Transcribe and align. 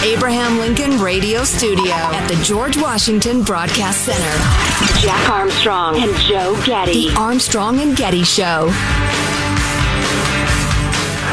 the 0.00 0.06
Abraham 0.06 0.58
Lincoln 0.58 0.98
Radio 1.00 1.44
Studio 1.44 1.92
at 1.92 2.26
the 2.28 2.34
George 2.42 2.76
Washington 2.76 3.42
Broadcast 3.42 4.02
Center, 4.04 5.00
Jack 5.00 5.28
Armstrong 5.28 5.96
and 5.96 6.14
Joe 6.20 6.60
Getty. 6.64 7.10
The 7.10 7.16
Armstrong 7.16 7.80
and 7.80 7.96
Getty 7.96 8.24
Show. 8.24 8.66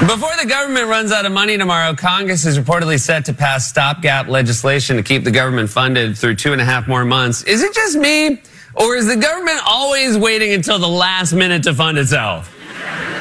Before 0.02 0.32
the 0.42 0.46
government 0.48 0.88
runs 0.88 1.12
out 1.12 1.26
of 1.26 1.32
money 1.32 1.58
tomorrow, 1.58 1.94
Congress 1.96 2.46
is 2.46 2.60
reportedly 2.60 3.00
set 3.00 3.26
to 3.26 3.34
pass 3.34 3.70
stopgap 3.70 4.28
legislation 4.28 4.98
to 4.98 5.04
keep 5.04 5.24
the 5.24 5.32
government 5.32 5.70
funded 5.70 6.18
through 6.18 6.36
two 6.36 6.52
and 6.52 6.62
a 6.62 6.66
half 6.66 6.88
more 6.88 7.06
months. 7.06 7.44
Is 7.44 7.64
it 7.64 7.74
just 7.74 7.98
me, 7.98 8.42
or 8.76 8.96
is 8.96 9.08
the 9.08 9.16
government 9.16 9.62
always 9.66 10.18
waiting 10.18 10.54
until 10.54 10.78
the 10.80 10.88
last 10.88 11.34
minute 11.34 11.64
to 11.64 11.74
fund 11.74 11.98
itself? 11.98 12.53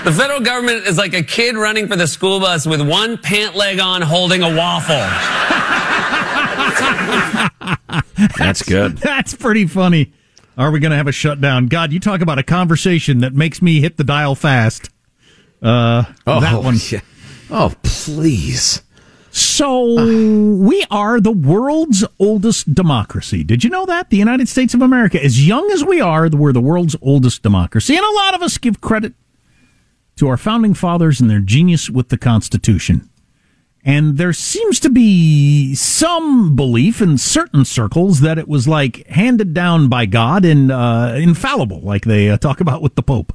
The 0.05 0.13
federal 0.13 0.41
government 0.41 0.87
is 0.87 0.99
like 0.99 1.15
a 1.15 1.23
kid 1.23 1.57
running 1.57 1.87
for 1.87 1.95
the 1.95 2.07
school 2.09 2.41
bus 2.41 2.67
with 2.67 2.81
one 2.87 3.19
pant 3.19 3.55
leg 3.55 3.79
on 3.79 4.03
holding 4.03 4.43
a 4.43 4.53
waffle. 4.55 4.97
That's 8.37 8.63
good. 8.63 8.97
That's 8.99 9.35
pretty 9.35 9.67
funny. 9.67 10.13
Are 10.59 10.71
we 10.73 10.81
going 10.81 10.91
to 10.91 10.97
have 10.97 11.07
a 11.07 11.13
shutdown? 11.13 11.67
God, 11.67 11.93
you 11.93 12.01
talk 12.01 12.21
about 12.21 12.39
a 12.39 12.43
conversation 12.43 13.21
that 13.21 13.33
makes 13.35 13.63
me 13.63 13.81
hit 13.81 13.97
the 13.97 14.05
dial 14.05 14.35
fast. 14.35 14.91
Uh, 15.63 16.05
Oh, 16.27 16.41
that 16.41 16.63
one. 16.63 16.77
yeah. 16.91 17.01
Oh, 17.51 17.73
please. 17.83 18.83
So 19.31 19.95
we 20.57 20.85
are 20.91 21.21
the 21.21 21.31
world's 21.33 22.05
oldest 22.19 22.75
democracy. 22.75 23.45
Did 23.45 23.63
you 23.65 23.71
know 23.71 23.87
that? 23.87 24.11
The 24.11 24.17
United 24.19 24.49
States 24.49 24.75
of 24.75 24.83
America, 24.83 25.23
as 25.23 25.47
young 25.47 25.71
as 25.71 25.85
we 25.85 26.01
are, 26.01 26.29
we're 26.29 26.53
the 26.53 26.61
world's 26.61 26.97
oldest 27.01 27.43
democracy. 27.43 27.97
And 27.97 28.05
a 28.05 28.11
lot 28.11 28.35
of 28.35 28.43
us 28.43 28.59
give 28.59 28.81
credit 28.83 29.15
to 30.17 30.29
our 30.29 30.37
founding 30.37 30.75
fathers 30.75 31.21
and 31.21 31.29
their 31.29 31.41
genius 31.41 31.89
with 31.91 32.09
the 32.09 32.19
Constitution. 32.19 33.09
And 33.85 34.17
there 34.17 34.33
seems 34.33 34.79
to 34.81 34.91
be 34.91 35.75
some 35.75 36.55
belief 36.55 37.03
in 37.03 37.19
certain 37.19 37.65
circles 37.65 38.21
that 38.21 38.39
it 38.39 38.47
was 38.47 38.69
like 38.69 39.07
handed 39.09 39.55
down 39.55 39.89
by 39.89 40.07
God 40.07 40.45
and 40.45 40.71
uh, 40.71 41.15
infallible, 41.17 41.81
like 41.81 42.05
they 42.05 42.31
uh, 42.31 42.37
talk 42.37 42.61
about 42.61 42.81
with 42.81 42.95
the 42.95 43.03
Pope. 43.03 43.33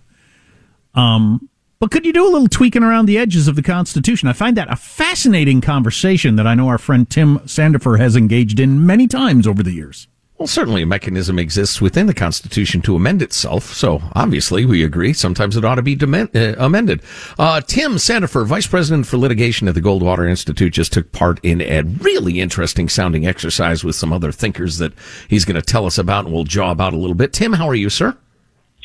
Um, 0.94 1.50
but 1.80 1.92
could 1.92 2.06
you 2.06 2.14
do 2.14 2.26
a 2.26 2.32
little 2.32 2.48
tweaking 2.48 2.82
around 2.82 3.06
the 3.06 3.18
edges 3.18 3.48
of 3.48 3.56
the 3.56 3.62
Constitution? 3.62 4.30
I 4.30 4.34
find 4.34 4.56
that 4.58 4.72
a 4.72 4.76
fascinating 4.76 5.62
conversation 5.62 6.38
that 6.38 6.48
I 6.48 6.56
know 6.56 6.70
our 6.70 6.80
friend 6.80 7.08
Tim 7.10 7.40
Sandefur 7.40 8.00
has 8.00 8.16
engaged 8.16 8.60
in 8.60 8.86
many 8.86 9.06
times 9.06 9.46
over 9.46 9.62
the 9.62 9.74
years. 9.74 10.08
Well, 10.38 10.46
certainly 10.46 10.84
a 10.84 10.86
mechanism 10.86 11.40
exists 11.40 11.82
within 11.82 12.06
the 12.06 12.14
Constitution 12.14 12.82
to 12.84 12.96
amend 12.96 13.24
itself. 13.24 13.74
So 13.74 14.04
obviously 14.14 14.66
we 14.66 14.84
agree. 14.84 15.14
Sometimes 15.14 15.58
it 15.58 15.66
ought 15.66 15.76
to 15.76 15.82
be 15.82 15.96
demen- 15.96 16.36
uh, 16.36 16.56
amended. 16.64 17.02
Uh, 17.40 17.60
Tim 17.62 17.94
Sandefur, 17.94 18.46
Vice 18.46 18.68
President 18.68 19.08
for 19.08 19.18
Litigation 19.18 19.68
at 19.68 19.74
the 19.74 19.82
Goldwater 19.82 20.30
Institute, 20.30 20.74
just 20.74 20.94
took 20.94 21.12
part 21.12 21.40
in 21.42 21.62
a 21.62 21.82
really 21.82 22.40
interesting 22.40 22.88
sounding 22.88 23.26
exercise 23.26 23.84
with 23.84 23.96
some 23.96 24.14
other 24.14 24.32
thinkers 24.32 24.78
that 24.78 24.94
he's 25.28 25.44
going 25.44 25.60
to 25.60 25.62
tell 25.62 25.88
us 25.88 25.98
about 25.98 26.26
and 26.26 26.34
we'll 26.34 26.44
jaw 26.44 26.70
about 26.70 26.94
a 26.94 26.98
little 26.98 27.16
bit. 27.16 27.34
Tim, 27.34 27.54
how 27.54 27.68
are 27.68 27.76
you, 27.76 27.90
sir? 27.90 28.16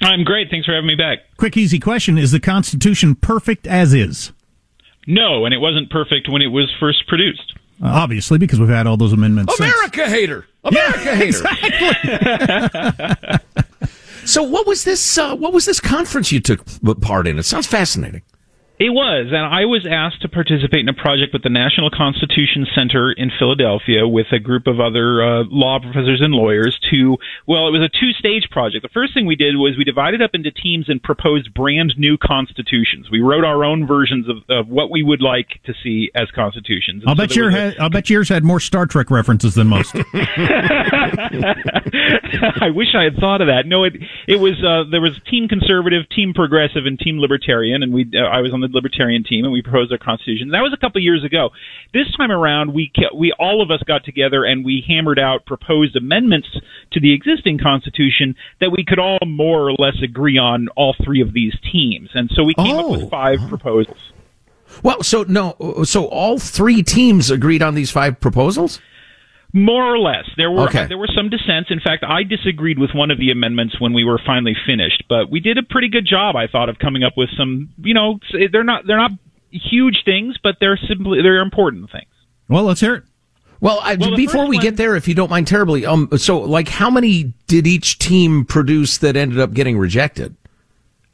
I'm 0.00 0.24
great. 0.24 0.48
Thanks 0.50 0.64
for 0.64 0.74
having 0.74 0.88
me 0.88 0.94
back. 0.94 1.18
Quick, 1.36 1.56
easy 1.58 1.78
question 1.78 2.16
Is 2.16 2.32
the 2.32 2.40
Constitution 2.40 3.14
perfect 3.14 3.66
as 3.66 3.92
is? 3.92 4.32
No, 5.06 5.44
and 5.44 5.52
it 5.52 5.58
wasn't 5.58 5.90
perfect 5.90 6.28
when 6.30 6.40
it 6.40 6.46
was 6.46 6.72
first 6.80 7.06
produced. 7.08 7.58
Uh, 7.82 7.88
obviously, 7.88 8.38
because 8.38 8.60
we've 8.60 8.68
had 8.68 8.86
all 8.86 8.96
those 8.96 9.12
amendments. 9.12 9.56
since. 9.56 9.72
America 9.72 10.08
hater. 10.08 10.46
America 10.64 11.04
Yeah, 11.04 11.14
hater. 11.16 13.40
so 14.24 14.42
what 14.44 14.66
was 14.66 14.84
this? 14.84 15.18
Uh, 15.18 15.34
what 15.34 15.52
was 15.52 15.64
this 15.64 15.80
conference 15.80 16.30
you 16.30 16.40
took 16.40 16.62
part 17.00 17.26
in? 17.26 17.38
It 17.38 17.42
sounds 17.44 17.66
fascinating. 17.66 18.22
It 18.82 18.90
was, 18.90 19.28
and 19.30 19.46
I 19.46 19.66
was 19.66 19.86
asked 19.86 20.22
to 20.22 20.28
participate 20.28 20.80
in 20.80 20.88
a 20.88 20.92
project 20.92 21.32
with 21.32 21.44
the 21.44 21.54
National 21.54 21.88
Constitution 21.88 22.66
Center 22.74 23.12
in 23.12 23.30
Philadelphia 23.38 24.08
with 24.08 24.26
a 24.32 24.40
group 24.40 24.66
of 24.66 24.80
other 24.80 25.22
uh, 25.22 25.44
law 25.46 25.78
professors 25.78 26.20
and 26.20 26.34
lawyers 26.34 26.80
to, 26.90 27.16
well, 27.46 27.68
it 27.68 27.70
was 27.70 27.82
a 27.82 27.88
two 27.88 28.10
stage 28.18 28.50
project. 28.50 28.82
The 28.82 28.88
first 28.88 29.14
thing 29.14 29.24
we 29.24 29.36
did 29.36 29.54
was 29.54 29.78
we 29.78 29.84
divided 29.84 30.20
up 30.20 30.32
into 30.34 30.50
teams 30.50 30.88
and 30.88 31.00
proposed 31.00 31.54
brand 31.54 31.94
new 31.96 32.18
constitutions. 32.18 33.08
We 33.08 33.20
wrote 33.20 33.44
our 33.44 33.62
own 33.62 33.86
versions 33.86 34.26
of, 34.28 34.38
of 34.50 34.66
what 34.66 34.90
we 34.90 35.04
would 35.04 35.22
like 35.22 35.62
to 35.66 35.74
see 35.80 36.10
as 36.16 36.28
constitutions. 36.34 37.02
And 37.02 37.10
I'll 37.10 37.14
so 37.14 37.22
bet 37.22 37.36
your 37.36 37.50
a- 37.50 37.70
ha- 37.70 37.76
I'll 37.78 37.90
bet 37.90 38.10
yours 38.10 38.28
had 38.28 38.42
more 38.42 38.58
Star 38.58 38.86
Trek 38.86 39.12
references 39.12 39.54
than 39.54 39.68
most. 39.68 39.94
I 42.60 42.70
wish 42.74 42.96
I 42.96 43.04
had 43.04 43.14
thought 43.20 43.40
of 43.42 43.46
that. 43.46 43.66
No, 43.66 43.84
it 43.84 43.94
it 44.26 44.40
was 44.40 44.54
uh, 44.64 44.90
there 44.90 45.00
was 45.00 45.12
team 45.30 45.46
conservative, 45.46 46.08
team 46.10 46.34
progressive, 46.34 46.86
and 46.86 46.98
team 46.98 47.20
libertarian, 47.20 47.84
and 47.84 47.92
we 47.92 48.10
uh, 48.14 48.24
I 48.24 48.40
was 48.40 48.52
on 48.52 48.60
the 48.60 48.71
libertarian 48.72 49.24
team, 49.24 49.44
and 49.44 49.52
we 49.52 49.62
proposed 49.62 49.92
our 49.92 49.98
constitution. 49.98 50.50
That 50.50 50.60
was 50.60 50.72
a 50.72 50.80
couple 50.80 51.00
years 51.00 51.24
ago. 51.24 51.50
This 51.92 52.06
time 52.16 52.30
around, 52.32 52.72
we 52.74 52.90
we 53.14 53.32
all 53.38 53.62
of 53.62 53.70
us 53.70 53.82
got 53.86 54.04
together 54.04 54.44
and 54.44 54.64
we 54.64 54.84
hammered 54.86 55.18
out 55.18 55.46
proposed 55.46 55.94
amendments 55.96 56.48
to 56.92 57.00
the 57.00 57.12
existing 57.12 57.58
constitution 57.58 58.34
that 58.60 58.70
we 58.70 58.84
could 58.84 58.98
all 58.98 59.18
more 59.26 59.68
or 59.70 59.72
less 59.78 59.96
agree 60.02 60.38
on 60.38 60.68
all 60.76 60.94
three 61.04 61.20
of 61.20 61.32
these 61.32 61.54
teams, 61.72 62.10
and 62.14 62.30
so 62.34 62.42
we 62.44 62.54
came 62.54 62.76
up 62.76 62.84
Oh. 62.86 62.92
with 62.98 63.10
five 63.10 63.38
proposals. 63.48 63.98
Well, 64.82 65.02
so 65.02 65.24
no, 65.28 65.54
so 65.84 66.06
all 66.06 66.38
three 66.38 66.82
teams 66.82 67.30
agreed 67.30 67.62
on 67.62 67.74
these 67.74 67.90
five 67.90 68.20
proposals. 68.20 68.80
More 69.54 69.84
or 69.84 69.98
less, 69.98 70.24
there 70.38 70.50
were 70.50 70.62
Okay. 70.64 70.86
there 70.86 70.96
were 70.96 71.08
some 71.14 71.28
dissents. 71.28 71.70
In 71.70 71.78
fact, 71.80 72.04
I 72.04 72.22
disagreed 72.22 72.78
with 72.78 72.94
one 72.94 73.10
of 73.10 73.18
the 73.18 73.30
amendments 73.30 73.78
when 73.78 73.92
we 73.92 74.02
were 74.02 74.18
finally 74.24 74.56
finished, 74.66 75.04
but 75.10 75.30
we 75.30 75.40
did 75.40 75.58
a 75.58 75.62
pretty 75.62 75.88
good 75.88 76.06
job, 76.06 76.36
I 76.36 76.46
thought, 76.46 76.70
of 76.70 76.78
coming 76.78 77.02
up 77.02 77.12
with 77.18 77.28
some. 77.36 77.68
You 77.82 77.92
know, 77.92 78.18
they're 78.50 78.64
not 78.64 78.86
they're 78.86 78.96
not 78.96 79.12
huge 79.50 80.04
things, 80.06 80.36
but 80.42 80.56
they're 80.58 80.78
simply 80.88 81.20
they're 81.20 81.40
important 81.42 81.90
things. 81.92 82.06
Well, 82.48 82.64
let's 82.64 82.80
hear 82.80 82.94
it. 82.94 83.02
Well, 83.60 83.78
I, 83.82 83.94
Well, 83.96 84.16
before 84.16 84.46
we 84.48 84.56
one- 84.56 84.62
get 84.64 84.76
there, 84.76 84.96
if 84.96 85.06
you 85.06 85.14
don't 85.14 85.30
mind 85.30 85.46
terribly, 85.46 85.84
um, 85.86 86.08
so 86.16 86.38
like, 86.40 86.68
how 86.68 86.90
many 86.90 87.32
did 87.46 87.66
each 87.66 87.98
team 87.98 88.44
produce 88.46 88.98
that 88.98 89.16
ended 89.16 89.38
up 89.38 89.52
getting 89.52 89.78
rejected? 89.78 90.34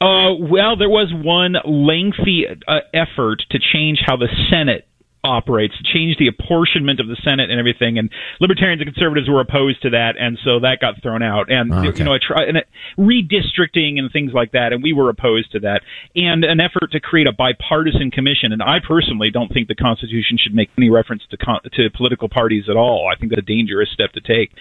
Uh, 0.01 0.33
well, 0.39 0.77
there 0.77 0.89
was 0.89 1.11
one 1.13 1.57
lengthy 1.65 2.47
uh, 2.47 2.79
effort 2.93 3.43
to 3.51 3.59
change 3.59 3.99
how 4.05 4.15
the 4.15 4.29
Senate 4.49 4.87
operates, 5.29 5.75
change 5.93 6.17
the 6.17 6.25
apportionment 6.25 6.99
of 6.99 7.07
the 7.07 7.15
Senate 7.23 7.51
and 7.51 7.59
everything. 7.59 7.99
And 8.01 8.09
libertarians 8.41 8.81
and 8.81 8.89
conservatives 8.89 9.29
were 9.29 9.41
opposed 9.41 9.81
to 9.83 9.91
that, 9.91 10.17
and 10.17 10.39
so 10.43 10.59
that 10.65 10.81
got 10.81 11.01
thrown 11.03 11.21
out. 11.21 11.51
And 11.51 11.69
Okay. 11.71 11.99
you 11.99 12.03
know, 12.03 12.15
a 12.15 12.19
try, 12.19 12.43
and 12.49 12.57
a, 12.57 12.63
redistricting 12.97 13.99
and 13.99 14.11
things 14.11 14.33
like 14.33 14.51
that, 14.53 14.73
and 14.73 14.81
we 14.81 14.93
were 14.93 15.09
opposed 15.09 15.51
to 15.51 15.59
that. 15.59 15.81
And 16.15 16.43
an 16.43 16.59
effort 16.59 16.91
to 16.91 16.99
create 16.99 17.27
a 17.27 17.31
bipartisan 17.31 18.09
commission. 18.09 18.51
And 18.51 18.63
I 18.63 18.79
personally 18.79 19.29
don't 19.29 19.53
think 19.53 19.67
the 19.67 19.75
Constitution 19.75 20.37
should 20.41 20.55
make 20.55 20.69
any 20.77 20.89
reference 20.89 21.23
to 21.29 21.37
con- 21.37 21.61
to 21.73 21.89
political 21.91 22.29
parties 22.29 22.65
at 22.69 22.75
all. 22.75 23.07
I 23.07 23.15
think 23.15 23.31
that's 23.31 23.39
a 23.39 23.45
dangerous 23.45 23.89
step 23.93 24.11
to 24.13 24.21
take. 24.21 24.51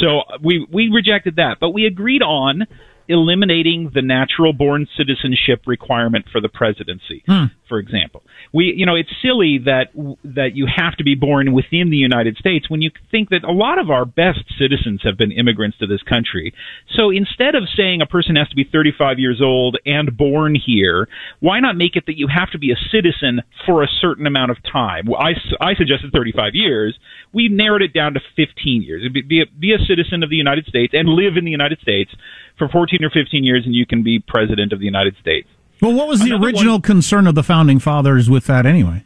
So 0.00 0.22
we 0.42 0.66
we 0.70 0.90
rejected 0.92 1.36
that, 1.36 1.58
but 1.60 1.70
we 1.70 1.86
agreed 1.86 2.22
on 2.22 2.66
eliminating 3.08 3.90
the 3.94 4.02
natural 4.02 4.52
born 4.52 4.86
citizenship 4.96 5.62
requirement 5.66 6.26
for 6.30 6.40
the 6.40 6.48
presidency 6.48 7.22
hmm. 7.26 7.44
for 7.68 7.78
example. 7.78 8.22
We 8.52 8.72
you 8.76 8.86
know 8.86 8.94
it's 8.94 9.10
silly 9.22 9.58
that 9.64 9.88
that 10.24 10.50
you 10.54 10.66
have 10.66 10.96
to 10.96 11.04
be 11.04 11.14
born 11.14 11.52
within 11.52 11.90
the 11.90 11.96
United 11.96 12.36
States 12.36 12.70
when 12.70 12.82
you 12.82 12.90
think 13.10 13.30
that 13.30 13.44
a 13.44 13.52
lot 13.52 13.78
of 13.78 13.90
our 13.90 14.04
best 14.04 14.44
citizens 14.58 15.00
have 15.04 15.16
been 15.16 15.32
immigrants 15.32 15.78
to 15.78 15.86
this 15.86 16.02
country. 16.02 16.54
So 16.96 17.10
instead 17.10 17.54
of 17.54 17.64
saying 17.76 18.02
a 18.02 18.06
person 18.06 18.36
has 18.36 18.48
to 18.48 18.56
be 18.56 18.64
35 18.64 19.18
years 19.18 19.40
old 19.42 19.78
and 19.84 20.16
born 20.16 20.54
here 20.54 21.08
why 21.40 21.60
not 21.60 21.76
make 21.76 21.96
it 21.96 22.04
that 22.06 22.16
you 22.16 22.28
have 22.28 22.50
to 22.50 22.58
be 22.58 22.72
a 22.72 22.76
citizen 22.90 23.42
for 23.64 23.82
a 23.82 23.88
certain 24.00 24.26
amount 24.26 24.50
of 24.50 24.58
time? 24.62 25.06
Well, 25.06 25.20
I, 25.20 25.32
I 25.60 25.74
suggested 25.74 26.12
35 26.12 26.54
years. 26.54 26.98
We 27.32 27.48
narrowed 27.48 27.82
it 27.82 27.92
down 27.92 28.14
to 28.14 28.20
15 28.36 28.82
years. 28.82 29.02
Be, 29.12 29.22
be, 29.22 29.42
a, 29.42 29.46
be 29.46 29.72
a 29.72 29.84
citizen 29.86 30.22
of 30.22 30.30
the 30.30 30.36
United 30.36 30.66
States 30.66 30.94
and 30.94 31.08
live 31.08 31.36
in 31.36 31.44
the 31.44 31.50
United 31.50 31.80
States 31.80 32.10
for 32.58 32.68
14 32.68 32.95
or 33.04 33.10
15 33.10 33.44
years 33.44 33.64
and 33.64 33.74
you 33.74 33.86
can 33.86 34.02
be 34.02 34.18
president 34.18 34.72
of 34.72 34.78
the 34.78 34.84
United 34.84 35.16
States 35.20 35.48
Well, 35.80 35.92
what 35.92 36.08
was 36.08 36.20
the 36.20 36.26
Another 36.26 36.46
original 36.46 36.80
concern 36.80 37.26
of 37.26 37.34
the 37.34 37.42
founding 37.42 37.78
fathers 37.78 38.28
with 38.28 38.46
that 38.46 38.66
anyway? 38.66 39.05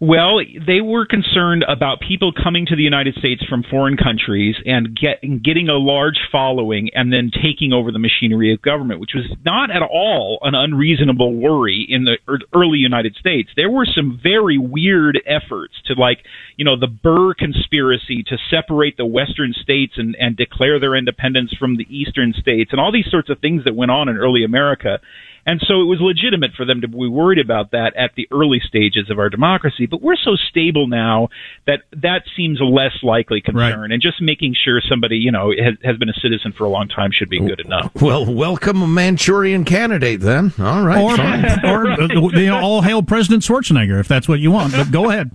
Well, 0.00 0.38
they 0.38 0.80
were 0.80 1.06
concerned 1.06 1.64
about 1.68 1.98
people 1.98 2.30
coming 2.32 2.66
to 2.66 2.76
the 2.76 2.84
United 2.84 3.16
States 3.16 3.42
from 3.48 3.64
foreign 3.68 3.96
countries 3.96 4.54
and 4.64 4.96
get, 4.96 5.20
getting 5.42 5.68
a 5.68 5.72
large 5.72 6.20
following 6.30 6.90
and 6.94 7.12
then 7.12 7.32
taking 7.34 7.72
over 7.72 7.90
the 7.90 7.98
machinery 7.98 8.54
of 8.54 8.62
government, 8.62 9.00
which 9.00 9.14
was 9.16 9.26
not 9.44 9.72
at 9.72 9.82
all 9.82 10.38
an 10.42 10.54
unreasonable 10.54 11.34
worry 11.34 11.84
in 11.88 12.04
the 12.04 12.16
early 12.54 12.78
United 12.78 13.16
States. 13.16 13.50
There 13.56 13.70
were 13.70 13.86
some 13.86 14.20
very 14.22 14.56
weird 14.56 15.20
efforts 15.26 15.74
to, 15.86 15.94
like, 15.94 16.18
you 16.56 16.64
know, 16.64 16.78
the 16.78 16.86
Burr 16.86 17.34
conspiracy 17.34 18.22
to 18.28 18.38
separate 18.48 18.98
the 18.98 19.06
Western 19.06 19.52
states 19.52 19.94
and, 19.96 20.14
and 20.20 20.36
declare 20.36 20.78
their 20.78 20.94
independence 20.94 21.52
from 21.58 21.76
the 21.76 21.86
Eastern 21.90 22.34
states 22.38 22.70
and 22.70 22.80
all 22.80 22.92
these 22.92 23.10
sorts 23.10 23.30
of 23.30 23.40
things 23.40 23.64
that 23.64 23.74
went 23.74 23.90
on 23.90 24.08
in 24.08 24.16
early 24.16 24.44
America. 24.44 25.00
And 25.48 25.62
so 25.66 25.80
it 25.80 25.86
was 25.86 25.98
legitimate 25.98 26.50
for 26.54 26.66
them 26.66 26.82
to 26.82 26.88
be 26.88 27.08
worried 27.08 27.38
about 27.38 27.70
that 27.70 27.96
at 27.96 28.10
the 28.16 28.28
early 28.30 28.60
stages 28.68 29.08
of 29.08 29.18
our 29.18 29.30
democracy. 29.30 29.86
But 29.86 30.02
we're 30.02 30.14
so 30.22 30.36
stable 30.50 30.88
now 30.88 31.30
that 31.66 31.84
that 31.92 32.24
seems 32.36 32.60
a 32.60 32.64
less 32.64 32.92
likely 33.02 33.40
concern. 33.40 33.90
And 33.90 34.02
just 34.02 34.20
making 34.20 34.54
sure 34.62 34.82
somebody, 34.86 35.16
you 35.16 35.32
know, 35.32 35.50
has, 35.50 35.72
has 35.82 35.96
been 35.96 36.10
a 36.10 36.20
citizen 36.20 36.52
for 36.52 36.64
a 36.64 36.68
long 36.68 36.88
time 36.88 37.12
should 37.12 37.30
be 37.30 37.40
good 37.40 37.60
enough. 37.60 37.90
Well, 37.94 38.26
welcome 38.26 38.82
a 38.82 38.86
Manchurian 38.86 39.64
candidate 39.64 40.20
then. 40.20 40.52
All 40.58 40.84
right. 40.84 41.02
Or, 41.02 41.16
fine. 41.16 41.44
or 41.64 41.92
uh, 41.92 42.08
you 42.38 42.46
know, 42.46 42.58
all 42.58 42.82
hail 42.82 43.02
President 43.02 43.42
Schwarzenegger 43.42 43.98
if 43.98 44.06
that's 44.06 44.28
what 44.28 44.40
you 44.40 44.50
want. 44.50 44.74
But 44.74 44.90
go 44.90 45.08
ahead. 45.08 45.30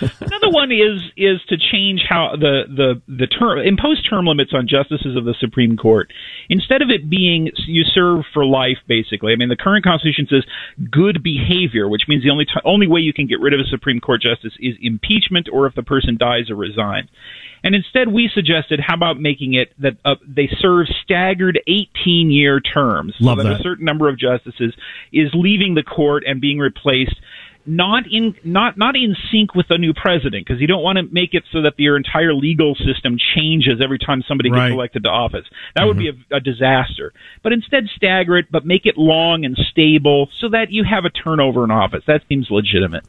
Another 0.00 0.50
one 0.50 0.70
is 0.72 1.02
is 1.16 1.40
to 1.48 1.56
change 1.56 2.02
how 2.08 2.36
the 2.38 2.64
the 2.68 3.02
the 3.08 3.26
term 3.26 3.58
impose 3.58 4.02
term 4.02 4.26
limits 4.26 4.52
on 4.54 4.68
justices 4.68 5.16
of 5.16 5.24
the 5.24 5.34
Supreme 5.40 5.76
Court 5.76 6.12
instead 6.48 6.82
of 6.82 6.90
it 6.90 7.08
being 7.08 7.50
you 7.66 7.84
serve 7.84 8.24
for 8.32 8.44
life. 8.44 8.78
Basically, 8.86 9.32
I 9.32 9.36
mean 9.36 9.48
the 9.48 9.56
current 9.56 9.84
Constitution 9.84 10.26
says 10.30 10.44
good 10.90 11.22
behavior, 11.22 11.88
which 11.88 12.02
means 12.08 12.22
the 12.22 12.30
only 12.30 12.44
t- 12.44 12.60
only 12.64 12.86
way 12.86 13.00
you 13.00 13.12
can 13.12 13.26
get 13.26 13.40
rid 13.40 13.54
of 13.54 13.60
a 13.60 13.68
Supreme 13.68 14.00
Court 14.00 14.22
justice 14.22 14.52
is 14.60 14.76
impeachment 14.80 15.48
or 15.52 15.66
if 15.66 15.74
the 15.74 15.82
person 15.82 16.16
dies 16.16 16.50
or 16.50 16.56
resigns. 16.56 17.08
And 17.64 17.74
instead, 17.74 18.08
we 18.08 18.30
suggested 18.32 18.80
how 18.80 18.94
about 18.94 19.20
making 19.20 19.54
it 19.54 19.72
that 19.80 19.96
uh, 20.04 20.14
they 20.26 20.48
serve 20.60 20.86
staggered 21.02 21.60
18 21.66 22.30
year 22.30 22.60
terms, 22.60 23.14
Love 23.20 23.38
so 23.38 23.42
that, 23.42 23.48
that. 23.50 23.60
a 23.60 23.62
certain 23.62 23.84
number 23.84 24.08
of 24.08 24.18
justices 24.18 24.74
is 25.12 25.30
leaving 25.34 25.74
the 25.74 25.82
court 25.82 26.22
and 26.26 26.40
being 26.40 26.58
replaced 26.58 27.16
not 27.66 28.04
in 28.10 28.34
not 28.44 28.78
not 28.78 28.96
in 28.96 29.14
sync 29.30 29.54
with 29.54 29.66
the 29.68 29.76
new 29.76 29.92
president 29.92 30.46
because 30.46 30.60
you 30.60 30.66
don't 30.66 30.82
want 30.82 30.96
to 30.96 31.02
make 31.12 31.34
it 31.34 31.42
so 31.52 31.60
that 31.62 31.74
your 31.76 31.96
entire 31.96 32.32
legal 32.32 32.74
system 32.74 33.18
changes 33.34 33.80
every 33.82 33.98
time 33.98 34.22
somebody 34.26 34.50
Right. 34.50 34.68
gets 34.68 34.74
elected 34.74 35.02
to 35.04 35.10
office. 35.10 35.44
That 35.76 35.84
would 35.86 35.98
be 35.98 36.08
a, 36.08 36.36
a 36.36 36.40
disaster. 36.40 37.12
But 37.42 37.52
instead, 37.52 37.84
stagger 37.94 38.38
it, 38.38 38.46
but 38.50 38.64
make 38.64 38.86
it 38.86 38.96
long 38.96 39.44
and 39.44 39.56
stable 39.70 40.28
so 40.40 40.48
that 40.48 40.70
you 40.70 40.84
have 40.84 41.04
a 41.04 41.10
turnover 41.10 41.62
in 41.64 41.70
office. 41.70 42.02
That 42.06 42.22
seems 42.28 42.46
legitimate. 42.50 43.04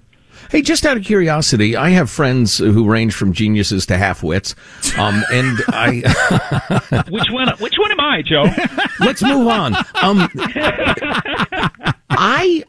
Hey, 0.51 0.61
just 0.61 0.85
out 0.85 0.95
of 0.95 1.03
curiosity, 1.03 1.75
I 1.75 1.89
have 1.89 2.09
friends 2.09 2.59
who 2.59 2.89
range 2.89 3.13
from 3.13 3.33
geniuses 3.33 3.85
to 3.87 3.97
half-wits, 3.97 4.55
um, 4.97 5.21
and 5.31 5.57
I 5.67 7.03
Which 7.09 7.29
one? 7.29 7.49
Which 7.59 7.75
one 7.77 7.91
am 7.91 7.99
I, 7.99 8.21
Joe? 8.21 8.45
let's 9.01 9.21
move 9.21 9.47
on. 9.47 9.75
Um, 10.01 10.29
I 12.09 12.63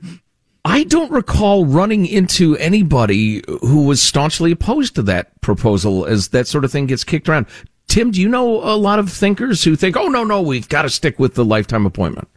I 0.64 0.84
don't 0.84 1.10
recall 1.10 1.64
running 1.64 2.06
into 2.06 2.56
anybody 2.58 3.42
who 3.60 3.84
was 3.84 4.02
staunchly 4.02 4.52
opposed 4.52 4.94
to 4.96 5.02
that 5.02 5.40
proposal 5.40 6.04
as 6.04 6.28
that 6.28 6.46
sort 6.46 6.64
of 6.64 6.72
thing 6.72 6.86
gets 6.86 7.04
kicked 7.04 7.28
around. 7.28 7.46
Tim, 7.88 8.10
do 8.10 8.20
you 8.20 8.28
know 8.28 8.62
a 8.62 8.76
lot 8.76 8.98
of 8.98 9.10
thinkers 9.10 9.64
who 9.64 9.74
think, 9.74 9.96
"Oh 9.96 10.08
no, 10.08 10.22
no, 10.22 10.40
we've 10.42 10.68
got 10.68 10.82
to 10.82 10.90
stick 10.90 11.18
with 11.18 11.34
the 11.34 11.44
lifetime 11.44 11.86
appointment"? 11.86 12.28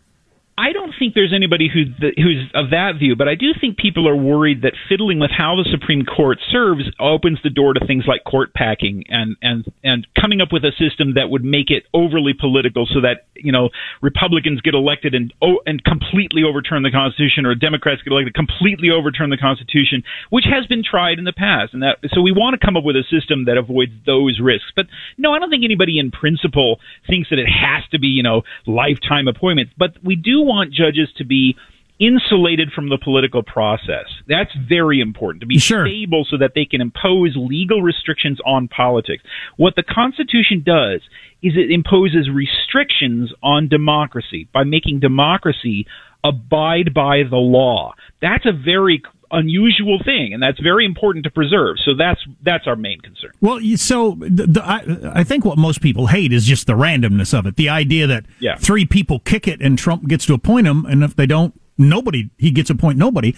I 0.55 0.71
don't 0.71 0.93
think 0.99 1.15
there's 1.15 1.33
anybody 1.33 1.67
who 1.67 1.85
who's 1.99 2.45
of 2.53 2.69
that 2.69 2.99
view, 2.99 3.15
but 3.15 3.27
I 3.27 3.33
do 3.33 3.57
think 3.59 3.77
people 3.77 4.07
are 4.07 4.15
worried 4.15 4.61
that 4.61 4.73
fiddling 4.87 5.17
with 5.17 5.31
how 5.35 5.55
the 5.55 5.65
Supreme 5.65 6.05
Court 6.05 6.37
serves 6.51 6.83
opens 6.99 7.39
the 7.43 7.49
door 7.49 7.73
to 7.73 7.81
things 7.87 8.05
like 8.07 8.23
court 8.23 8.53
packing 8.53 9.03
and 9.09 9.35
and 9.41 9.65
and 9.83 10.05
coming 10.13 10.41
up 10.41 10.49
with 10.53 10.63
a 10.63 10.71
system 10.77 11.15
that 11.15 11.31
would 11.31 11.43
make 11.43 11.71
it 11.71 11.89
overly 11.91 12.33
political, 12.37 12.85
so 12.85 13.01
that 13.01 13.25
you 13.33 13.51
know 13.51 13.69
Republicans 14.01 14.61
get 14.61 14.75
elected 14.75 15.15
and 15.15 15.33
oh, 15.41 15.57
and 15.65 15.83
completely 15.83 16.43
overturn 16.43 16.83
the 16.83 16.91
Constitution, 16.91 17.47
or 17.47 17.55
Democrats 17.55 18.03
get 18.03 18.13
elected 18.13 18.35
completely 18.35 18.91
overturn 18.91 19.31
the 19.31 19.41
Constitution, 19.41 20.03
which 20.29 20.45
has 20.45 20.67
been 20.67 20.83
tried 20.85 21.17
in 21.17 21.25
the 21.25 21.33
past, 21.33 21.73
and 21.73 21.81
that 21.81 21.97
so 22.13 22.21
we 22.21 22.31
want 22.31 22.53
to 22.53 22.63
come 22.63 22.77
up 22.77 22.83
with 22.83 22.95
a 22.95 23.03
system 23.09 23.45
that 23.45 23.57
avoids 23.57 23.93
those 24.05 24.37
risks. 24.39 24.69
But 24.75 24.85
no, 25.17 25.33
I 25.33 25.39
don't 25.39 25.49
think 25.49 25.65
anybody 25.65 25.97
in 25.97 26.11
principle 26.11 26.77
thinks 27.09 27.33
that 27.33 27.39
it 27.39 27.49
has 27.49 27.81
to 27.89 27.97
be 27.97 28.13
you 28.13 28.21
know 28.21 28.43
lifetime 28.67 29.27
appointments, 29.27 29.73
but 29.75 29.97
we 30.03 30.15
do 30.15 30.42
want 30.43 30.71
judges 30.73 31.09
to 31.17 31.25
be 31.25 31.55
insulated 31.99 32.71
from 32.73 32.89
the 32.89 32.97
political 32.97 33.43
process. 33.43 34.05
That's 34.27 34.51
very 34.67 34.99
important 34.99 35.41
to 35.41 35.47
be 35.47 35.59
Sure. 35.59 35.87
stable 35.87 36.25
so 36.29 36.37
that 36.37 36.53
they 36.55 36.65
can 36.65 36.81
impose 36.81 37.35
legal 37.35 37.81
restrictions 37.81 38.39
on 38.45 38.67
politics. 38.67 39.23
What 39.57 39.75
the 39.75 39.83
Constitution 39.83 40.63
does 40.65 41.01
is 41.41 41.53
it 41.55 41.71
imposes 41.71 42.29
restrictions 42.29 43.31
on 43.43 43.67
democracy 43.67 44.47
by 44.51 44.63
making 44.63 44.99
democracy 44.99 45.85
abide 46.23 46.93
by 46.93 47.23
the 47.23 47.37
law. 47.37 47.93
That's 48.21 48.45
a 48.45 48.53
very 48.53 49.01
unusual 49.33 49.99
thing 50.05 50.33
and 50.33 50.41
that's 50.41 50.59
very 50.59 50.85
important 50.85 51.25
to 51.25 51.31
preserve. 51.31 51.77
So 51.83 51.91
that's 51.97 52.21
that's 52.43 52.67
our 52.67 52.75
main 52.75 53.01
concern. 53.01 53.31
Well, 53.41 53.59
so 53.75 54.15
the, 54.19 54.47
the, 54.47 54.63
I, 54.63 55.19
I 55.21 55.23
think 55.23 55.43
what 55.43 55.57
most 55.57 55.81
people 55.81 56.07
hate 56.07 56.31
is 56.31 56.45
just 56.45 56.67
the 56.67 56.73
randomness 56.73 57.37
of 57.37 57.45
it. 57.45 57.55
The 57.57 57.69
idea 57.69 58.07
that 58.07 58.25
Yeah. 58.39 58.55
three 58.57 58.85
people 58.85 59.19
kick 59.19 59.47
it 59.47 59.61
and 59.61 59.77
Trump 59.77 60.07
gets 60.07 60.25
to 60.27 60.33
appoint 60.33 60.65
them, 60.65 60.85
and 60.85 61.03
if 61.03 61.15
they 61.15 61.25
don't, 61.25 61.59
nobody 61.77 62.29
he 62.37 62.51
gets 62.51 62.67
to 62.67 62.73
appoint 62.73 62.97
nobody. 62.97 63.35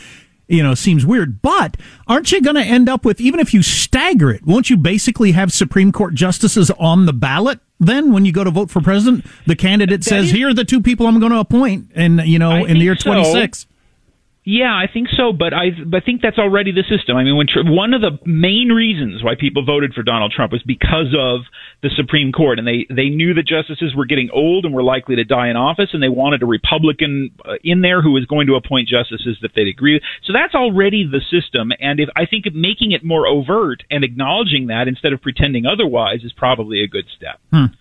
You 0.48 0.62
know, 0.62 0.75
seems 0.75 1.08
weird. 1.08 1.42
But 1.42 1.75
aren't 2.08 2.32
you 2.32 2.40
going 2.40 2.56
to 2.56 2.62
end 2.64 2.88
up 2.88 3.04
with 3.04 3.20
even 3.20 3.40
if 3.40 3.52
you 3.52 3.64
stagger 3.64 4.30
it? 4.30 4.46
Won't 4.46 4.70
you 4.70 4.78
basically 4.78 5.32
have 5.32 5.52
Supreme 5.52 5.92
Court 5.92 6.14
justices 6.14 6.70
on 6.78 7.08
the 7.08 7.14
ballot? 7.14 7.60
Then, 7.80 8.14
when 8.14 8.25
you 8.25 8.32
go 8.32 8.44
to 8.44 8.52
vote 8.52 8.70
for 8.70 8.80
president, 8.80 9.25
the 9.48 9.56
candidate 9.56 10.04
says, 10.04 10.25
is- 10.25 10.32
"Here 10.32 10.50
are 10.50 10.54
the 10.54 10.64
two 10.64 10.82
people 10.82 11.08
I'm 11.08 11.20
going 11.20 11.32
to 11.32 11.40
appoint," 11.40 11.90
and 11.96 12.22
you 12.28 12.38
know, 12.38 12.52
I 12.52 12.60
in 12.68 12.78
the 12.78 12.84
year 12.84 12.94
think 12.96 13.25
so. 13.25 13.66
26. 14.46 14.62
Yeah, 14.62 14.74
I 14.74 14.86
think 14.92 15.10
so, 15.10 15.34
but 15.34 15.54
I, 15.54 15.74
I 15.94 16.00
think 16.00 16.22
that's 16.22 16.38
already 16.38 16.72
the 16.72 16.84
system. 16.88 17.18
I 17.18 17.24
mean, 17.24 17.36
when 17.36 17.48
one 17.74 17.94
of 17.94 18.02
the 18.02 18.18
main 18.25 18.70
reasons 18.70 19.24
why 19.24 19.34
people 19.34 19.66
voted 19.66 19.94
for 19.94 20.04
Donald 20.04 20.32
Trump 20.32 20.52
was 20.52 20.64
because 20.64 21.14
of 21.18 21.42
the 21.82 21.90
Supreme 21.96 22.32
Court, 22.32 22.60
and 22.60 22.68
they 22.68 22.86
they 22.90 23.10
knew 23.10 23.34
that 23.34 23.48
justices 23.48 23.96
were 23.96 24.06
getting 24.06 24.30
old 24.32 24.66
and 24.66 24.74
were 24.74 24.84
likely 24.84 25.16
to 25.16 25.24
die 25.24 25.50
in 25.50 25.58
office, 25.58 25.90
and 25.94 26.02
they 26.02 26.10
wanted 26.10 26.44
a 26.44 26.46
Republican 26.46 27.32
uh, 27.44 27.54
in 27.64 27.82
there 27.82 28.02
who 28.02 28.12
was 28.12 28.25
going 28.25 28.48
to 28.48 28.56
appoint 28.56 28.88
justices 28.88 29.38
that 29.42 29.52
they'd 29.56 29.68
agree 29.68 29.96
with. 29.96 30.04
So 30.24 30.34
that's 30.34 30.54
already 30.54 31.06
the 31.06 31.22
system, 31.30 31.72
and 31.80 32.00
if 32.00 32.10
I 32.16 32.25
think 32.25 32.46
making 32.54 32.92
it 32.92 33.04
more 33.04 33.28
overt 33.28 33.84
and 33.90 34.04
acknowledging 34.04 34.68
that 34.68 34.88
instead 34.88 35.14
of 35.14 35.22
pretending 35.22 35.66
otherwise 35.66 36.24
is 36.24 36.34
probably 36.34 36.84
a 36.84 36.88
good 36.88 37.06
step. 37.16 37.40
Hmm. 37.52 37.74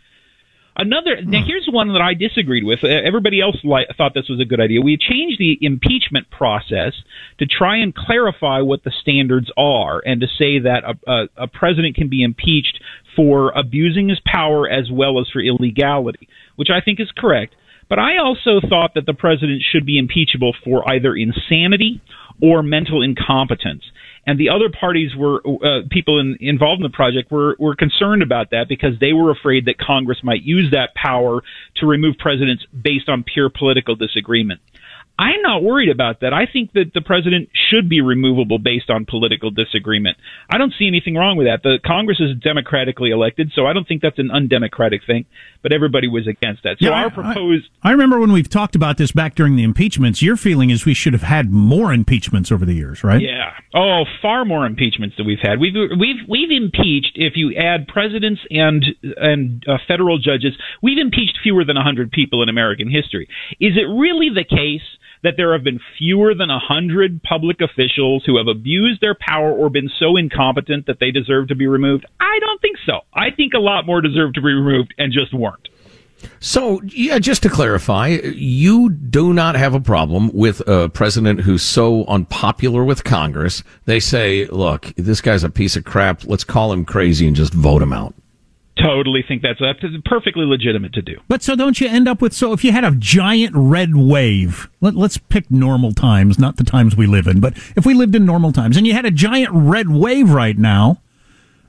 Another 0.76 1.23
now 1.23 1.40
hmm. 1.40 1.47
here's 1.47 1.69
one 1.71 1.93
that 1.93 2.02
I 2.02 2.14
disagreed 2.14 2.64
with. 2.64 2.83
Everybody 2.83 3.40
else 3.40 3.57
li- 3.62 3.87
thought 3.97 4.12
this 4.14 4.28
was 4.28 4.40
a 4.40 4.45
good 4.45 4.61
idea. 4.61 4.81
We 4.81 4.97
changed 4.97 5.38
the 5.38 5.57
impeachment 5.61 6.31
process 6.31 6.95
to 7.38 7.47
try 7.47 7.78
and 7.78 7.95
clarify 7.95 8.61
what 8.61 8.83
the 8.83 8.90
standards 9.02 9.50
are, 9.57 10.02
and 10.04 10.21
to 10.21 10.26
say 10.26 10.59
that 10.59 10.83
a, 10.85 11.11
a, 11.11 11.45
a 11.45 11.47
president 11.47 11.95
can 11.95 12.09
be 12.09 12.25
impeached 12.25 12.81
for 13.14 13.52
abusing 13.52 14.09
his 14.09 14.21
power 14.26 14.69
as 14.69 14.90
well 14.90 15.21
as 15.21 15.28
for 15.33 15.40
illegality, 15.40 16.28
which 16.57 16.71
I 16.71 16.81
think 16.85 16.99
is 16.99 17.11
correct. 17.16 17.54
But 17.88 18.00
I 18.00 18.19
also 18.19 18.61
thought 18.66 18.95
that 18.95 19.07
the 19.07 19.14
president 19.14 19.62
should 19.71 19.87
be 19.87 19.99
impeachable 19.99 20.57
for 20.64 20.88
either 20.90 21.14
insanity 21.14 22.00
or 22.43 22.62
mental 22.62 23.02
incompetence 23.02 23.85
and 24.26 24.38
the 24.38 24.49
other 24.49 24.71
parties 24.71 25.11
were 25.16 25.43
uh, 25.47 25.83
people 25.90 26.19
in, 26.19 26.37
involved 26.40 26.81
in 26.81 26.83
the 26.83 26.95
project 26.95 27.31
were 27.31 27.57
were 27.59 27.76
concerned 27.76 28.23
about 28.23 28.50
that 28.50 28.69
because 28.69 28.99
they 29.00 29.12
were 29.12 29.31
afraid 29.31 29.66
that 29.66 29.78
Congress 29.78 30.19
might 30.23 30.43
use 30.43 30.71
that 30.73 30.95
power 30.95 31.43
to 31.76 31.87
remove 31.87 32.16
presidents 32.19 32.64
based 32.73 33.09
on 33.09 33.23
pure 33.23 33.50
political 33.50 33.95
disagreement. 33.95 34.61
I'm 35.16 35.42
not 35.42 35.62
worried 35.62 35.90
about 35.90 36.21
that. 36.21 36.33
I 36.33 36.47
think 36.50 36.73
that 36.73 36.90
the 36.92 37.00
president 37.00 37.49
should 37.71 37.88
be 37.88 38.00
removable 38.00 38.59
based 38.59 38.90
on 38.90 39.06
political 39.09 39.52
disagreement. 39.52 40.16
I 40.50 40.59
don't 40.59 40.73
see 40.76 40.88
anything 40.88 41.14
wrong 41.14 41.37
with 41.37 41.47
that. 41.47 41.62
The 41.62 41.78
Congress 41.87 42.18
is 42.18 42.37
democratically 42.42 43.11
elected, 43.11 43.52
so 43.54 43.64
I 43.64 43.73
don't 43.73 43.87
think 43.87 44.02
that's 44.02 44.18
an 44.18 44.33
undemocratic 44.33 45.02
thing. 45.06 45.26
But 45.62 45.73
everybody 45.73 46.09
was 46.09 46.26
against 46.26 46.64
that. 46.64 46.78
So 46.80 46.87
yeah, 46.87 46.90
our 46.90 47.11
proposed. 47.11 47.68
I, 47.83 47.90
I, 47.90 47.92
remember 47.92 48.18
when 48.18 48.33
we've 48.33 48.50
talked 48.50 48.75
about 48.75 48.99
this 48.99 49.12
back 49.12 49.37
during 49.37 49.54
the 49.54 49.62
impeachments. 49.62 50.21
Your 50.21 50.37
feeling 50.37 50.71
is 50.71 50.85
we 50.85 50.94
should 50.94 51.12
have 51.12 51.23
had 51.23 51.50
more 51.52 51.92
impeachments 51.92 52.50
over 52.50 52.66
the 52.66 52.75
years, 52.75 53.04
right? 53.04 53.23
Yeah. 53.23 53.52
Oh, 53.73 54.02
far 54.21 54.44
more 54.44 54.66
impeachments 54.66 55.16
than 55.16 55.26
we've 55.26 55.38
had. 55.40 55.61
We've 55.61 55.75
we've 55.99 56.28
we've 56.28 56.50
impeached. 56.50 57.12
If 57.14 57.35
you 57.37 57.54
add 57.56 57.87
presidents 57.87 58.40
and 58.50 58.85
and 59.16 59.64
uh, 59.68 59.78
federal 59.87 60.18
judges, 60.18 60.52
we've 60.83 60.99
impeached 60.99 61.38
fewer 61.42 61.64
than 61.64 61.76
hundred 61.76 62.11
people 62.11 62.42
in 62.42 62.49
American 62.49 62.90
history. 62.90 63.28
Is 63.61 63.76
it 63.76 63.87
really 63.88 64.28
the 64.35 64.44
case? 64.44 64.83
That 65.25 65.35
there 65.37 65.52
have 65.52 65.64
been 65.64 65.81
fewer 65.99 66.35
than 66.35 66.50
a 66.50 66.59
hundred 66.59 67.23
public 67.23 67.61
officials 67.61 68.23
who 68.25 68.37
have 68.37 68.47
abused 68.47 69.00
their 69.00 69.16
power 69.19 69.52
or 69.52 69.71
been 69.71 69.90
so 69.99 70.16
incompetent 70.16 70.87
that 70.87 71.00
they 71.00 71.11
deserve 71.11 71.49
to 71.49 71.54
be 71.54 71.66
removed? 71.66 72.07
I 72.21 72.38
don't 72.40 72.61
think 72.61 72.76
so. 72.87 73.00
I 73.12 73.31
think 73.31 73.54
a 73.54 73.59
lot 73.59 73.87
more 73.87 74.00
deserve 74.00 74.35
to 74.35 74.40
be 74.40 74.52
removed 74.52 74.95
and 74.99 75.12
just 75.12 75.35
weren't. 75.35 75.69
So, 76.40 76.81
yeah, 76.85 77.19
just 77.19 77.43
to 77.43 77.50
clarify, 77.50 78.09
you 78.09 78.90
do 78.90 79.35
not 79.35 79.57
have 79.57 79.75
a 79.75 79.81
problem 79.81 80.31
with 80.33 80.66
a 80.66 80.88
president 80.88 81.40
who's 81.40 81.62
so 81.62 82.04
unpopular 82.07 82.85
with 82.85 83.04
Congress. 83.04 83.62
They 83.85 84.00
say, 84.00 84.47
look, 84.47 84.93
this 84.97 85.21
guy's 85.21 85.45
a 85.45 85.50
piece 85.50 85.76
of 85.76 85.85
crap. 85.85 86.25
Let's 86.25 86.45
call 86.45 86.73
him 86.73 86.85
crazy 86.85 87.26
and 87.26 87.37
just 87.37 87.52
vote 87.52 87.83
him 87.83 87.93
out 87.93 88.14
totally 88.76 89.25
think 89.26 89.43
that's, 89.43 89.61
that's 89.61 89.83
perfectly 90.04 90.45
legitimate 90.45 90.93
to 90.95 91.02
do. 91.02 91.21
But 91.28 91.43
so 91.43 91.54
don't 91.57 91.81
you 91.81 91.88
end 91.88 92.09
up 92.09 92.21
with 92.21 92.33
so 92.33 92.52
if 92.52 92.64
you 92.64 92.73
had 92.73 92.85
a 92.85 92.93
giant 92.93 93.54
red 93.54 93.95
wave, 93.95 94.69
let, 94.81 94.97
us 94.97 95.16
pick 95.16 95.50
normal 95.50 95.93
times, 95.93 96.38
not 96.38 96.57
the 96.57 96.64
times 96.64 96.97
we 96.97 97.07
live 97.07 97.26
in, 97.26 97.40
but 97.40 97.57
if 97.76 97.87
we 97.87 97.95
lived 97.95 98.14
in 98.14 98.26
normal 98.26 98.52
times 98.52 98.76
and 98.76 98.87
you 98.87 98.93
had 98.93 99.04
a 99.04 99.11
giant 99.11 99.52
red 99.52 99.88
wave 99.88 100.31
right 100.31 100.59
now, 100.59 101.00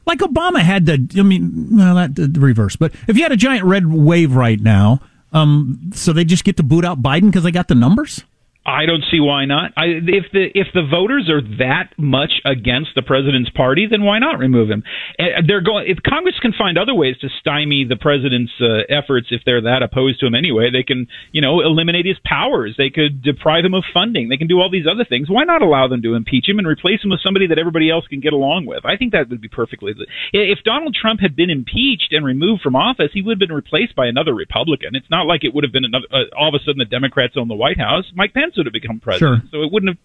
like 0.05 0.19
Obama 0.19 0.59
had 0.59 0.85
the, 0.85 1.07
I 1.17 1.23
mean, 1.23 1.69
well, 1.71 1.95
that 1.95 2.15
the 2.15 2.39
reverse, 2.39 2.75
but 2.75 2.93
if 3.07 3.17
you 3.17 3.23
had 3.23 3.31
a 3.31 3.37
giant 3.37 3.65
red 3.65 3.87
wave 3.87 4.35
right 4.35 4.59
now, 4.59 5.01
um, 5.33 5.91
so 5.93 6.13
they 6.13 6.23
just 6.23 6.43
get 6.43 6.57
to 6.57 6.63
boot 6.63 6.85
out 6.85 7.01
Biden 7.01 7.25
because 7.25 7.43
they 7.43 7.51
got 7.51 7.67
the 7.67 7.75
numbers? 7.75 8.23
I 8.65 8.87
don't 8.87 9.03
see 9.11 9.19
why 9.19 9.45
not. 9.45 9.73
I, 9.77 10.01
if 10.01 10.25
the 10.33 10.49
if 10.55 10.67
the 10.73 10.81
voters 10.81 11.29
are 11.29 11.41
that 11.59 11.93
much 11.97 12.41
against 12.45 12.91
the 12.95 13.03
president's 13.03 13.51
party, 13.51 13.85
then 13.89 14.03
why 14.03 14.17
not 14.17 14.39
remove 14.39 14.71
him? 14.71 14.83
They're 15.19 15.61
going. 15.61 15.85
If 15.87 16.01
Congress 16.01 16.35
can 16.41 16.51
find 16.51 16.75
other 16.75 16.95
ways 16.95 17.15
to 17.21 17.29
stymie 17.39 17.85
the 17.85 17.95
president's 17.95 18.51
uh, 18.59 18.89
efforts, 18.89 19.27
if 19.29 19.41
they're 19.45 19.61
that 19.61 19.83
opposed 19.83 20.19
to 20.21 20.25
him 20.25 20.33
anyway, 20.33 20.71
they 20.73 20.81
can 20.81 21.07
you 21.31 21.41
know 21.41 21.61
eliminate 21.61 22.07
his 22.07 22.17
powers. 22.25 22.73
They 22.75 22.89
could 22.89 23.21
deprive 23.21 23.65
him 23.65 23.75
of 23.75 23.83
funding. 23.93 24.29
They 24.29 24.37
can 24.37 24.47
do 24.47 24.59
all 24.59 24.71
these 24.71 24.89
other 24.89 25.05
things. 25.05 25.29
Why 25.29 25.43
not 25.43 25.61
allow 25.61 25.87
them 25.87 26.01
to 26.01 26.15
impeach 26.15 26.49
him 26.49 26.57
and 26.57 26.67
replace 26.67 27.03
him 27.03 27.11
with 27.11 27.21
somebody 27.21 27.45
that 27.47 27.59
everybody 27.59 27.91
else 27.91 28.07
can 28.09 28.19
get 28.19 28.33
along 28.33 28.65
with? 28.65 28.83
I 28.83 28.97
think 28.97 29.11
that 29.11 29.29
would 29.29 29.41
be 29.41 29.47
perfectly. 29.47 29.93
If 30.33 30.65
Donald 30.65 30.97
Trump 30.99 31.21
had 31.21 31.35
been 31.35 31.51
impeached 31.51 32.13
and 32.13 32.25
removed 32.25 32.63
from 32.63 32.75
office, 32.75 33.13
he 33.13 33.21
would 33.21 33.37
have 33.37 33.45
been 33.47 33.55
replaced 33.55 33.95
by 33.95 34.07
another 34.07 34.33
Republican. 34.33 34.95
It's 34.95 35.11
not 35.11 35.27
like 35.27 35.43
it 35.43 35.53
would 35.53 35.63
have 35.63 35.73
been 35.73 35.85
another. 35.85 36.07
Uh, 36.11 36.33
all 36.35 36.49
of 36.49 36.57
a 36.57 36.63
sudden, 36.65 36.79
the 36.79 36.85
Democrats 36.85 37.35
own 37.37 37.47
the 37.47 37.53
White 37.53 37.77
House. 37.77 38.05
Mike 38.15 38.33
Pence 38.33 38.54
would 38.57 38.65
have 38.65 38.73
become 38.73 38.99
president. 38.99 39.43
Sure. 39.43 39.49
So 39.51 39.63
it 39.65 39.71
wouldn't 39.71 39.95
have. 39.95 39.97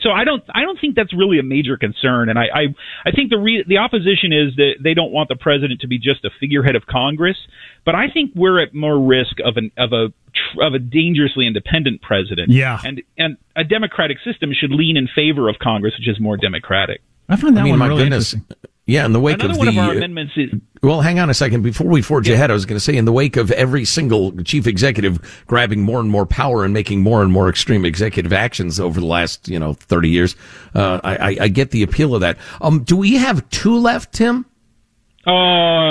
So 0.00 0.10
I 0.10 0.24
don't. 0.24 0.42
I 0.54 0.62
don't 0.62 0.78
think 0.80 0.96
that's 0.96 1.12
really 1.14 1.38
a 1.38 1.42
major 1.42 1.76
concern. 1.76 2.28
And 2.28 2.38
I. 2.38 2.44
I, 2.54 2.62
I 3.06 3.10
think 3.10 3.30
the 3.30 3.38
re, 3.38 3.64
the 3.66 3.78
opposition 3.78 4.32
is 4.32 4.56
that 4.56 4.74
they 4.82 4.94
don't 4.94 5.12
want 5.12 5.28
the 5.28 5.36
president 5.36 5.80
to 5.80 5.88
be 5.88 5.98
just 5.98 6.24
a 6.24 6.30
figurehead 6.40 6.76
of 6.76 6.86
Congress. 6.86 7.36
But 7.84 7.94
I 7.94 8.08
think 8.12 8.32
we're 8.34 8.62
at 8.62 8.74
more 8.74 8.98
risk 8.98 9.36
of 9.44 9.56
an 9.56 9.70
of 9.76 9.92
a 9.92 10.12
of 10.60 10.74
a 10.74 10.78
dangerously 10.78 11.46
independent 11.46 12.02
president. 12.02 12.50
Yeah. 12.50 12.80
And 12.84 13.02
and 13.18 13.36
a 13.56 13.64
democratic 13.64 14.18
system 14.24 14.52
should 14.58 14.70
lean 14.70 14.96
in 14.96 15.08
favor 15.14 15.48
of 15.48 15.56
Congress, 15.58 15.94
which 15.98 16.08
is 16.08 16.20
more 16.20 16.36
democratic. 16.36 17.00
I 17.28 17.36
find 17.36 17.56
that 17.56 17.60
I 17.60 17.64
mean, 17.64 17.72
one 17.72 17.78
my 17.78 17.88
really 17.88 18.04
goodness. 18.04 18.34
interesting. 18.34 18.70
Yeah, 18.84 19.04
in 19.06 19.12
the 19.12 19.20
wake 19.20 19.34
Another 19.36 19.52
of 19.52 19.58
one 19.58 19.66
the 19.66 19.80
of 19.80 19.86
our 19.86 19.90
uh, 19.94 19.96
amendments 19.96 20.32
is 20.36 20.50
well, 20.82 21.00
hang 21.00 21.20
on 21.20 21.30
a 21.30 21.34
second. 21.34 21.62
Before 21.62 21.86
we 21.86 22.02
forge 22.02 22.28
Yeah. 22.28 22.34
ahead, 22.34 22.50
I 22.50 22.54
was 22.54 22.66
going 22.66 22.76
to 22.76 22.80
say, 22.84 22.96
in 22.96 23.04
the 23.04 23.12
wake 23.12 23.36
of 23.36 23.52
every 23.52 23.84
single 23.84 24.32
chief 24.42 24.66
executive 24.66 25.44
grabbing 25.46 25.82
more 25.82 26.00
and 26.00 26.10
more 26.10 26.26
power 26.26 26.64
and 26.64 26.74
making 26.74 27.00
more 27.02 27.22
and 27.22 27.30
more 27.30 27.48
extreme 27.48 27.84
executive 27.84 28.32
actions 28.32 28.80
over 28.80 28.98
the 28.98 29.06
last, 29.06 29.48
you 29.48 29.60
know, 29.60 29.74
30 29.74 30.08
years, 30.08 30.34
uh, 30.74 30.98
I, 31.04 31.16
I, 31.16 31.36
I 31.42 31.48
get 31.48 31.70
the 31.70 31.84
appeal 31.84 32.16
of 32.16 32.22
that. 32.22 32.36
Um, 32.60 32.82
do 32.82 32.96
we 32.96 33.14
have 33.14 33.48
two 33.50 33.78
left, 33.78 34.12
Tim? 34.12 34.44
Oh, 35.26 35.30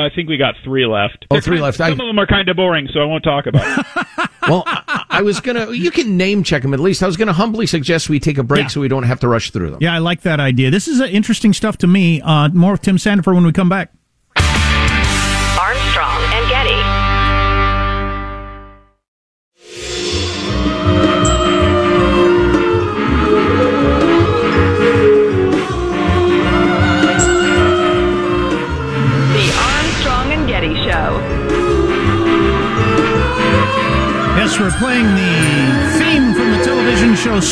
I 0.06 0.10
think 0.14 0.28
we 0.28 0.38
got 0.38 0.56
three 0.64 0.86
left. 0.86 1.26
Oh, 1.32 1.40
three 1.40 1.56
They're 1.56 1.64
left. 1.64 1.78
Some 1.78 1.88
I- 1.88 1.92
of 1.92 1.98
them 1.98 2.20
are 2.20 2.28
kind 2.28 2.50
of 2.50 2.58
boring, 2.58 2.90
so 2.94 3.00
I 3.00 3.06
won't 3.06 3.24
talk 3.24 3.46
about 3.46 3.80
it. 3.80 3.86
Well, 4.48 4.64
I, 4.66 5.06
I 5.08 5.22
was 5.22 5.40
going 5.40 5.56
to, 5.56 5.72
you 5.78 5.92
can 5.92 6.18
name 6.18 6.42
check 6.44 6.64
them 6.64 6.74
at 6.74 6.80
least. 6.80 7.04
I 7.04 7.06
was 7.06 7.16
going 7.16 7.28
to 7.28 7.34
humbly 7.34 7.68
suggest 7.68 8.10
we 8.10 8.20
take 8.20 8.40
a 8.40 8.44
break 8.44 8.64
Yeah. 8.64 8.68
so 8.70 8.82
we 8.82 8.88
don't 8.88 9.04
have 9.04 9.20
to 9.20 9.28
rush 9.28 9.52
through 9.52 9.70
them. 9.70 9.78
Yeah, 9.82 9.94
I 9.94 10.00
like 10.00 10.22
that 10.22 10.40
idea. 10.40 10.72
This 10.72 10.88
is 10.88 11.00
uh, 11.00 11.06
interesting 11.06 11.54
stuff 11.54 11.78
to 11.78 11.88
me. 11.88 12.22
Uh, 12.22 12.50
more 12.50 12.74
of 12.74 12.82
Tim 12.82 12.98
Sandefur 12.98 13.36
when 13.36 13.46
we 13.46 13.52
come 13.54 13.70
back. 13.70 13.94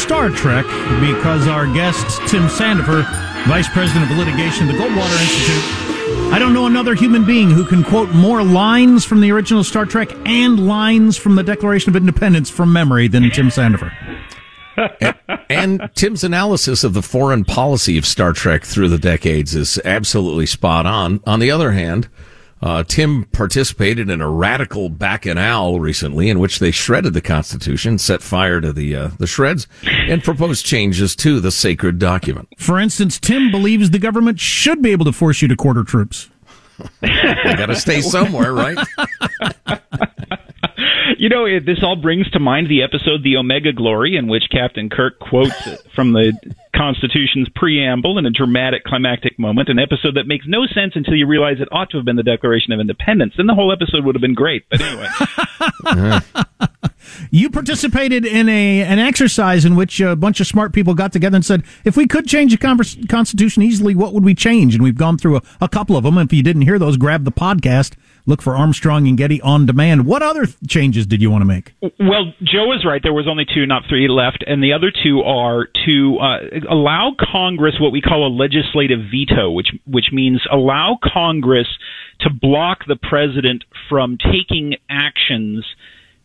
Star 0.10 0.32
Trek 0.32 0.66
because 1.00 1.48
our 1.48 1.72
guest, 1.72 2.04
Tim 2.28 2.48
Sandefur, 2.48 3.04
Vice 3.48 3.70
President 3.70 4.10
of 4.10 4.18
Litigation 4.18 4.68
at 4.68 4.72
the 4.72 4.80
Goldwater 4.80 5.22
Institute. 5.22 6.34
I 6.34 6.40
don't 6.40 6.52
know 6.52 6.66
another 6.66 6.96
human 6.96 7.26
being 7.26 7.52
who 7.52 7.64
can 7.64 7.84
quote 7.84 8.10
more 8.10 8.42
lines 8.42 9.06
from 9.06 9.22
the 9.22 9.32
original 9.32 9.64
Star 9.64 9.86
Trek 9.86 10.10
and 10.26 10.66
lines 10.66 11.16
from 11.16 11.36
the 11.36 11.44
Declaration 11.44 11.92
of 11.92 11.96
Independence 11.96 12.50
from 12.50 12.74
memory 12.74 13.08
than 13.08 13.30
Tim 13.30 13.50
Sandefur. 13.50 13.92
And 15.48 15.88
Tim's 15.94 16.24
analysis 16.24 16.84
of 16.84 16.96
the 16.96 17.04
foreign 17.04 17.46
policy 17.46 17.96
of 17.96 18.06
Star 18.08 18.34
Trek 18.34 18.64
through 18.64 18.90
the 18.90 18.98
decades 18.98 19.54
is 19.54 19.80
absolutely 19.86 20.48
spot 20.48 20.88
on. 20.88 21.20
On 21.28 21.40
the 21.40 21.52
other 21.52 21.74
hand, 21.74 22.10
uh, 22.62 22.84
Tim 22.84 23.26
participated 23.26 24.10
in 24.10 24.22
a 24.22 24.30
radical 24.30 24.90
bacchanal 24.90 25.80
recently 25.80 26.30
in 26.30 26.40
which 26.40 26.60
they 26.60 26.72
shredded 26.72 27.14
the 27.14 27.22
Constitution, 27.22 27.98
set 27.98 28.22
fire 28.22 28.60
to 28.62 28.74
the 28.74 28.96
uh, 28.96 29.10
the 29.18 29.28
shreds, 29.28 29.68
and 29.84 30.24
proposed 30.24 30.66
changes 30.66 31.16
to 31.18 31.40
the 31.40 31.52
sacred 31.52 32.00
document. 32.00 32.50
For 32.58 32.80
instance, 32.80 33.20
Tim 33.20 33.52
believes 33.52 33.92
the 33.92 34.00
government 34.00 34.40
should 34.40 34.82
be 34.82 34.92
able 34.92 35.06
to 35.06 35.14
force 35.14 35.42
you 35.42 35.48
to 35.48 35.56
quarter 35.56 35.84
troops. 35.84 36.30
They 37.02 37.56
got 37.56 37.66
to 37.66 37.76
stay 37.76 38.00
somewhere, 38.00 38.54
right? 38.54 38.78
You 41.18 41.30
know, 41.30 41.46
it, 41.46 41.66
this 41.66 41.80
all 41.84 41.96
brings 41.96 42.30
to 42.32 42.40
mind 42.40 42.70
the 42.70 42.84
episode 42.84 43.24
The 43.24 43.38
Omega 43.38 43.74
Glory, 43.74 44.16
in 44.16 44.28
which 44.28 44.44
Captain 44.52 44.90
Kirk 44.90 45.20
quotes 45.20 45.82
from 45.94 46.14
the 46.14 46.34
Constitution's 46.76 47.50
preamble 47.56 48.18
in 48.18 48.26
a 48.26 48.30
dramatic 48.30 48.84
climactic 48.84 49.40
moment, 49.40 49.70
an 49.70 49.80
episode 49.80 50.16
that 50.16 50.28
makes 50.28 50.46
no 50.48 50.66
sense 50.68 50.94
until 50.96 51.16
you 51.16 51.28
realize 51.28 51.60
it 51.60 51.68
ought 51.72 51.90
to 51.92 51.98
have 51.98 52.06
been 52.06 52.16
the 52.16 52.24
Declaration 52.24 52.74
of 52.74 52.80
Independence. 52.80 53.34
Then 53.38 53.48
the 53.48 53.56
whole 53.56 53.72
episode 53.72 54.06
would 54.06 54.16
have 54.16 54.22
been 54.22 54.36
great. 54.36 54.66
But 54.70 54.82
anyway, 54.82 56.20
You 57.32 57.50
participated 57.50 58.26
in 58.26 58.50
a 58.50 58.82
an 58.82 59.00
exercise 59.00 59.66
in 59.66 59.76
which 59.76 60.00
a 60.00 60.16
bunch 60.16 60.40
of 60.40 60.48
smart 60.48 60.74
people 60.74 60.94
got 60.94 61.12
together 61.12 61.36
and 61.36 61.46
said, 61.46 61.64
if 61.84 61.98
we 61.98 62.08
could 62.08 62.28
change 62.28 62.52
the 62.52 62.58
convers- 62.58 62.98
Constitution 63.08 63.64
easily, 63.64 63.96
what 63.96 64.14
would 64.14 64.24
we 64.24 64.36
change? 64.36 64.76
And 64.76 64.84
we've 64.84 64.98
gone 64.98 65.18
through 65.18 65.38
a, 65.38 65.42
a 65.62 65.70
couple 65.70 65.98
of 65.98 66.04
them. 66.04 66.18
If 66.18 66.34
you 66.34 66.44
didn't 66.44 66.64
hear 66.64 66.80
those, 66.80 66.98
grab 66.98 67.26
the 67.26 67.32
podcast. 67.32 67.94
Look 68.26 68.42
for 68.42 68.56
Armstrong 68.56 69.08
and 69.08 69.18
Getty 69.18 69.42
on 69.42 69.66
demand. 69.66 70.06
What 70.06 70.22
other 70.22 70.46
th- 70.46 70.58
changes 70.68 71.06
did 71.06 71.22
you 71.22 71.32
want 71.32 71.42
to 71.42 71.46
make? 71.46 71.74
Well, 71.82 72.34
Joe 72.44 72.72
is 72.74 72.86
right. 72.86 73.02
There 73.02 73.14
was 73.14 73.28
only 73.28 73.46
two, 73.46 73.66
not 73.66 73.84
three 73.90 74.08
left, 74.08 74.44
and 74.46 74.64
the 74.64 74.74
other 74.74 74.92
two 74.92 75.22
are 75.22 75.68
to 75.86 76.18
uh, 76.20 76.38
allow 76.70 77.16
Congress 77.32 77.76
what 77.80 77.92
we 77.92 78.02
call 78.02 78.28
a 78.28 78.32
legislative 78.32 79.00
veto, 79.12 79.52
which 79.52 79.70
which 79.86 80.08
means 80.12 80.42
allow 80.52 80.98
Congress 81.02 81.68
to 82.22 82.30
block 82.30 82.80
the 82.88 82.98
president 82.98 83.64
from 83.88 84.18
taking 84.18 84.76
actions 84.90 85.66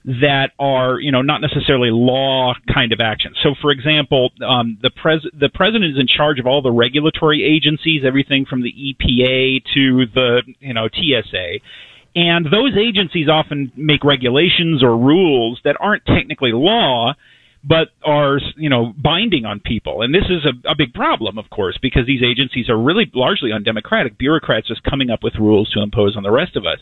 that 0.05 0.51
are 0.59 1.01
you 1.01 1.11
know 1.11 1.23
not 1.23 1.41
necessarily 1.41 1.89
law 1.91 2.53
kind 2.73 2.93
of 2.93 3.01
actions. 3.01 3.37
So, 3.43 3.55
for 3.61 3.71
example, 3.71 4.31
um, 4.47 4.79
the 4.83 4.91
pres 4.91 5.27
the 5.39 5.49
president 5.49 5.93
is 5.93 5.99
in 5.99 6.07
charge 6.07 6.39
of 6.39 6.47
all 6.47 6.61
the 6.61 6.73
regulatory 6.73 7.43
agencies, 7.43 8.03
everything 8.07 8.45
from 8.45 8.63
the 8.63 8.73
EPA 8.73 9.63
to 9.75 10.07
the 10.15 10.43
you 10.61 10.75
know 10.75 10.89
TSA. 10.89 11.61
And 12.17 12.47
those 12.47 12.77
agencies 12.77 13.29
often 13.29 13.73
make 13.77 14.05
regulations 14.05 14.85
or 14.85 14.97
rules 14.97 15.61
that 15.65 15.77
aren't 15.81 16.05
technically 16.07 16.53
law, 16.53 17.15
but 17.65 17.89
are 18.05 18.39
you 18.57 18.69
know 18.69 18.93
binding 19.03 19.47
on 19.47 19.59
people. 19.59 20.03
And 20.03 20.15
this 20.15 20.29
is 20.29 20.45
a, 20.45 20.73
a 20.73 20.75
big 20.77 20.93
problem, 20.93 21.39
of 21.39 21.49
course, 21.49 21.79
because 21.81 22.07
these 22.07 22.23
agencies 22.23 22.69
are 22.69 22.79
really 22.79 23.11
largely 23.15 23.53
undemocratic. 23.53 24.19
Bureaucrats 24.19 24.69
just 24.69 24.83
coming 24.83 25.09
up 25.09 25.23
with 25.23 25.37
rules 25.37 25.71
to 25.71 25.83
impose 25.83 26.15
on 26.15 26.23
the 26.23 26.31
rest 26.31 26.57
of 26.57 26.67
us. 26.67 26.79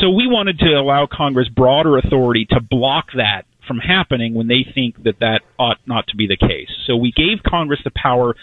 So 0.00 0.10
we 0.10 0.26
wanted 0.26 0.58
to 0.60 0.70
allow 0.74 1.08
Congress 1.10 1.48
broader 1.48 1.98
authority 1.98 2.46
to 2.50 2.60
block 2.60 3.06
that 3.16 3.44
from 3.66 3.78
happening 3.78 4.34
when 4.34 4.48
they 4.48 4.66
think 4.74 5.02
that 5.04 5.20
that 5.20 5.40
ought 5.58 5.78
not 5.86 6.06
to 6.08 6.16
be 6.16 6.26
the 6.26 6.36
case. 6.36 6.70
So 6.86 6.96
we 6.96 7.12
gave 7.12 7.42
Congress 7.46 7.80
the 7.84 7.92
power 7.94 8.34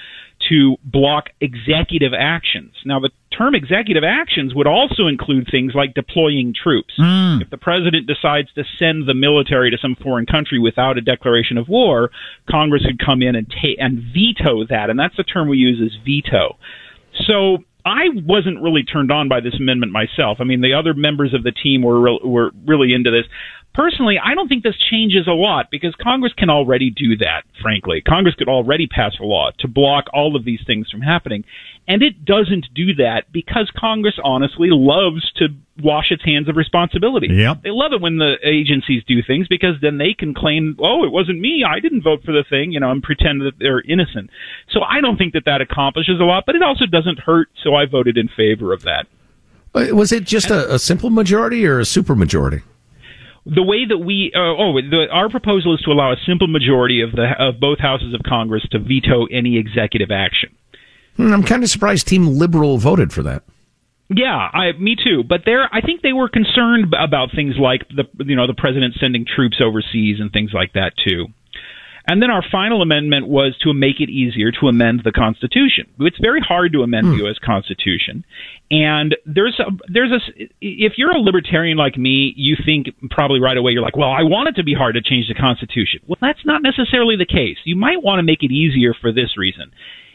to 0.50 0.78
block 0.84 1.30
executive 1.42 2.12
actions. 2.18 2.74
Now, 2.86 3.00
the 3.00 3.10
term 3.36 3.56
executive 3.56 4.04
actions 4.04 4.54
would 4.54 4.68
also 4.68 5.08
include 5.08 5.48
things 5.50 5.74
like 5.74 5.94
deploying 5.94 6.54
troops. 6.54 6.94
Mm. 7.00 7.42
If 7.42 7.50
the 7.50 7.58
president 7.58 8.06
decides 8.06 8.54
to 8.54 8.64
send 8.78 9.08
the 9.08 9.14
military 9.14 9.72
to 9.72 9.78
some 9.82 9.96
foreign 9.96 10.26
country 10.26 10.60
without 10.60 10.98
a 10.98 11.02
declaration 11.02 11.58
of 11.58 11.68
war, 11.68 12.12
Congress 12.50 12.84
could 12.86 13.04
come 13.04 13.22
in 13.22 13.36
and 13.36 13.50
ta- 13.50 13.80
and 13.80 14.04
veto 14.14 14.66
that, 14.70 14.90
and 14.90 15.00
that's 15.00 15.18
the 15.18 15.24
term 15.24 15.48
we 15.48 15.58
use 15.58 15.82
is 15.82 15.98
veto. 16.06 16.58
So 17.26 17.64
I 17.86 18.10
wasn't 18.26 18.62
really 18.62 18.84
turned 18.84 19.12
on 19.12 19.30
by 19.30 19.42
this 19.42 19.54
amendment 19.60 19.92
myself. 19.92 20.40
I 20.42 20.44
mean, 20.44 20.62
the 20.62 20.74
other 20.74 20.96
members 20.96 21.34
of 21.36 21.44
the 21.44 21.52
team 21.52 21.84
were 21.84 22.00
re- 22.00 22.20
were 22.24 22.52
really 22.66 22.94
into 22.94 23.12
this. 23.12 23.26
Personally, 23.76 24.16
I 24.24 24.36
don't 24.36 24.48
think 24.48 24.64
this 24.64 24.78
changes 24.90 25.28
a 25.28 25.34
lot 25.34 25.68
because 25.70 25.94
Congress 26.02 26.32
can 26.38 26.50
already 26.50 26.90
do 26.90 27.18
that, 27.18 27.44
frankly. 27.62 28.00
Congress 28.00 28.34
could 28.36 28.48
already 28.48 28.88
pass 28.88 29.12
a 29.20 29.26
law 29.26 29.52
to 29.60 29.68
block 29.68 30.06
all 30.14 30.38
of 30.38 30.46
these 30.46 30.62
things 30.66 30.90
from 30.90 31.02
happening. 31.02 31.44
And 31.86 32.02
it 32.02 32.24
doesn't 32.24 32.68
do 32.74 32.96
that 32.96 33.26
because 33.34 33.70
Congress 33.78 34.16
honestly 34.24 34.70
loves 34.72 35.30
to 35.34 35.50
wash 35.84 36.06
its 36.10 36.24
hands 36.24 36.48
of 36.48 36.56
responsibility. 36.56 37.28
Yep. 37.30 37.64
They 37.64 37.70
love 37.70 37.92
it 37.92 38.00
when 38.00 38.18
the 38.18 38.36
agencies 38.46 39.04
do 39.06 39.22
things 39.22 39.50
because 39.50 39.76
then 39.82 39.98
they 39.98 40.16
can 40.18 40.34
claim, 40.34 40.78
oh, 40.80 41.04
it 41.04 41.12
wasn't 41.12 41.42
me. 41.42 41.66
I 41.68 41.82
didn't 41.82 42.02
vote 42.02 42.24
for 42.24 42.32
the 42.32 42.46
thing, 42.50 42.72
you 42.72 42.80
know, 42.80 42.92
and 42.92 43.04
pretend 43.04 43.42
that 43.42 43.60
they're 43.60 43.82
innocent. 43.82 44.30
So 44.72 44.84
I 44.84 45.02
don't 45.02 45.18
think 45.18 45.34
that 45.34 45.44
that 45.46 45.60
accomplishes 45.60 46.22
a 46.22 46.24
lot, 46.24 46.46
but 46.46 46.56
it 46.56 46.64
also 46.64 46.86
doesn't 46.86 47.20
hurt. 47.20 47.50
So 47.62 47.76
I 47.76 47.86
voted 47.86 48.18
in 48.18 48.30
favor 48.30 48.72
of 48.72 48.84
that. 48.84 49.06
Uh, 49.76 49.94
Was 49.94 50.14
it 50.14 50.24
just 50.24 50.50
a, 50.50 50.76
a 50.76 50.80
simple 50.80 51.10
majority 51.10 51.68
or 51.68 51.80
a 51.80 51.84
supermajority? 51.84 52.64
The 53.46 53.64
way 53.64 53.86
that 53.88 53.98
we 53.98 54.32
uh, 54.36 54.40
oh 54.40 54.74
the, 54.82 55.06
our 55.12 55.30
proposal 55.30 55.76
is 55.76 55.82
to 55.82 55.92
allow 55.92 56.12
a 56.12 56.18
simple 56.28 56.48
majority 56.48 57.02
of 57.02 57.12
the 57.12 57.32
of 57.40 57.60
both 57.60 57.80
houses 57.80 58.14
of 58.14 58.22
Congress 58.28 58.66
to 58.72 58.80
veto 58.80 59.26
any 59.26 59.58
executive 59.58 60.10
action. 60.12 60.56
Hmm, 61.16 61.32
I'm 61.32 61.44
kind 61.44 61.64
of 61.64 61.70
surprised 61.70 62.08
Team 62.08 62.28
Liberal 62.28 62.78
voted 62.78 63.14
for 63.14 63.24
that. 63.24 63.44
Yeah, 64.10 64.36
I, 64.36 64.74
me 64.80 64.96
too. 64.96 65.24
But 65.28 65.42
there, 65.46 65.68
I 65.74 65.82
think 65.82 66.02
they 66.02 66.14
were 66.14 66.30
concerned 66.30 66.94
about 66.94 67.30
things 67.36 67.56
like 67.60 67.88
the 67.90 68.06
you 68.26 68.36
know 68.36 68.48
the 68.48 68.54
president 68.54 68.96
sending 69.00 69.26
troops 69.26 69.58
overseas 69.64 70.18
and 70.20 70.32
things 70.32 70.52
like 70.54 70.74
that 70.74 70.94
too. 71.08 71.28
And 72.08 72.22
then 72.22 72.30
our 72.30 72.44
final 72.52 72.82
amendment 72.82 73.28
was 73.28 73.58
to 73.64 73.74
make 73.74 74.00
it 74.00 74.10
easier 74.10 74.52
to 74.62 74.68
amend 74.68 75.02
the 75.04 75.12
Constitution. 75.12 75.90
It's 76.00 76.20
very 76.20 76.40
hard 76.40 76.72
to 76.74 76.84
amend 76.84 77.08
hmm. 77.08 77.12
the 77.14 77.18
U.S. 77.26 77.38
Constitution, 77.44 78.24
and 78.70 79.16
there's 79.26 79.60
a 79.60 79.72
there's 79.92 80.12
a 80.12 80.20
if 80.62 80.94
you're 80.98 81.12
a 81.12 81.20
libertarian 81.20 81.78
like 81.78 81.98
me, 81.98 82.34
you 82.38 82.56
think 82.64 82.88
probably 83.10 83.40
right 83.40 83.58
away 83.58 83.72
you're 83.72 83.82
like, 83.82 83.98
well, 83.98 84.12
I 84.12 84.24
want 84.24 84.50
it 84.50 84.56
to 84.58 84.64
be 84.64 84.76
hard 84.76 84.96
to 84.96 85.02
change 85.02 85.28
the 85.28 85.34
Constitution. 85.34 86.02
Well, 86.06 86.18
that's 86.22 86.46
not 86.46 86.62
necessarily 86.62 87.16
the 87.18 87.26
case. 87.26 87.58
You 87.64 87.76
might 87.76 88.04
want 88.04 88.20
to 88.20 88.24
make 88.24 88.44
it 88.44 88.52
easier 88.52 88.94
for 88.94 89.12
this 89.12 89.38
reason. 89.38 89.72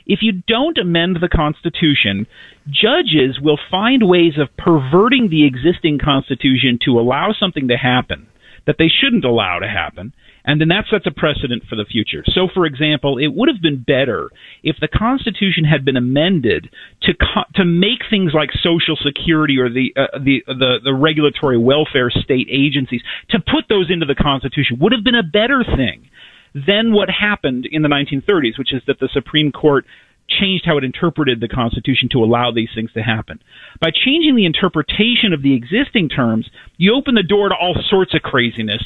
If 0.07 0.21
you 0.23 0.43
don't 0.47 0.79
amend 0.79 1.19
the 1.21 1.29
Constitution, 1.29 2.27
judges 2.69 3.39
will 3.41 3.59
find 3.71 4.09
ways 4.09 4.35
of 4.39 4.49
perverting 4.57 5.29
the 5.29 5.45
existing 5.45 5.99
Constitution 6.03 6.79
to 6.85 6.99
allow 6.99 7.33
something 7.33 7.69
to 7.69 7.77
happen 7.77 8.27
that 8.67 8.77
they 8.79 8.89
shouldn't 8.89 9.25
allow 9.25 9.59
to 9.59 9.69
happen. 9.69 10.13
And 10.51 10.61
then 10.61 10.67
that 10.75 10.87
sets 10.91 11.07
a 11.07 11.13
precedent 11.13 11.63
for 11.69 11.77
the 11.77 11.85
future. 11.85 12.25
So, 12.27 12.49
for 12.53 12.67
example, 12.67 13.19
it 13.19 13.29
would 13.29 13.49
have 13.49 13.63
been 13.63 13.85
better 13.87 14.31
if 14.65 14.75
the 14.81 14.89
Constitution 14.89 15.63
had 15.63 15.85
been 15.85 15.97
amended 15.97 16.71
to 17.03 17.15
co- 17.15 17.47
to 17.55 17.65
make 17.65 18.01
things 18.11 18.33
like 18.35 18.51
Social 18.61 18.97
Security 18.97 19.61
or 19.61 19.69
the 19.71 19.95
uh, 19.97 20.19
the 20.19 20.43
the 20.49 20.81
the 20.83 20.93
regulatory 20.93 21.57
welfare 21.57 22.11
state 22.11 22.49
agencies 22.51 23.01
to 23.29 23.39
put 23.39 23.67
those 23.69 23.93
into 23.93 24.07
the 24.07 24.17
Constitution 24.17 24.79
would 24.81 24.91
have 24.91 25.05
been 25.05 25.15
a 25.15 25.23
better 25.23 25.63
thing 25.63 26.11
than 26.53 26.93
what 26.93 27.09
happened 27.09 27.65
in 27.71 27.83
the 27.83 27.89
1930s, 27.89 28.59
which 28.59 28.75
is 28.75 28.83
that 28.89 28.99
the 28.99 29.09
Supreme 29.13 29.53
Court 29.53 29.87
changed 30.29 30.67
how 30.67 30.79
it 30.79 30.83
interpreted 30.83 31.39
the 31.39 31.47
Constitution 31.47 32.09
to 32.11 32.25
allow 32.25 32.51
these 32.51 32.71
things 32.75 32.93
to 32.95 33.03
happen. 33.03 33.41
By 33.81 33.91
changing 33.93 34.35
the 34.35 34.47
interpretation 34.47 35.33
of 35.33 35.43
the 35.43 35.55
existing 35.55 36.09
terms, 36.09 36.51
you 36.77 36.93
open 36.97 37.15
the 37.15 37.23
door 37.23 37.51
to 37.51 37.55
all 37.55 37.77
sorts 37.89 38.15
of 38.15 38.23
craziness 38.23 38.83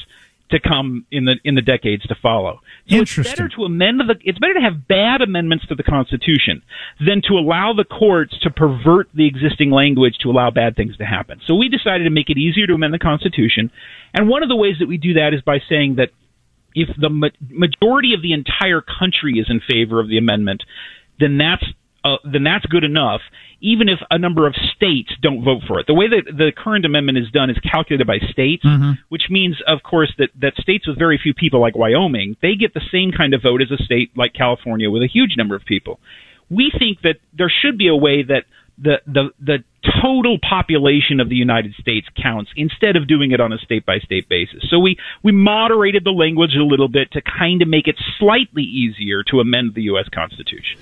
to 0.50 0.60
come 0.60 1.06
in 1.10 1.24
the 1.24 1.34
in 1.44 1.54
the 1.54 1.62
decades 1.62 2.02
to 2.04 2.14
follow. 2.14 2.60
So 2.88 2.96
it's 3.22 3.30
better 3.30 3.48
to 3.56 3.64
amend 3.64 4.00
the 4.00 4.14
it's 4.22 4.38
better 4.38 4.54
to 4.54 4.60
have 4.60 4.86
bad 4.86 5.22
amendments 5.22 5.66
to 5.68 5.74
the 5.74 5.82
Constitution 5.82 6.62
than 7.04 7.22
to 7.28 7.34
allow 7.34 7.72
the 7.72 7.84
courts 7.84 8.38
to 8.42 8.50
pervert 8.50 9.08
the 9.14 9.26
existing 9.26 9.70
language 9.70 10.16
to 10.22 10.30
allow 10.30 10.50
bad 10.50 10.76
things 10.76 10.96
to 10.98 11.04
happen. 11.04 11.40
So 11.46 11.54
we 11.54 11.68
decided 11.68 12.04
to 12.04 12.10
make 12.10 12.28
it 12.28 12.36
easier 12.36 12.66
to 12.66 12.74
amend 12.74 12.92
the 12.92 12.98
Constitution, 12.98 13.70
and 14.12 14.28
one 14.28 14.42
of 14.42 14.48
the 14.48 14.56
ways 14.56 14.76
that 14.80 14.86
we 14.86 14.98
do 14.98 15.14
that 15.14 15.32
is 15.32 15.40
by 15.40 15.58
saying 15.68 15.96
that 15.96 16.10
if 16.74 16.88
the 16.98 17.08
ma- 17.08 17.28
majority 17.48 18.14
of 18.14 18.22
the 18.22 18.32
entire 18.32 18.82
country 18.82 19.38
is 19.38 19.46
in 19.48 19.60
favor 19.60 20.00
of 20.00 20.08
the 20.08 20.18
amendment, 20.18 20.62
then 21.20 21.38
that's 21.38 21.64
uh, 22.04 22.16
then 22.30 22.44
that's 22.44 22.66
good 22.66 22.84
enough, 22.84 23.22
even 23.64 23.88
if 23.88 23.98
a 24.10 24.18
number 24.18 24.46
of 24.46 24.54
states 24.76 25.10
don't 25.22 25.42
vote 25.42 25.62
for 25.66 25.80
it. 25.80 25.86
The 25.86 25.94
way 25.94 26.06
that 26.06 26.26
the 26.26 26.52
current 26.54 26.84
amendment 26.84 27.16
is 27.16 27.30
done 27.32 27.48
is 27.48 27.56
calculated 27.60 28.06
by 28.06 28.18
states, 28.30 28.62
mm-hmm. 28.62 28.92
which 29.08 29.30
means, 29.30 29.56
of 29.66 29.82
course, 29.82 30.12
that, 30.18 30.28
that 30.38 30.52
states 30.60 30.86
with 30.86 30.98
very 30.98 31.18
few 31.20 31.32
people, 31.32 31.62
like 31.62 31.74
Wyoming, 31.74 32.36
they 32.42 32.56
get 32.56 32.74
the 32.74 32.84
same 32.92 33.10
kind 33.10 33.32
of 33.32 33.42
vote 33.42 33.62
as 33.62 33.70
a 33.70 33.82
state 33.82 34.10
like 34.14 34.34
California 34.34 34.90
with 34.90 35.02
a 35.02 35.08
huge 35.08 35.36
number 35.38 35.56
of 35.56 35.64
people. 35.64 35.98
We 36.50 36.70
think 36.78 37.00
that 37.02 37.16
there 37.32 37.50
should 37.50 37.78
be 37.78 37.88
a 37.88 37.96
way 37.96 38.22
that 38.22 38.44
the 38.76 39.00
the 39.06 39.30
the 39.40 39.58
total 40.02 40.36
population 40.38 41.20
of 41.20 41.28
the 41.28 41.36
United 41.36 41.74
States 41.80 42.06
counts 42.20 42.50
instead 42.56 42.96
of 42.96 43.06
doing 43.06 43.30
it 43.30 43.40
on 43.40 43.52
a 43.52 43.58
state 43.58 43.86
by 43.86 43.98
state 43.98 44.28
basis. 44.28 44.66
So 44.68 44.78
we 44.78 44.98
we 45.22 45.32
moderated 45.32 46.04
the 46.04 46.10
language 46.10 46.54
a 46.54 46.64
little 46.64 46.88
bit 46.88 47.12
to 47.12 47.22
kind 47.22 47.62
of 47.62 47.68
make 47.68 47.86
it 47.86 47.96
slightly 48.18 48.62
easier 48.62 49.22
to 49.30 49.40
amend 49.40 49.74
the 49.74 49.82
US 49.82 50.08
Constitution. 50.12 50.78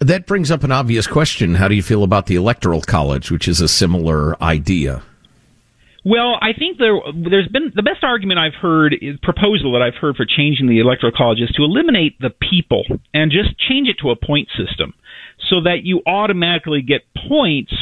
That 0.00 0.26
brings 0.26 0.50
up 0.50 0.62
an 0.62 0.70
obvious 0.70 1.06
question. 1.06 1.56
How 1.56 1.66
do 1.66 1.74
you 1.74 1.82
feel 1.82 2.04
about 2.04 2.26
the 2.26 2.36
Electoral 2.36 2.82
College, 2.82 3.30
which 3.30 3.48
is 3.48 3.60
a 3.60 3.68
similar 3.68 4.40
idea? 4.42 5.02
Well, 6.04 6.38
I 6.40 6.52
think 6.56 6.78
there 6.78 6.94
there's 7.12 7.48
been 7.48 7.72
the 7.74 7.82
best 7.82 8.04
argument 8.04 8.38
I've 8.38 8.54
heard 8.54 8.94
is 8.94 9.18
proposal 9.22 9.72
that 9.72 9.82
I've 9.82 10.00
heard 10.00 10.16
for 10.16 10.24
changing 10.24 10.68
the 10.68 10.78
electoral 10.78 11.12
college 11.14 11.40
is 11.40 11.50
to 11.56 11.64
eliminate 11.64 12.18
the 12.20 12.30
people 12.30 12.84
and 13.12 13.32
just 13.32 13.58
change 13.58 13.88
it 13.88 13.96
to 14.02 14.10
a 14.10 14.16
point 14.16 14.48
system 14.56 14.94
so 15.50 15.60
that 15.62 15.82
you 15.82 16.00
automatically 16.06 16.82
get 16.82 17.02
points 17.28 17.74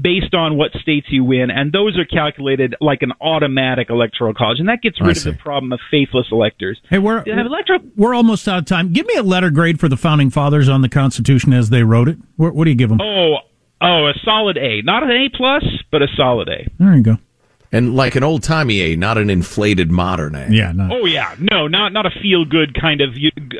based 0.00 0.34
on 0.34 0.56
what 0.56 0.72
states 0.72 1.06
you 1.10 1.22
win 1.24 1.50
and 1.50 1.70
those 1.72 1.96
are 1.96 2.04
calculated 2.04 2.74
like 2.80 3.02
an 3.02 3.12
automatic 3.20 3.90
electoral 3.90 4.34
college 4.34 4.58
and 4.58 4.68
that 4.68 4.82
gets 4.82 5.00
rid 5.00 5.16
of 5.16 5.22
the 5.24 5.32
problem 5.34 5.72
of 5.72 5.78
faithless 5.90 6.26
electors. 6.32 6.80
Hey, 6.90 6.98
we're 6.98 7.18
have 7.18 7.46
electoral 7.46 7.80
we're 7.96 8.14
almost 8.14 8.48
out 8.48 8.58
of 8.58 8.64
time. 8.66 8.92
Give 8.92 9.06
me 9.06 9.14
a 9.14 9.22
letter 9.22 9.50
grade 9.50 9.78
for 9.78 9.88
the 9.88 9.96
founding 9.96 10.30
fathers 10.30 10.68
on 10.68 10.82
the 10.82 10.88
Constitution 10.88 11.52
as 11.52 11.70
they 11.70 11.84
wrote 11.84 12.08
it. 12.08 12.18
What, 12.36 12.54
what 12.54 12.64
do 12.64 12.70
you 12.70 12.76
give 12.76 12.88
them? 12.88 13.00
Oh, 13.00 13.36
oh, 13.80 14.06
a 14.08 14.14
solid 14.24 14.56
A. 14.56 14.82
Not 14.82 15.04
an 15.04 15.10
A 15.10 15.28
plus, 15.28 15.62
but 15.92 16.02
a 16.02 16.08
solid 16.16 16.48
A. 16.48 16.66
There 16.78 16.94
you 16.96 17.02
go. 17.02 17.18
And 17.70 17.96
like 17.96 18.14
an 18.14 18.22
old 18.22 18.44
timey 18.44 18.80
A, 18.82 18.96
not 18.96 19.18
an 19.18 19.30
inflated 19.30 19.90
modern 19.90 20.34
A. 20.36 20.48
Yeah, 20.48 20.70
no. 20.72 20.88
Oh 20.92 21.06
yeah, 21.06 21.34
no, 21.38 21.66
not 21.66 21.92
not 21.92 22.06
a 22.06 22.10
feel 22.22 22.44
good 22.44 22.74
kind 22.80 23.00
of 23.00 23.10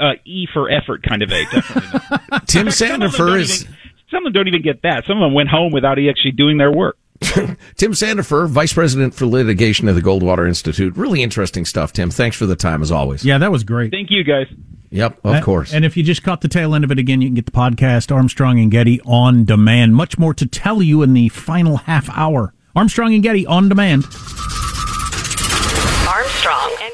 uh, 0.00 0.12
E 0.24 0.46
for 0.52 0.70
effort 0.70 1.02
kind 1.02 1.22
of 1.22 1.30
A. 1.32 1.44
Definitely 1.46 2.00
not. 2.30 2.46
Tim 2.48 2.70
Some 2.70 2.88
Sandefur 3.00 3.38
is 3.40 3.64
even- 3.64 3.76
some 4.14 4.24
of 4.26 4.32
them 4.32 4.32
don't 4.32 4.48
even 4.48 4.62
get 4.62 4.82
that. 4.82 5.04
Some 5.06 5.18
of 5.18 5.26
them 5.26 5.34
went 5.34 5.48
home 5.48 5.72
without 5.72 5.98
actually 5.98 6.32
doing 6.32 6.56
their 6.58 6.70
work. 6.72 6.96
Tim 7.20 7.92
Sandefur, 7.92 8.48
Vice 8.48 8.72
President 8.72 9.14
for 9.14 9.26
Litigation 9.26 9.88
at 9.88 9.94
the 9.94 10.00
Goldwater 10.02 10.46
Institute. 10.46 10.96
Really 10.96 11.22
interesting 11.22 11.64
stuff, 11.64 11.92
Tim. 11.92 12.10
Thanks 12.10 12.36
for 12.36 12.46
the 12.46 12.56
time, 12.56 12.82
as 12.82 12.90
always. 12.92 13.24
Yeah, 13.24 13.38
that 13.38 13.50
was 13.52 13.64
great. 13.64 13.90
Thank 13.90 14.10
you, 14.10 14.24
guys. 14.24 14.46
Yep, 14.90 15.20
of 15.24 15.34
And- 15.36 15.44
course. 15.44 15.72
And 15.72 15.84
if 15.84 15.96
you 15.96 16.02
just 16.02 16.22
caught 16.22 16.40
the 16.40 16.48
tail 16.48 16.74
end 16.74 16.84
of 16.84 16.90
it 16.92 16.98
again, 16.98 17.20
you 17.20 17.28
can 17.28 17.34
get 17.34 17.46
the 17.46 17.52
podcast 17.52 18.14
Armstrong 18.14 18.58
and 18.60 18.70
Getty 18.70 19.00
on 19.06 19.44
demand. 19.44 19.94
Much 19.96 20.18
more 20.18 20.34
to 20.34 20.46
tell 20.46 20.82
you 20.82 21.02
in 21.02 21.12
the 21.14 21.28
final 21.30 21.78
half 21.78 22.08
hour. 22.10 22.52
Armstrong 22.76 23.14
and 23.14 23.22
Getty 23.22 23.46
on 23.46 23.68
demand. 23.68 24.04
Armstrong 26.06 26.70
and 26.82 26.90
Getty. 26.90 26.93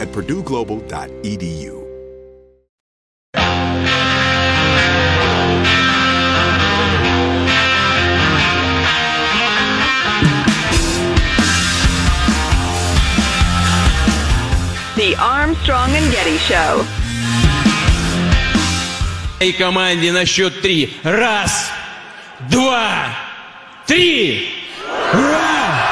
at 0.00 0.08
purdueglobal.edu. 0.08 1.78
The 14.96 15.14
Armstrong 15.16 15.90
and 15.94 16.10
Getty 16.10 16.38
Show. 16.38 16.84
И 19.40 19.52
команде 19.52 20.10
на 20.10 20.26
счет 20.26 20.60
три. 20.60 20.98
Раз, 21.04 21.70
два, 22.50 23.14
три! 23.86 24.50
Ура! 25.12 25.86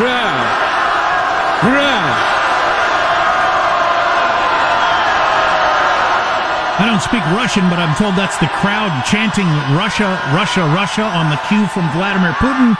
Ура! 0.00 0.32
Ура! 1.64 2.05
don't 6.97 7.03
speak 7.03 7.25
Russian, 7.37 7.69
but 7.69 7.77
I'm 7.77 7.95
told 7.95 8.15
that's 8.15 8.39
the 8.39 8.47
crowd 8.47 8.89
chanting 9.05 9.45
Russia, 9.77 10.19
Russia, 10.33 10.61
Russia 10.73 11.03
on 11.03 11.29
the 11.29 11.37
cue 11.47 11.67
from 11.67 11.87
Vladimir 11.91 12.31
Putin 12.41 12.75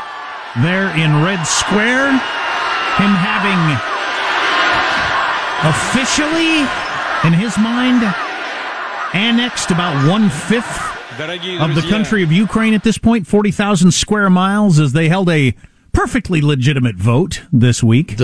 there 0.63 0.89
in 0.97 1.23
Red 1.23 1.43
Square. 1.43 2.09
Him 2.97 3.13
having 3.13 3.61
officially, 5.69 6.65
in 7.27 7.33
his 7.39 7.59
mind, 7.59 8.01
annexed 9.13 9.69
about 9.69 10.09
one 10.09 10.31
fifth 10.31 10.81
of 11.61 11.75
the 11.75 11.85
country 11.87 12.23
of 12.23 12.31
Ukraine 12.31 12.73
at 12.73 12.83
this 12.83 12.97
point, 12.97 13.27
40,000 13.27 13.91
square 13.91 14.31
miles, 14.31 14.79
as 14.79 14.93
they 14.93 15.09
held 15.09 15.29
a 15.29 15.53
perfectly 15.91 16.41
legitimate 16.41 16.95
vote 16.95 17.43
this 17.53 17.83
week. 17.83 18.17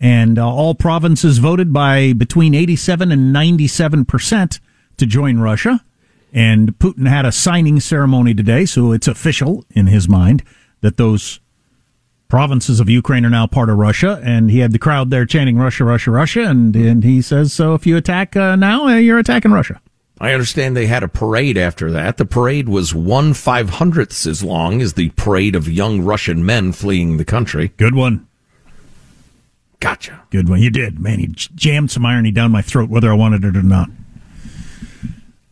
And 0.00 0.38
uh, 0.38 0.48
all 0.48 0.74
provinces 0.74 1.36
voted 1.36 1.74
by 1.74 2.14
between 2.14 2.54
87 2.54 3.12
and 3.12 3.34
97 3.34 4.06
percent 4.06 4.60
to 5.00 5.06
join 5.06 5.40
Russia. 5.40 5.84
And 6.32 6.78
Putin 6.78 7.08
had 7.08 7.26
a 7.26 7.32
signing 7.32 7.80
ceremony 7.80 8.34
today, 8.34 8.64
so 8.64 8.92
it's 8.92 9.08
official 9.08 9.64
in 9.70 9.88
his 9.88 10.08
mind 10.08 10.44
that 10.80 10.96
those 10.96 11.40
provinces 12.28 12.78
of 12.78 12.88
Ukraine 12.88 13.26
are 13.26 13.30
now 13.30 13.48
part 13.48 13.68
of 13.68 13.76
Russia. 13.76 14.20
And 14.22 14.48
he 14.50 14.60
had 14.60 14.70
the 14.70 14.78
crowd 14.78 15.10
there 15.10 15.26
chanting 15.26 15.58
Russia, 15.58 15.82
Russia, 15.82 16.12
Russia. 16.12 16.42
And, 16.42 16.76
and 16.76 17.02
he 17.02 17.20
says, 17.20 17.52
so 17.52 17.74
if 17.74 17.84
you 17.84 17.96
attack 17.96 18.36
uh, 18.36 18.54
now, 18.54 18.86
uh, 18.86 18.94
you're 18.94 19.18
attacking 19.18 19.50
Russia. 19.50 19.80
I 20.20 20.32
understand 20.32 20.76
they 20.76 20.86
had 20.86 21.02
a 21.02 21.08
parade 21.08 21.58
after 21.58 21.90
that. 21.90 22.18
The 22.18 22.26
parade 22.26 22.68
was 22.68 22.94
one 22.94 23.34
five 23.34 23.70
hundredths 23.70 24.26
as 24.26 24.44
long 24.44 24.82
as 24.82 24.92
the 24.92 25.08
parade 25.16 25.56
of 25.56 25.66
young 25.66 26.02
Russian 26.02 26.46
men 26.46 26.72
fleeing 26.72 27.16
the 27.16 27.24
country. 27.24 27.72
Good 27.76 27.94
one. 27.94 28.28
Gotcha. 29.80 30.20
Good 30.28 30.48
one. 30.48 30.60
You 30.60 30.68
did. 30.68 31.00
Man, 31.00 31.20
you 31.20 31.28
jammed 31.28 31.90
some 31.90 32.04
irony 32.04 32.30
down 32.30 32.52
my 32.52 32.60
throat, 32.60 32.90
whether 32.90 33.10
I 33.10 33.14
wanted 33.16 33.44
it 33.44 33.56
or 33.56 33.62
not. 33.62 33.88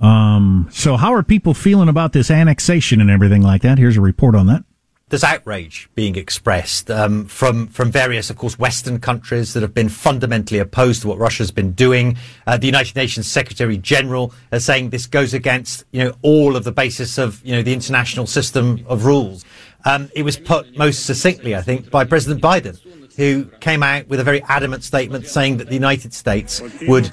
Um, 0.00 0.68
so 0.70 0.96
how 0.96 1.12
are 1.14 1.22
people 1.22 1.54
feeling 1.54 1.88
about 1.88 2.12
this 2.12 2.30
annexation 2.30 3.00
and 3.00 3.11
everything 3.11 3.42
like 3.42 3.62
that? 3.62 3.78
Here's 3.78 3.96
a 3.96 4.00
report 4.00 4.34
on 4.37 4.46
that. 4.46 4.64
there's 5.08 5.24
outrage 5.24 5.88
being 5.94 6.16
expressed 6.16 6.90
um, 6.90 7.24
from 7.26 7.66
from 7.68 7.90
various, 7.90 8.30
of 8.30 8.37
course, 8.37 8.58
Western 8.58 9.00
countries 9.00 9.54
that 9.54 9.62
have 9.62 9.72
been 9.74 9.88
fundamentally 9.88 10.61
opposed 10.61 11.02
to 11.02 11.08
what 11.08 11.18
Russia's 11.18 11.50
been 11.50 11.72
doing. 11.72 12.16
Uh, 12.46 12.58
the 12.58 12.66
United 12.66 12.94
Nations 12.94 13.26
Secretary 13.26 13.78
General 13.78 14.32
is 14.52 14.64
saying 14.64 14.90
this 14.90 15.06
goes 15.06 15.32
against 15.34 15.84
you 15.92 16.04
know 16.04 16.12
all 16.22 16.56
of 16.56 16.64
the 16.64 16.72
basis 16.72 17.18
of 17.18 17.44
you 17.44 17.54
know 17.54 17.62
the 17.62 17.72
international 17.72 18.26
system 18.26 18.84
of 18.87 19.04
rules. 19.04 19.44
Um, 19.84 20.11
it 20.14 20.22
was 20.22 20.37
put 20.37 20.76
most 20.76 21.06
succinctly, 21.06 21.54
I 21.56 21.62
think, 21.62 21.90
by 21.90 22.04
President 22.04 22.42
Biden, 22.42 22.76
who 23.16 23.44
came 23.61 23.82
out 23.82 24.08
with 24.08 24.20
a 24.20 24.24
very 24.24 24.42
adamant 24.42 24.84
statement 24.84 25.26
saying 25.26 25.56
that 25.58 25.68
the 25.68 25.74
United 25.74 26.12
States 26.12 26.61
would 26.87 27.11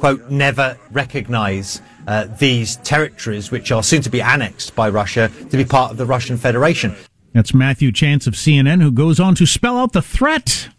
quote 0.00 0.30
never 0.30 0.76
recognise 0.90 1.80
uh, 2.06 2.26
these 2.38 2.76
territories, 2.76 3.50
which 3.50 3.72
are 3.72 3.82
soon 3.82 4.02
to 4.02 4.10
be 4.10 4.20
annexed 4.20 4.74
by 4.74 4.88
Russia, 4.88 5.30
to 5.50 5.56
be 5.56 5.64
part 5.64 5.90
of 5.90 5.96
the 5.96 6.06
Russian 6.06 6.36
Federation. 6.36 6.94
That's 7.32 7.52
Matthew 7.52 7.92
Chance 7.92 8.26
of 8.26 8.34
CNN, 8.34 8.82
who 8.82 8.90
goes 8.90 9.20
on 9.20 9.34
to 9.34 9.46
spell 9.46 9.76
out 9.76 9.92
the 9.92 10.02
threat. 10.02 10.70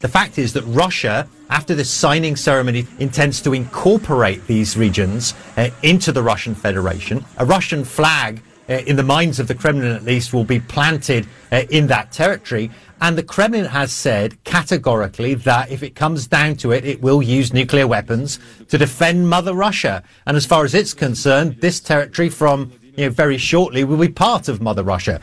The 0.00 0.08
fact 0.08 0.38
is 0.38 0.54
that 0.54 0.62
Russia, 0.62 1.28
after 1.50 1.74
this 1.74 1.90
signing 1.90 2.36
ceremony, 2.36 2.86
intends 2.98 3.42
to 3.42 3.52
incorporate 3.52 4.46
these 4.46 4.76
regions 4.76 5.34
uh, 5.56 5.70
into 5.82 6.10
the 6.10 6.22
Russian 6.22 6.54
Federation. 6.54 7.24
A 7.36 7.44
Russian 7.44 7.84
flag, 7.84 8.42
in 8.70 8.96
the 8.96 9.02
minds 9.02 9.40
of 9.40 9.48
the 9.48 9.54
Kremlin 9.54 9.92
at 9.92 10.04
least, 10.04 10.32
will 10.32 10.44
be 10.44 10.60
planted 10.60 11.26
uh, 11.50 11.62
in 11.70 11.88
that 11.88 12.12
territory. 12.12 12.70
And 13.00 13.16
the 13.16 13.22
Kremlin 13.22 13.64
has 13.64 13.92
said 13.92 14.42
categorically 14.44 15.34
that 15.34 15.70
if 15.70 15.82
it 15.82 15.94
comes 15.94 16.26
down 16.26 16.56
to 16.56 16.72
it, 16.72 16.84
it 16.84 17.02
will 17.02 17.22
use 17.22 17.52
nuclear 17.52 17.86
weapons 17.86 18.38
to 18.68 18.78
defend 18.78 19.28
Mother 19.28 19.54
Russia. 19.54 20.02
And 20.26 20.36
as 20.36 20.46
far 20.46 20.64
as 20.64 20.74
it's 20.74 20.94
concerned, 20.94 21.56
this 21.60 21.80
territory 21.80 22.28
from 22.28 22.72
you 22.96 23.06
know, 23.06 23.10
very 23.10 23.38
shortly 23.38 23.84
will 23.84 23.96
be 23.96 24.08
part 24.08 24.48
of 24.48 24.60
Mother 24.60 24.82
Russia. 24.82 25.20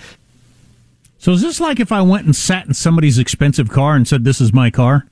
So 1.19 1.31
is 1.31 1.41
this 1.41 1.59
like 1.59 1.79
if 1.79 1.91
I 1.91 2.01
went 2.01 2.25
and 2.25 2.35
sat 2.35 2.65
in 2.65 2.73
somebody's 2.73 3.17
expensive 3.17 3.69
car 3.69 3.95
and 3.95 4.07
said, 4.07 4.23
"This 4.23 4.39
is 4.39 4.53
my 4.53 4.69
car," 4.69 5.07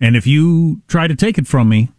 and 0.00 0.14
if 0.14 0.26
you 0.26 0.82
try 0.88 1.06
to 1.06 1.14
take 1.14 1.38
it 1.38 1.46
from 1.46 1.68
me, 1.68 1.90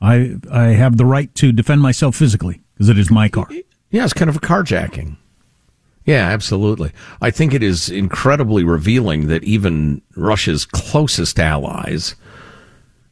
I 0.00 0.36
I 0.50 0.68
have 0.68 0.96
the 0.96 1.04
right 1.04 1.34
to 1.36 1.52
defend 1.52 1.82
myself 1.82 2.16
physically 2.16 2.62
because 2.74 2.88
it 2.88 2.98
is 2.98 3.10
my 3.10 3.28
car. 3.28 3.46
Yeah, 3.94 4.02
it's 4.02 4.12
kind 4.12 4.28
of 4.28 4.34
a 4.34 4.40
carjacking. 4.40 5.18
Yeah, 6.04 6.28
absolutely. 6.28 6.90
I 7.22 7.30
think 7.30 7.54
it 7.54 7.62
is 7.62 7.88
incredibly 7.88 8.64
revealing 8.64 9.28
that 9.28 9.44
even 9.44 10.02
Russia's 10.16 10.66
closest 10.66 11.38
allies, 11.38 12.16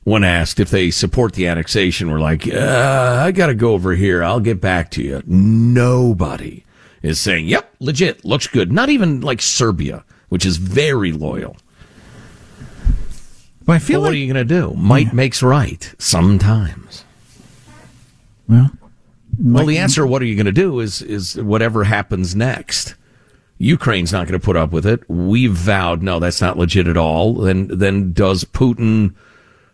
when 0.02 0.24
asked 0.24 0.58
if 0.58 0.70
they 0.70 0.90
support 0.90 1.34
the 1.34 1.46
annexation, 1.46 2.10
were 2.10 2.18
like, 2.18 2.48
uh, 2.48 3.22
I 3.24 3.30
got 3.30 3.46
to 3.46 3.54
go 3.54 3.74
over 3.74 3.94
here. 3.94 4.24
I'll 4.24 4.40
get 4.40 4.60
back 4.60 4.90
to 4.92 5.02
you. 5.04 5.22
Nobody 5.24 6.64
is 7.00 7.20
saying, 7.20 7.46
yep, 7.46 7.72
legit, 7.78 8.24
looks 8.24 8.48
good. 8.48 8.72
Not 8.72 8.88
even 8.88 9.20
like 9.20 9.40
Serbia, 9.40 10.04
which 10.30 10.44
is 10.44 10.56
very 10.56 11.12
loyal. 11.12 11.56
But 13.64 13.74
I 13.74 13.78
feel 13.78 14.00
well, 14.00 14.08
what 14.08 14.08
like, 14.08 14.14
are 14.14 14.18
you 14.18 14.32
going 14.32 14.48
to 14.48 14.52
do? 14.52 14.74
Might 14.74 15.06
yeah. 15.06 15.12
makes 15.12 15.44
right 15.44 15.94
sometimes. 16.00 17.04
Well, 18.48 18.72
well, 19.40 19.66
the 19.66 19.78
answer, 19.78 20.06
what 20.06 20.22
are 20.22 20.26
you 20.26 20.36
going 20.36 20.46
to 20.46 20.52
do, 20.52 20.80
is 20.80 21.02
is 21.02 21.36
whatever 21.36 21.84
happens 21.84 22.34
next. 22.34 22.94
Ukraine's 23.58 24.12
not 24.12 24.26
going 24.26 24.38
to 24.38 24.44
put 24.44 24.56
up 24.56 24.72
with 24.72 24.84
it. 24.84 25.08
We've 25.08 25.52
vowed, 25.52 26.02
no, 26.02 26.18
that's 26.18 26.40
not 26.40 26.58
legit 26.58 26.88
at 26.88 26.96
all. 26.96 27.34
Then, 27.34 27.68
then 27.68 28.12
does 28.12 28.42
Putin? 28.44 29.14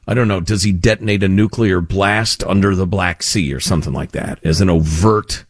I 0.06 0.12
don't 0.12 0.28
know. 0.28 0.40
Does 0.40 0.62
he 0.62 0.72
detonate 0.72 1.22
a 1.22 1.28
nuclear 1.28 1.80
blast 1.80 2.44
under 2.44 2.74
the 2.74 2.86
Black 2.86 3.22
Sea 3.22 3.54
or 3.54 3.60
something 3.60 3.94
like 3.94 4.12
that 4.12 4.40
as 4.44 4.60
an 4.60 4.68
overt? 4.68 5.44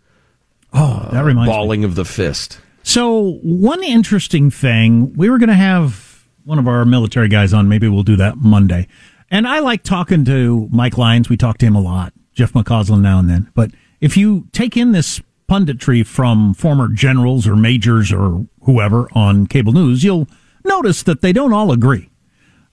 Oh, 0.73 1.09
that 1.11 1.25
reminds 1.25 1.51
uh, 1.51 1.53
balling 1.53 1.81
me. 1.81 1.87
of 1.87 1.97
the 1.97 2.05
fist. 2.05 2.61
So 2.85 3.39
one 3.43 3.83
interesting 3.83 4.51
thing, 4.51 5.15
we 5.15 5.31
were 5.31 5.39
going 5.39 5.49
to 5.49 5.55
have 5.55 6.25
one 6.45 6.59
of 6.59 6.69
our 6.69 6.85
military 6.85 7.29
guys 7.29 7.53
on. 7.53 7.69
Maybe 7.69 7.89
we'll 7.89 8.05
do 8.05 8.17
that 8.17 8.37
Monday. 8.37 8.87
And 9.31 9.49
I 9.49 9.59
like 9.59 9.83
talking 9.83 10.25
to 10.27 10.69
Mike 10.71 10.97
Lyons. 10.97 11.29
We 11.29 11.37
talk 11.37 11.59
to 11.59 11.67
him 11.67 11.75
a 11.75 11.81
lot. 11.81 12.13
Jeff 12.35 12.53
McCausland 12.53 13.01
now 13.01 13.19
and 13.19 13.29
then, 13.29 13.51
but 13.55 13.73
if 14.01 14.17
you 14.17 14.47
take 14.53 14.77
in 14.77 14.93
this 14.93 15.21
punditry 15.49 16.07
from 16.07 16.55
former 16.55 16.89
generals 16.89 17.47
or 17.47 17.57
majors 17.57 18.13
or 18.13 18.47
whoever 18.63 19.09
on 19.13 19.47
cable 19.47 19.73
news, 19.73 20.05
you'll 20.05 20.29
notice 20.65 21.03
that 21.03 21.23
they 21.23 21.33
don't 21.33 21.53
all 21.53 21.73
agree, 21.73 22.11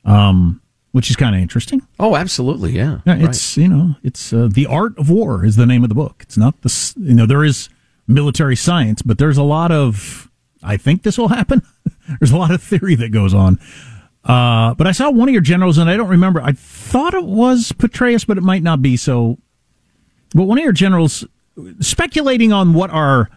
um, 0.03 0.61
which 0.91 1.09
is 1.09 1.15
kind 1.15 1.35
of 1.35 1.41
interesting. 1.41 1.81
Oh, 1.99 2.15
absolutely, 2.15 2.73
yeah. 2.73 2.99
yeah 3.05 3.15
it's 3.19 3.57
right. 3.57 3.63
you 3.63 3.69
know, 3.69 3.95
it's 4.03 4.33
uh, 4.33 4.49
the 4.51 4.65
art 4.65 4.97
of 4.97 5.09
war 5.09 5.45
is 5.45 5.55
the 5.55 5.65
name 5.65 5.83
of 5.83 5.89
the 5.89 5.95
book. 5.95 6.17
It's 6.21 6.37
not 6.37 6.61
the 6.61 6.93
you 6.97 7.15
know 7.15 7.25
there 7.25 7.43
is 7.43 7.69
military 8.07 8.55
science, 8.55 9.01
but 9.01 9.17
there's 9.17 9.37
a 9.37 9.43
lot 9.43 9.71
of 9.71 10.29
I 10.61 10.77
think 10.77 11.03
this 11.03 11.17
will 11.17 11.29
happen. 11.29 11.61
there's 12.19 12.31
a 12.31 12.37
lot 12.37 12.51
of 12.51 12.61
theory 12.61 12.95
that 12.95 13.11
goes 13.11 13.33
on. 13.33 13.59
Uh, 14.23 14.73
but 14.73 14.87
I 14.87 14.91
saw 14.91 15.11
one 15.11 15.29
of 15.29 15.33
your 15.33 15.41
generals, 15.41 15.77
and 15.77 15.87
I 15.89 15.95
don't 15.95 16.09
remember. 16.09 16.41
I 16.41 16.51
thought 16.53 17.13
it 17.13 17.25
was 17.25 17.71
Petraeus, 17.71 18.25
but 18.25 18.39
it 18.39 18.43
might 18.43 18.63
not 18.63 18.81
be. 18.81 18.97
So 18.97 19.37
but 20.33 20.43
one 20.43 20.57
of 20.57 20.63
your 20.63 20.73
generals 20.73 21.25
speculating 21.79 22.51
on 22.51 22.73
what 22.73 22.89
our 22.89 23.29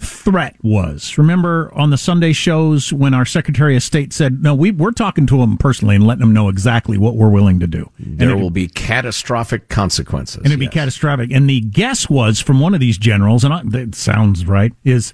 threat 0.00 0.56
was. 0.62 1.18
Remember 1.18 1.70
on 1.74 1.90
the 1.90 1.98
Sunday 1.98 2.32
shows 2.32 2.92
when 2.92 3.12
our 3.12 3.26
Secretary 3.26 3.76
of 3.76 3.82
State 3.82 4.12
said, 4.12 4.42
"No, 4.42 4.54
we 4.54 4.70
we're 4.70 4.92
talking 4.92 5.26
to 5.26 5.42
him 5.42 5.58
personally 5.58 5.94
and 5.94 6.06
letting 6.06 6.22
him 6.22 6.32
know 6.32 6.48
exactly 6.48 6.96
what 6.96 7.16
we're 7.16 7.28
willing 7.28 7.60
to 7.60 7.66
do." 7.66 7.90
There 7.98 8.36
will 8.36 8.50
be 8.50 8.68
catastrophic 8.68 9.68
consequences, 9.68 10.36
and 10.36 10.46
it'd 10.46 10.60
yes. 10.60 10.70
be 10.70 10.72
catastrophic. 10.72 11.30
And 11.30 11.48
the 11.48 11.60
guess 11.60 12.08
was 12.08 12.40
from 12.40 12.60
one 12.60 12.72
of 12.72 12.80
these 12.80 12.96
generals, 12.96 13.44
and 13.44 13.52
I, 13.52 13.62
that 13.66 13.94
sounds 13.94 14.46
right, 14.46 14.72
is 14.84 15.12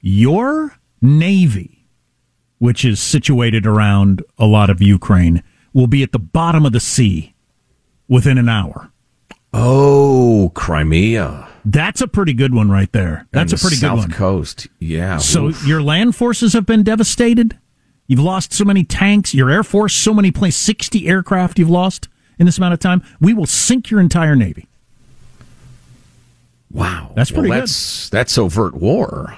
your 0.00 0.78
navy, 1.02 1.86
which 2.58 2.84
is 2.84 3.00
situated 3.00 3.66
around 3.66 4.22
a 4.38 4.46
lot 4.46 4.70
of 4.70 4.80
Ukraine, 4.80 5.42
will 5.74 5.86
be 5.86 6.02
at 6.02 6.12
the 6.12 6.18
bottom 6.18 6.64
of 6.64 6.72
the 6.72 6.80
sea 6.80 7.34
within 8.08 8.38
an 8.38 8.48
hour. 8.48 8.91
Oh, 9.52 10.50
Crimea. 10.54 11.48
That's 11.64 12.00
a 12.00 12.08
pretty 12.08 12.32
good 12.32 12.54
one 12.54 12.70
right 12.70 12.90
there. 12.92 13.26
That's 13.30 13.52
and 13.52 13.60
a 13.60 13.62
pretty 13.62 13.76
South 13.76 14.00
good 14.00 14.08
one. 14.08 14.18
Coast. 14.18 14.66
Yeah. 14.78 15.18
So 15.18 15.48
Oof. 15.48 15.66
your 15.66 15.82
land 15.82 16.16
forces 16.16 16.54
have 16.54 16.66
been 16.66 16.82
devastated. 16.82 17.58
You've 18.06 18.20
lost 18.20 18.52
so 18.52 18.64
many 18.64 18.82
tanks. 18.82 19.34
Your 19.34 19.50
air 19.50 19.62
force, 19.62 19.94
so 19.94 20.12
many 20.12 20.30
planes, 20.32 20.56
sixty 20.56 21.06
aircraft 21.06 21.58
you've 21.58 21.70
lost 21.70 22.08
in 22.38 22.46
this 22.46 22.58
amount 22.58 22.74
of 22.74 22.80
time. 22.80 23.02
We 23.20 23.32
will 23.32 23.46
sink 23.46 23.90
your 23.90 24.00
entire 24.00 24.34
navy. 24.34 24.66
Wow, 26.70 27.12
that's 27.14 27.30
pretty 27.30 27.50
well, 27.50 27.60
that's, 27.60 28.08
good. 28.08 28.16
That's 28.16 28.38
overt 28.38 28.74
war. 28.74 29.36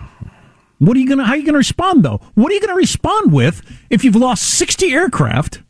What 0.78 0.96
are 0.96 1.00
you 1.00 1.08
gonna? 1.08 1.24
How 1.24 1.32
are 1.32 1.36
you 1.36 1.44
gonna 1.44 1.58
respond 1.58 2.04
though? 2.04 2.20
What 2.34 2.50
are 2.50 2.54
you 2.54 2.60
gonna 2.60 2.74
respond 2.76 3.32
with 3.32 3.60
if 3.90 4.04
you've 4.04 4.16
lost 4.16 4.44
sixty 4.44 4.92
aircraft? 4.92 5.60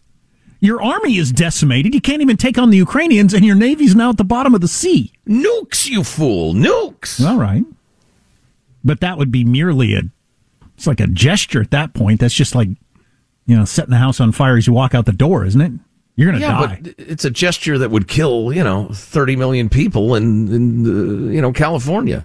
Your 0.65 0.83
army 0.83 1.19
is 1.19 1.31
decimated. 1.31 1.95
You 1.95 2.01
can't 2.01 2.23
even 2.23 2.39
take 2.39 2.57
on 2.57 2.71
the 2.71 2.79
Ukrainians, 2.79 3.35
and 3.35 3.45
your 3.45 3.55
navy's 3.55 3.95
now 3.95 4.09
at 4.09 4.17
the 4.17 4.25
bottom 4.25 4.55
of 4.55 4.63
the 4.63 4.69
sea. 4.69 5.13
Nukes, 5.29 5.91
you 5.91 6.03
fool! 6.03 6.55
Nukes. 6.55 7.23
All 7.23 7.37
right, 7.37 7.65
but 8.83 9.01
that 9.01 9.19
would 9.19 9.31
be 9.31 9.45
merely 9.45 9.95
a. 9.95 10.05
It's 10.75 10.87
like 10.87 11.01
a 11.01 11.07
gesture 11.07 11.61
at 11.61 11.71
that 11.73 11.93
point. 11.93 12.21
That's 12.21 12.33
just 12.33 12.55
like, 12.55 12.69
you 13.45 13.55
know, 13.55 13.67
setting 13.67 13.91
the 13.91 13.99
house 13.99 14.21
on 14.21 14.33
fire 14.33 14.57
as 14.57 14.67
you 14.67 14.73
walk 14.73 14.95
out 14.95 15.05
the 15.05 15.13
door, 15.13 15.45
isn't 15.45 15.61
it? 15.61 15.73
You're 16.17 16.31
going 16.31 16.41
to 16.41 16.47
yeah, 16.47 16.67
die. 16.67 16.81
but 16.83 16.95
it's 16.97 17.27
a 17.27 17.31
gesture 17.31 17.77
that 17.77 17.91
would 17.91 18.09
kill, 18.09 18.51
you 18.51 18.65
know, 18.65 18.89
30 18.91 19.37
million 19.37 19.69
people 19.69 20.15
in, 20.15 20.53
in 20.53 20.87
uh, 20.87 21.31
you 21.31 21.43
know, 21.43 21.53
California. 21.53 22.25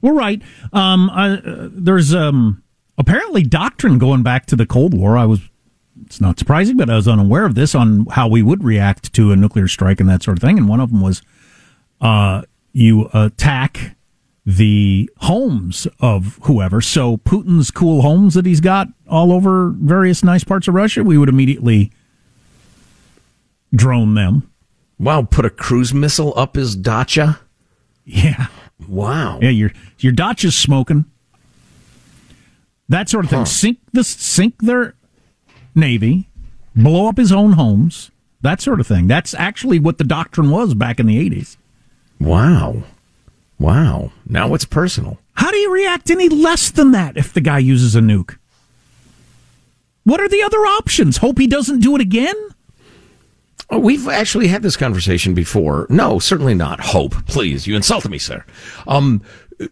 We're 0.00 0.14
right. 0.14 0.40
Um, 0.72 1.10
uh, 1.10 1.38
there's 1.42 2.14
um, 2.14 2.62
apparently 2.96 3.42
doctrine 3.42 3.98
going 3.98 4.22
back 4.22 4.46
to 4.46 4.56
the 4.56 4.66
Cold 4.66 4.94
War. 4.94 5.18
I 5.18 5.26
was 5.26 5.40
it's 6.04 6.20
not 6.20 6.38
surprising, 6.38 6.76
but 6.76 6.90
I 6.90 6.96
was 6.96 7.08
unaware 7.08 7.44
of 7.44 7.54
this 7.54 7.74
on 7.74 8.06
how 8.06 8.28
we 8.28 8.42
would 8.42 8.64
react 8.64 9.12
to 9.14 9.32
a 9.32 9.36
nuclear 9.36 9.68
strike 9.68 10.00
and 10.00 10.08
that 10.08 10.22
sort 10.22 10.38
of 10.38 10.42
thing. 10.42 10.58
And 10.58 10.68
one 10.68 10.80
of 10.80 10.90
them 10.90 11.00
was 11.00 11.22
uh, 12.00 12.42
you 12.72 13.08
attack 13.12 13.96
the 14.46 15.10
homes 15.18 15.86
of 16.00 16.38
whoever. 16.42 16.80
So 16.80 17.18
Putin's 17.18 17.70
cool 17.70 18.02
homes 18.02 18.34
that 18.34 18.46
he's 18.46 18.60
got 18.60 18.88
all 19.08 19.32
over 19.32 19.70
various 19.70 20.24
nice 20.24 20.44
parts 20.44 20.66
of 20.66 20.74
Russia, 20.74 21.04
we 21.04 21.18
would 21.18 21.28
immediately 21.28 21.92
drone 23.74 24.14
them. 24.14 24.50
Wow, 24.98 25.22
put 25.22 25.44
a 25.44 25.50
cruise 25.50 25.94
missile 25.94 26.32
up 26.36 26.56
his 26.56 26.76
dacha? 26.76 27.40
Yeah. 28.04 28.48
Wow. 28.88 29.38
Yeah, 29.40 29.50
your 29.50 29.72
your 29.98 30.12
dacha's 30.12 30.56
smoking. 30.56 31.04
That 32.88 33.08
sort 33.08 33.24
of 33.24 33.30
thing. 33.30 33.40
Huh. 33.40 33.44
Sink 33.44 33.78
the 33.92 34.02
sink 34.02 34.60
their 34.60 34.94
navy, 35.74 36.28
blow 36.74 37.08
up 37.08 37.16
his 37.16 37.32
own 37.32 37.52
homes, 37.52 38.10
that 38.42 38.60
sort 38.60 38.80
of 38.80 38.86
thing. 38.86 39.06
That's 39.06 39.34
actually 39.34 39.78
what 39.78 39.98
the 39.98 40.04
doctrine 40.04 40.50
was 40.50 40.74
back 40.74 40.98
in 40.98 41.06
the 41.06 41.30
80s. 41.30 41.56
Wow. 42.18 42.82
Wow. 43.58 44.12
Now 44.26 44.54
it's 44.54 44.64
personal. 44.64 45.18
How 45.34 45.50
do 45.50 45.56
you 45.56 45.72
react 45.72 46.10
any 46.10 46.28
less 46.28 46.70
than 46.70 46.92
that 46.92 47.16
if 47.16 47.32
the 47.32 47.40
guy 47.40 47.58
uses 47.58 47.94
a 47.94 48.00
nuke? 48.00 48.36
What 50.04 50.20
are 50.20 50.28
the 50.28 50.42
other 50.42 50.58
options? 50.58 51.18
Hope 51.18 51.38
he 51.38 51.46
doesn't 51.46 51.80
do 51.80 51.94
it 51.94 52.00
again? 52.00 52.34
Oh, 53.68 53.78
we've 53.78 54.08
actually 54.08 54.48
had 54.48 54.62
this 54.62 54.76
conversation 54.76 55.34
before. 55.34 55.86
No, 55.90 56.18
certainly 56.18 56.54
not. 56.54 56.80
Hope, 56.80 57.14
please. 57.26 57.66
You 57.66 57.76
insulted 57.76 58.10
me, 58.10 58.18
sir. 58.18 58.44
Um, 58.88 59.22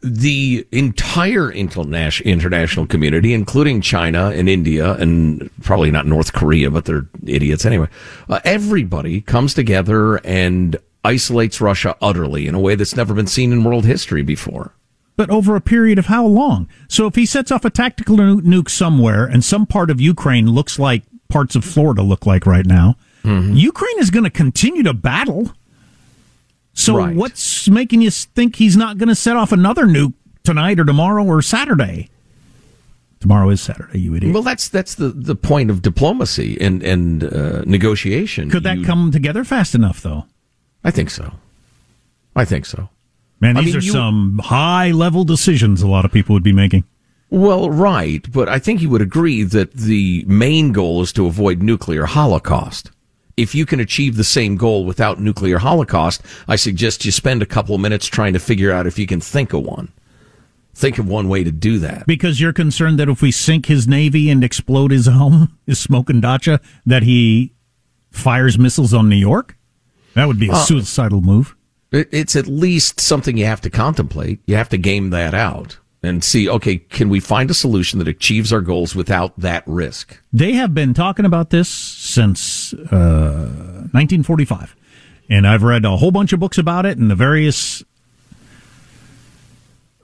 the 0.03 0.67
entire 0.73 1.51
international 1.51 2.29
international 2.29 2.87
community, 2.87 3.33
including 3.33 3.81
China 3.81 4.31
and 4.31 4.49
India, 4.49 4.93
and 4.95 5.51
probably 5.63 5.91
not 5.91 6.07
North 6.07 6.33
Korea, 6.33 6.71
but 6.71 6.85
they're 6.85 7.09
idiots 7.27 7.65
anyway. 7.65 7.89
Uh, 8.29 8.41
everybody 8.45 9.21
comes 9.21 9.55
together 9.55 10.17
and 10.27 10.77
isolates 11.05 11.61
Russia 11.61 11.97
utterly 12.03 12.47
in 12.47 12.55
a 12.55 12.61
way 12.61 12.75
that's 12.75 12.97
never 12.97 13.15
been 13.15 13.27
seen 13.27 13.53
in 13.53 13.65
world 13.65 13.87
history 13.87 14.23
before. 14.23 14.75
But 15.17 15.31
over 15.31 15.57
a 15.57 15.61
period 15.61 15.99
of 15.99 16.07
how 16.07 16.27
long? 16.27 16.69
So 16.89 17.07
if 17.07 17.15
he 17.15 17.27
sets 17.27 17.51
off 17.51 17.65
a 17.65 17.71
tactical 17.71 18.17
nu- 18.17 18.41
nuke 18.43 18.69
somewhere 18.69 19.25
and 19.25 19.43
some 19.45 19.67
part 19.67 19.91
of 19.91 20.01
Ukraine 20.01 20.51
looks 20.51 20.79
like 20.79 21.03
parts 21.29 21.57
of 21.57 21.65
Florida 21.65 22.03
look 22.03 22.27
like 22.27 22.47
right 22.47 22.67
now, 22.67 22.97
Mm-hmm. 23.25 23.55
Ukraine 23.55 23.99
is 23.99 24.11
going 24.11 24.25
to 24.25 24.31
continue 24.31 24.83
to 24.85 24.95
battle. 24.95 25.53
So 26.79 26.97
Right. 26.97 27.17
what's 27.17 27.69
making 27.69 28.03
you 28.03 28.11
think 28.11 28.55
he's 28.57 28.77
not 28.77 28.99
going 28.99 29.09
to 29.09 29.15
set 29.17 29.35
off 29.37 29.51
another 29.51 29.85
nuke 29.85 30.13
tonight 30.45 30.79
or 30.79 30.85
tomorrow 30.85 31.25
or 31.25 31.43
Saturday? 31.43 32.09
Tomorrow 33.19 33.51
is 33.51 33.61
Saturday, 33.61 33.99
you 33.99 34.15
idiot. 34.15 34.33
Well, 34.33 34.45
that's 34.45 34.69
that's 34.69 34.95
the, 34.95 35.09
the 35.09 35.35
point 35.35 35.71
of 35.71 35.83
diplomacy 35.83 36.57
and 36.61 36.81
and 36.85 37.25
uh, 37.25 37.63
negotiation. 37.67 38.49
Could 38.49 38.63
that 38.63 38.79
You- 38.79 38.85
come 38.85 39.11
together 39.11 39.43
fast 39.43 39.75
enough, 39.75 40.01
though? 40.01 40.27
I 40.85 40.93
think 40.93 41.11
so. 41.11 41.33
I 42.37 42.45
think 42.45 42.65
so. 42.65 42.89
Man, 43.41 43.57
I 43.57 43.63
these 43.63 43.75
mean, 43.75 43.83
are 43.83 43.85
you- 43.85 43.93
some 43.93 44.39
high 44.45 44.93
level 44.93 45.25
decisions 45.25 45.83
a 45.83 45.89
lot 45.89 46.05
of 46.05 46.13
people 46.13 46.33
would 46.35 46.45
be 46.45 46.53
making. 46.53 46.85
Well, 47.29 47.69
right, 47.71 48.25
but 48.33 48.49
I 48.49 48.61
think 48.61 48.81
you 48.81 48.89
would 48.91 49.03
agree 49.03 49.43
that 49.43 49.73
the 49.75 50.25
main 50.29 50.71
goal 50.71 51.03
is 51.03 51.13
to 51.15 51.27
avoid 51.27 51.61
nuclear 51.61 52.07
holocaust. 52.07 52.93
If 53.39 53.55
you 53.55 53.67
can 53.67 53.79
achieve 53.79 54.17
the 54.17 54.25
same 54.25 54.57
goal 54.57 54.85
without 54.85 55.21
nuclear 55.21 55.59
holocaust, 55.59 56.23
I 56.49 56.57
suggest 56.57 57.05
you 57.05 57.13
spend 57.13 57.41
a 57.41 57.47
couple 57.47 57.73
of 57.73 57.81
minutes 57.81 58.07
trying 58.07 58.33
to 58.33 58.41
figure 58.41 58.73
out 58.73 58.89
if 58.89 58.99
you 58.99 59.07
can 59.07 59.21
think 59.21 59.53
of 59.53 59.63
one. 59.63 59.93
Think 60.75 60.99
of 60.99 61.07
one 61.07 61.29
way 61.29 61.45
to 61.45 61.53
do 61.53 61.79
that. 61.79 62.05
Because 62.07 62.41
you're 62.41 62.53
concerned 62.53 62.99
that 62.99 63.09
if 63.09 63.23
we 63.23 63.31
sink 63.31 63.67
his 63.67 63.87
navy 63.87 64.29
and 64.29 64.43
explode 64.43 64.91
his 64.91 65.07
home, 65.07 65.57
his 65.67 65.79
smoking 65.79 66.21
dacha, 66.21 66.61
that 66.85 67.05
he 67.05 67.53
fires 68.11 68.59
missiles 68.59 68.93
on 68.93 69.09
New 69.09 69.17
York? 69.17 69.57
That 70.15 70.27
would 70.27 70.41
be 70.41 70.49
a 70.49 70.53
Uh, 70.55 70.65
suicidal 70.65 71.21
move. 71.21 71.55
It's 71.93 72.35
at 72.35 72.49
least 72.49 72.99
something 72.99 73.37
you 73.37 73.47
have 73.47 73.61
to 73.61 73.71
contemplate. 73.71 74.41
You 74.47 74.57
have 74.57 74.69
to 74.71 74.79
game 74.79 75.11
that 75.11 75.33
out 75.33 75.79
and 76.03 76.23
see, 76.23 76.49
okay, 76.49 76.79
can 76.79 77.09
we 77.09 77.21
find 77.21 77.51
a 77.51 77.55
solution 77.55 77.99
that 77.99 78.09
achieves 78.09 78.53
our 78.53 78.61
goals 78.61 78.95
without 78.95 79.39
that 79.39 79.65
risk? 79.67 80.21
They 80.33 80.53
have 80.53 80.75
been 80.75 80.95
talking 80.95 81.25
about 81.25 81.51
this 81.51 81.69
since 81.69 82.73
uh, 82.73 83.89
1945. 83.93 84.77
And 85.31 85.47
I've 85.47 85.63
read 85.63 85.85
a 85.85 85.97
whole 85.97 86.11
bunch 86.11 86.33
of 86.33 86.41
books 86.41 86.57
about 86.57 86.87
it 86.87 86.97
and 86.99 87.11
the 87.11 87.15
various 87.15 87.83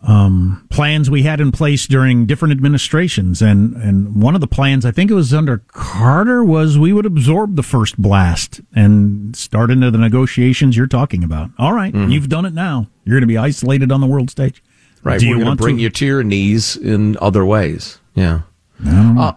um, 0.02 0.66
plans 0.68 1.08
we 1.08 1.22
had 1.22 1.40
in 1.40 1.50
place 1.50 1.86
during 1.86 2.26
different 2.26 2.52
administrations. 2.52 3.40
And, 3.40 3.74
and 3.76 4.20
one 4.20 4.34
of 4.34 4.42
the 4.42 4.46
plans, 4.46 4.84
I 4.84 4.90
think 4.90 5.10
it 5.10 5.14
was 5.14 5.32
under 5.32 5.58
Carter, 5.68 6.44
was 6.44 6.78
we 6.78 6.92
would 6.92 7.06
absorb 7.06 7.56
the 7.56 7.62
first 7.62 7.96
blast 7.96 8.60
and 8.74 9.34
start 9.34 9.70
into 9.70 9.90
the 9.90 9.96
negotiations 9.98 10.76
you're 10.76 10.86
talking 10.86 11.24
about. 11.24 11.50
All 11.58 11.72
right, 11.72 11.94
you've 11.94 12.28
done 12.28 12.44
it 12.44 12.52
now. 12.52 12.88
You're 13.04 13.14
going 13.14 13.22
to 13.22 13.26
be 13.26 13.38
isolated 13.38 13.90
on 13.90 14.00
the 14.02 14.06
world 14.06 14.28
stage. 14.30 14.62
Right. 15.04 15.20
Do 15.20 15.26
We're 15.26 15.30
you 15.30 15.36
going 15.36 15.46
want 15.46 15.58
to 15.60 15.62
bring 15.64 15.76
to? 15.76 15.82
you 15.82 15.90
to 15.90 16.06
your 16.06 16.22
knees 16.24 16.76
in 16.76 17.16
other 17.20 17.44
ways. 17.44 17.98
Yeah. 18.14 18.40
Uh, 18.84 19.32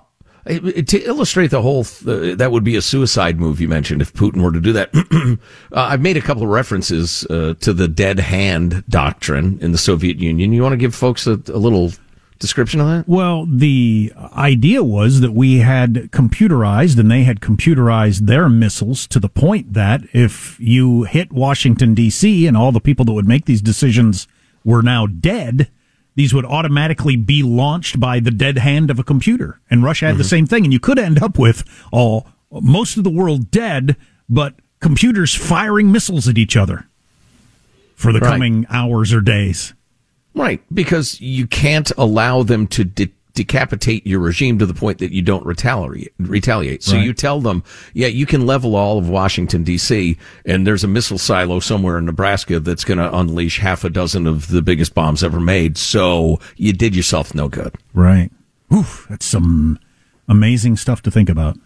it- 0.46 0.66
it- 0.66 0.88
to 0.88 1.04
illustrate 1.06 1.52
the 1.52 1.62
whole, 1.62 1.84
th- 1.84 2.38
that 2.38 2.52
would 2.52 2.64
be 2.64 2.76
a 2.78 2.82
suicide 2.82 3.40
move 3.40 3.60
you 3.60 3.68
mentioned 3.68 4.02
if 4.02 4.14
Putin 4.14 4.42
were 4.42 4.52
to 4.52 4.62
do 4.62 4.72
that. 4.74 4.90
uh, 5.74 5.82
I've 5.82 6.02
made 6.02 6.16
a 6.18 6.22
couple 6.22 6.44
of 6.44 6.50
references 6.50 7.26
uh, 7.30 7.54
to 7.60 7.74
the 7.74 7.88
dead 7.88 8.20
hand 8.20 8.84
doctrine 8.88 9.60
in 9.62 9.74
the 9.74 9.78
Soviet 9.78 10.20
Union. 10.20 10.54
You 10.54 10.62
want 10.64 10.74
to 10.74 10.78
give 10.78 10.96
folks 10.96 11.28
a, 11.28 11.34
a 11.48 11.58
little 11.60 11.92
description 12.40 12.80
of 12.80 12.88
that? 12.88 13.08
Well, 13.10 13.46
the 13.46 14.14
idea 14.34 14.84
was 14.84 15.20
that 15.22 15.34
we 15.34 15.58
had 15.58 16.10
computerized 16.12 16.98
and 17.00 17.10
they 17.12 17.24
had 17.24 17.40
computerized 17.42 18.28
their 18.28 18.48
missiles 18.48 19.06
to 19.08 19.20
the 19.20 19.30
point 19.30 19.74
that 19.74 20.02
if 20.14 20.58
you 20.62 21.04
hit 21.04 21.32
Washington, 21.34 21.94
D.C., 21.94 22.48
and 22.48 22.56
all 22.56 22.72
the 22.72 22.80
people 22.80 23.04
that 23.06 23.14
would 23.14 23.28
make 23.28 23.46
these 23.46 23.62
decisions 23.62 24.28
were 24.68 24.84
now 24.84 25.08
dead, 25.08 25.72
these 26.16 26.34
would 26.34 26.46
automatically 26.46 27.16
be 27.16 27.42
launched 27.42 28.00
by 28.02 28.20
the 28.20 28.32
dead 28.32 28.58
hand 28.58 28.92
of 28.92 29.00
a 29.00 29.04
computer. 29.04 29.62
And 29.70 29.82
Russia 29.82 30.08
had 30.08 30.18
the 30.18 30.24
mm-hmm. 30.24 30.30
same 30.30 30.46
thing. 30.46 30.66
And 30.66 30.74
you 30.74 30.80
could 30.80 31.00
end 31.00 31.24
up 31.24 31.40
with 31.40 31.64
all, 31.90 32.28
most 32.52 32.98
of 32.98 33.06
the 33.06 33.10
world 33.10 33.50
dead, 33.50 33.96
but 34.28 34.56
computers 34.82 35.34
firing 35.34 35.90
missiles 35.90 36.28
at 36.28 36.38
each 36.38 36.58
other 36.58 36.86
for 37.96 38.12
the 38.12 38.20
Right. 38.20 38.30
coming 38.30 38.66
hours 38.70 39.14
or 39.14 39.22
days. 39.22 39.74
Right. 40.36 40.62
Because 40.72 41.22
you 41.22 41.48
can't 41.48 41.92
allow 41.98 42.44
them 42.44 42.68
to 42.68 42.84
de- 42.84 43.14
decapitate 43.38 44.06
your 44.06 44.20
regime 44.20 44.58
to 44.60 44.66
the 44.66 44.74
point 44.74 44.98
that 44.98 45.14
you 45.14 45.22
don't 45.22 45.46
retaliate. 45.46 46.12
retaliate. 46.20 46.84
So 46.84 46.96
Right. 46.98 47.06
you 47.06 47.14
tell 47.14 47.40
them, 47.40 47.64
yeah, 47.94 48.08
you 48.08 48.26
can 48.26 48.46
level 48.46 48.76
all 48.76 48.98
of 48.98 49.08
Washington, 49.08 49.64
D.C., 49.64 50.18
and 50.46 50.66
there's 50.68 50.84
a 50.84 50.88
missile 50.88 51.20
silo 51.20 51.60
somewhere 51.60 51.98
in 52.00 52.06
Nebraska 52.06 52.60
that's 52.60 52.84
going 52.84 52.98
to 52.98 53.16
unleash 53.16 53.60
half 53.60 53.84
a 53.84 53.90
dozen 53.90 54.26
of 54.28 54.48
the 54.48 54.62
biggest 54.62 54.94
bombs 54.96 55.24
ever 55.24 55.40
made. 55.40 55.78
So 55.78 56.40
you 56.58 56.74
did 56.74 56.96
yourself 56.96 57.34
no 57.36 57.48
good. 57.48 57.76
Right. 57.94 58.32
Oof, 58.74 59.06
that's 59.10 59.26
some 59.26 59.80
amazing 60.28 60.76
stuff 60.76 61.02
to 61.04 61.12
think 61.12 61.30
about. 61.30 61.58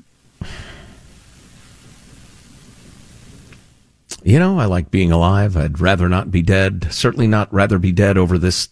You 4.23 4.37
know, 4.37 4.59
I 4.59 4.65
like 4.65 4.91
being 4.91 5.11
alive. 5.11 5.57
I'd 5.57 5.79
rather 5.79 6.07
not 6.07 6.29
be 6.29 6.43
dead. 6.43 6.87
Certainly 6.91 7.27
not 7.27 7.51
rather 7.51 7.79
be 7.79 7.91
dead 7.91 8.17
over 8.19 8.37
this 8.37 8.69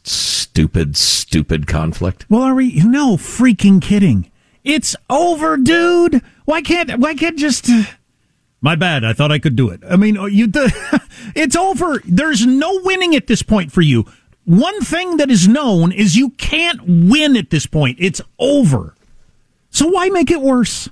stupid, 0.49 0.97
stupid 0.97 1.67
conflict. 1.67 2.25
Well, 2.29 2.41
are 2.41 2.55
we? 2.55 2.81
No 2.83 3.17
freaking 3.17 3.81
kidding. 3.81 4.31
It's 4.63 4.95
over, 5.09 5.57
dude. 5.57 6.21
Why 6.45 6.61
can't? 6.61 6.99
Why 6.99 7.13
can't 7.13 7.37
just? 7.37 7.69
uh, 7.69 7.83
My 8.61 8.75
bad. 8.75 9.03
I 9.05 9.13
thought 9.13 9.31
I 9.31 9.37
could 9.39 9.55
do 9.55 9.69
it. 9.69 9.81
I 9.89 9.95
mean, 9.95 10.17
uh, 10.17 10.25
you. 10.25 10.47
The, 10.47 11.01
it's 11.35 11.55
over. 11.55 12.01
There's 12.05 12.45
no 12.45 12.81
winning 12.83 13.15
at 13.15 13.27
this 13.27 13.43
point 13.43 13.71
for 13.71 13.81
you. 13.81 14.05
One 14.45 14.81
thing 14.81 15.17
that 15.17 15.29
is 15.29 15.47
known 15.47 15.91
is 15.91 16.15
you 16.17 16.31
can't 16.31 16.81
win 16.85 17.37
at 17.37 17.51
this 17.51 17.67
point. 17.67 17.97
It's 18.01 18.21
over. 18.39 18.95
So 19.69 19.87
why 19.87 20.09
make 20.09 20.31
it 20.31 20.41
worse? 20.41 20.89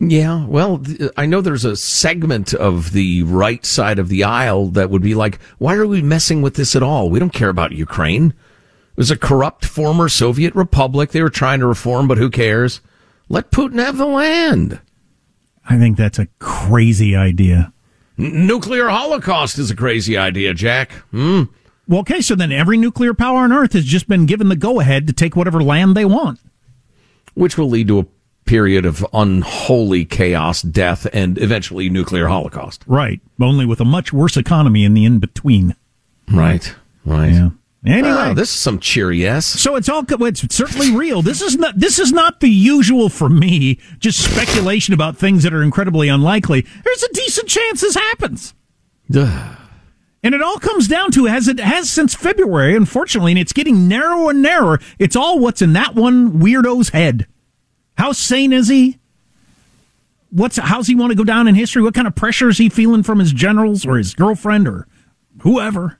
Yeah, 0.00 0.44
well, 0.46 0.78
th- 0.78 1.10
I 1.16 1.26
know 1.26 1.40
there's 1.40 1.64
a 1.64 1.76
segment 1.76 2.52
of 2.54 2.92
the 2.92 3.22
right 3.24 3.64
side 3.64 3.98
of 3.98 4.08
the 4.08 4.22
aisle 4.24 4.66
that 4.68 4.90
would 4.90 5.02
be 5.02 5.14
like, 5.14 5.40
why 5.58 5.74
are 5.74 5.86
we 5.86 6.02
messing 6.02 6.40
with 6.42 6.54
this 6.54 6.76
at 6.76 6.82
all? 6.84 7.10
We 7.10 7.18
don't 7.18 7.32
care 7.32 7.48
about 7.48 7.72
Ukraine. 7.72 8.32
It 8.98 9.02
was 9.02 9.12
a 9.12 9.16
corrupt 9.16 9.64
former 9.64 10.08
Soviet 10.08 10.56
republic. 10.56 11.12
They 11.12 11.22
were 11.22 11.30
trying 11.30 11.60
to 11.60 11.68
reform, 11.68 12.08
but 12.08 12.18
who 12.18 12.28
cares? 12.30 12.80
Let 13.28 13.52
Putin 13.52 13.78
have 13.78 13.96
the 13.96 14.06
land. 14.06 14.80
I 15.70 15.78
think 15.78 15.96
that's 15.96 16.18
a 16.18 16.26
crazy 16.40 17.14
idea. 17.14 17.72
N- 18.18 18.48
nuclear 18.48 18.88
holocaust 18.88 19.56
is 19.56 19.70
a 19.70 19.76
crazy 19.76 20.16
idea, 20.16 20.52
Jack. 20.52 20.90
Hmm. 21.12 21.44
Well, 21.86 22.00
okay, 22.00 22.20
so 22.20 22.34
then 22.34 22.50
every 22.50 22.76
nuclear 22.76 23.14
power 23.14 23.38
on 23.44 23.52
Earth 23.52 23.74
has 23.74 23.84
just 23.84 24.08
been 24.08 24.26
given 24.26 24.48
the 24.48 24.56
go 24.56 24.80
ahead 24.80 25.06
to 25.06 25.12
take 25.12 25.36
whatever 25.36 25.62
land 25.62 25.96
they 25.96 26.04
want. 26.04 26.40
Which 27.34 27.56
will 27.56 27.70
lead 27.70 27.86
to 27.86 28.00
a 28.00 28.06
period 28.46 28.84
of 28.84 29.06
unholy 29.12 30.06
chaos, 30.06 30.60
death, 30.60 31.06
and 31.12 31.38
eventually 31.38 31.88
nuclear 31.88 32.26
holocaust. 32.26 32.82
Right. 32.88 33.20
Only 33.40 33.64
with 33.64 33.80
a 33.80 33.84
much 33.84 34.12
worse 34.12 34.36
economy 34.36 34.82
in 34.82 34.94
the 34.94 35.04
in 35.04 35.20
between. 35.20 35.76
Right. 36.28 36.74
Right. 37.04 37.30
Yeah. 37.30 37.50
Anyway, 37.86 38.08
Ah, 38.10 38.34
this 38.34 38.48
is 38.52 38.56
some 38.60 38.80
cheery 38.80 39.18
yes. 39.18 39.46
so 39.46 39.76
it's 39.76 39.88
all 39.88 40.04
it's 40.08 40.54
certainly 40.54 40.90
real. 40.94 41.22
This 41.22 41.40
is 41.40 41.56
not 41.56 41.78
this 41.78 41.98
is 41.98 42.12
not 42.12 42.40
the 42.40 42.48
usual 42.50 43.08
for 43.08 43.28
me. 43.28 43.78
Just 44.00 44.18
speculation 44.32 44.94
about 44.94 45.16
things 45.16 45.44
that 45.44 45.54
are 45.54 45.62
incredibly 45.62 46.08
unlikely. 46.08 46.66
There's 46.84 47.02
a 47.04 47.12
decent 47.12 47.48
chance 47.48 47.80
this 47.80 47.94
happens. 47.94 48.54
And 50.20 50.34
it 50.34 50.42
all 50.42 50.58
comes 50.58 50.88
down 50.88 51.12
to, 51.12 51.28
as 51.28 51.46
it 51.46 51.60
has 51.60 51.88
since 51.88 52.12
February, 52.12 52.74
unfortunately, 52.74 53.30
and 53.32 53.38
it's 53.38 53.52
getting 53.52 53.86
narrower 53.86 54.30
and 54.30 54.42
narrower. 54.42 54.80
It's 54.98 55.14
all 55.14 55.38
what's 55.38 55.62
in 55.62 55.74
that 55.74 55.94
one 55.94 56.40
weirdo's 56.40 56.88
head. 56.88 57.28
How 57.96 58.10
sane 58.10 58.52
is 58.52 58.66
he? 58.68 58.98
What's 60.30 60.56
how's 60.56 60.88
he 60.88 60.96
want 60.96 61.12
to 61.12 61.16
go 61.16 61.22
down 61.24 61.46
in 61.46 61.54
history? 61.54 61.82
What 61.82 61.94
kind 61.94 62.06
of 62.08 62.16
pressure 62.16 62.48
is 62.48 62.58
he 62.58 62.68
feeling 62.68 63.04
from 63.04 63.20
his 63.20 63.32
generals 63.32 63.86
or 63.86 63.96
his 63.96 64.12
girlfriend 64.14 64.66
or 64.66 64.88
whoever? 65.42 65.97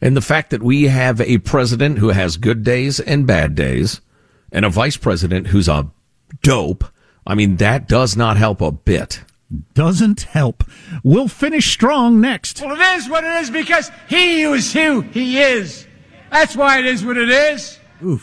And 0.00 0.16
the 0.16 0.20
fact 0.20 0.50
that 0.50 0.62
we 0.62 0.84
have 0.84 1.20
a 1.20 1.38
president 1.38 1.98
who 1.98 2.08
has 2.10 2.36
good 2.36 2.62
days 2.62 3.00
and 3.00 3.26
bad 3.26 3.54
days, 3.54 4.00
and 4.52 4.64
a 4.64 4.70
vice 4.70 4.96
president 4.96 5.48
who's 5.48 5.68
a 5.68 5.90
dope, 6.42 6.84
I 7.26 7.34
mean, 7.34 7.56
that 7.56 7.88
does 7.88 8.16
not 8.16 8.36
help 8.36 8.60
a 8.60 8.72
bit. 8.72 9.22
Doesn't 9.74 10.22
help. 10.22 10.64
We'll 11.02 11.28
finish 11.28 11.72
strong 11.72 12.20
next. 12.20 12.60
Well, 12.60 12.78
it 12.78 12.98
is 12.98 13.08
what 13.08 13.24
it 13.24 13.32
is 13.40 13.50
because 13.50 13.90
he 14.08 14.42
is 14.42 14.72
who 14.72 15.00
he 15.00 15.38
is. 15.38 15.86
That's 16.30 16.54
why 16.54 16.78
it 16.78 16.86
is 16.86 17.04
what 17.04 17.16
it 17.16 17.30
is. 17.30 17.78
Oof. 18.04 18.22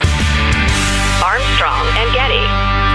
Armstrong 1.24 1.88
and 1.98 2.14
Getty. 2.14 2.95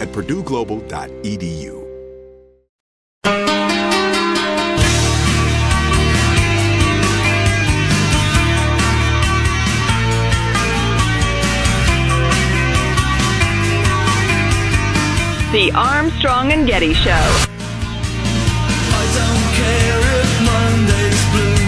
at 0.00 0.08
purdueglobal.edu. 0.08 1.86
The 15.52 15.72
Armstrong 15.72 16.52
and 16.52 16.66
Getty 16.66 16.92
Show. 16.92 17.10
I 17.12 19.04
don't 19.16 19.46
care 19.56 20.00
if 20.20 20.30
Monday's 20.44 21.22
blue, 21.32 21.64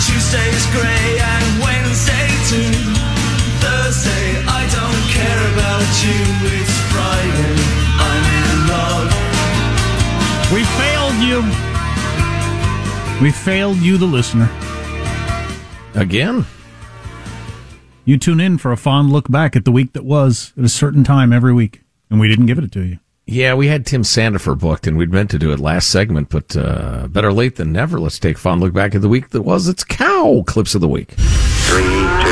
Tuesday's 0.00 0.64
grey, 0.72 1.20
and 1.20 1.46
Wednesday 1.60 2.28
too. 2.48 2.72
Thursday, 3.60 4.40
I 4.48 4.64
don't 4.72 5.04
care 5.12 5.42
about 5.52 5.84
you. 6.02 6.59
Failed 11.30 11.44
you. 11.44 13.22
We 13.22 13.30
failed 13.30 13.76
you, 13.76 13.98
the 13.98 14.06
listener. 14.06 14.50
Again? 15.94 16.44
You 18.04 18.18
tune 18.18 18.40
in 18.40 18.58
for 18.58 18.72
a 18.72 18.76
fond 18.76 19.12
look 19.12 19.30
back 19.30 19.54
at 19.54 19.64
the 19.64 19.70
week 19.70 19.92
that 19.92 20.04
was 20.04 20.52
at 20.58 20.64
a 20.64 20.68
certain 20.68 21.04
time 21.04 21.32
every 21.32 21.52
week, 21.52 21.82
and 22.10 22.18
we 22.18 22.26
didn't 22.26 22.46
give 22.46 22.58
it 22.58 22.72
to 22.72 22.82
you. 22.82 22.98
Yeah, 23.26 23.54
we 23.54 23.68
had 23.68 23.86
Tim 23.86 24.02
Sandefur 24.02 24.58
booked, 24.58 24.88
and 24.88 24.96
we'd 24.96 25.12
meant 25.12 25.30
to 25.30 25.38
do 25.38 25.52
it 25.52 25.60
last 25.60 25.90
segment, 25.90 26.30
but 26.30 26.56
uh, 26.56 27.06
better 27.06 27.32
late 27.32 27.54
than 27.54 27.70
never. 27.70 28.00
Let's 28.00 28.18
take 28.18 28.34
a 28.34 28.40
fond 28.40 28.60
look 28.60 28.72
back 28.72 28.96
at 28.96 29.00
the 29.00 29.08
week 29.08 29.30
that 29.30 29.42
was. 29.42 29.68
It's 29.68 29.84
cow 29.84 30.42
clips 30.48 30.74
of 30.74 30.80
the 30.80 30.88
week. 30.88 31.12
Three, 31.12 31.84
two, 31.84 32.29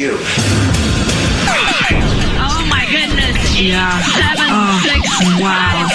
you. 0.00 0.16
Oh 2.40 2.64
my 2.66 2.88
goodness. 2.88 3.60
Yeah. 3.60 3.92
Seven, 4.16 4.48
six, 4.80 5.04
wow. 5.36 5.86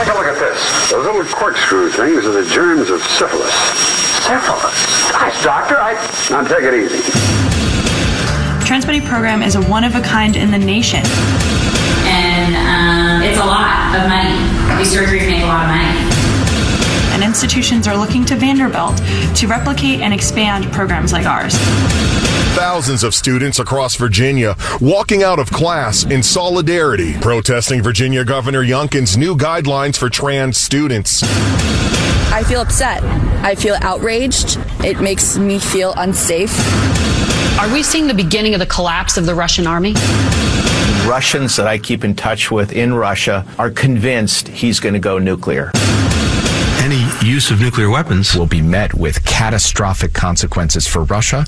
Take 0.00 0.08
a 0.08 0.16
look 0.16 0.24
at 0.24 0.38
this. 0.40 0.90
Those 0.90 1.04
little 1.04 1.22
corkscrew 1.24 1.90
things 1.90 2.24
are 2.24 2.32
the 2.32 2.48
germs 2.48 2.88
of 2.88 3.02
syphilis. 3.02 3.52
Syphilis? 4.24 5.12
Gosh, 5.12 5.44
doctor, 5.44 5.76
I... 5.76 5.92
Now 6.30 6.42
take 6.48 6.64
it 6.64 6.72
easy. 6.72 6.96
Transbuddy 8.64 9.04
program 9.06 9.42
is 9.42 9.56
a 9.56 9.62
one-of-a-kind 9.62 10.34
in 10.34 10.50
the 10.50 10.58
nation. 10.58 11.02
And 12.08 12.56
um, 12.56 13.22
it's 13.28 13.38
a 13.38 13.44
lot 13.44 13.94
of 13.94 14.08
money. 14.08 14.40
These 14.78 14.96
surgeries 14.96 15.26
make 15.28 15.42
a 15.42 15.46
lot 15.46 15.64
of 15.64 15.70
money. 15.70 15.92
And 17.12 17.22
institutions 17.22 17.86
are 17.86 17.96
looking 17.96 18.24
to 18.24 18.36
Vanderbilt 18.36 18.96
to 19.36 19.46
replicate 19.46 20.00
and 20.00 20.14
expand 20.14 20.72
programs 20.72 21.12
like 21.12 21.26
ours. 21.26 21.54
Thousands 22.56 23.04
of 23.04 23.14
students 23.14 23.58
across 23.58 23.96
Virginia 23.96 24.56
walking 24.80 25.22
out 25.22 25.38
of 25.38 25.50
class 25.50 26.04
in 26.04 26.22
solidarity, 26.22 27.12
protesting 27.20 27.82
Virginia 27.82 28.24
Governor 28.24 28.64
Youngkin's 28.64 29.14
new 29.14 29.36
guidelines 29.36 29.98
for 29.98 30.08
trans 30.08 30.56
students. 30.56 31.22
I 32.32 32.42
feel 32.48 32.62
upset. 32.62 33.02
I 33.44 33.56
feel 33.56 33.76
outraged. 33.82 34.58
It 34.82 35.02
makes 35.02 35.36
me 35.36 35.58
feel 35.58 35.92
unsafe. 35.98 36.50
Are 37.60 37.70
we 37.70 37.82
seeing 37.82 38.06
the 38.06 38.14
beginning 38.14 38.54
of 38.54 38.60
the 38.60 38.66
collapse 38.66 39.18
of 39.18 39.26
the 39.26 39.34
Russian 39.34 39.66
army? 39.66 39.92
Russians 41.06 41.56
that 41.56 41.66
I 41.66 41.76
keep 41.76 42.04
in 42.04 42.14
touch 42.14 42.50
with 42.50 42.72
in 42.72 42.94
Russia 42.94 43.44
are 43.58 43.70
convinced 43.70 44.48
he's 44.48 44.80
going 44.80 44.94
to 44.94 44.98
go 44.98 45.18
nuclear. 45.18 45.72
Any 46.78 47.06
use 47.22 47.50
of 47.50 47.60
nuclear 47.60 47.90
weapons 47.90 48.34
will 48.34 48.46
be 48.46 48.62
met 48.62 48.94
with 48.94 49.22
catastrophic 49.26 50.14
consequences 50.14 50.86
for 50.86 51.04
Russia. 51.04 51.44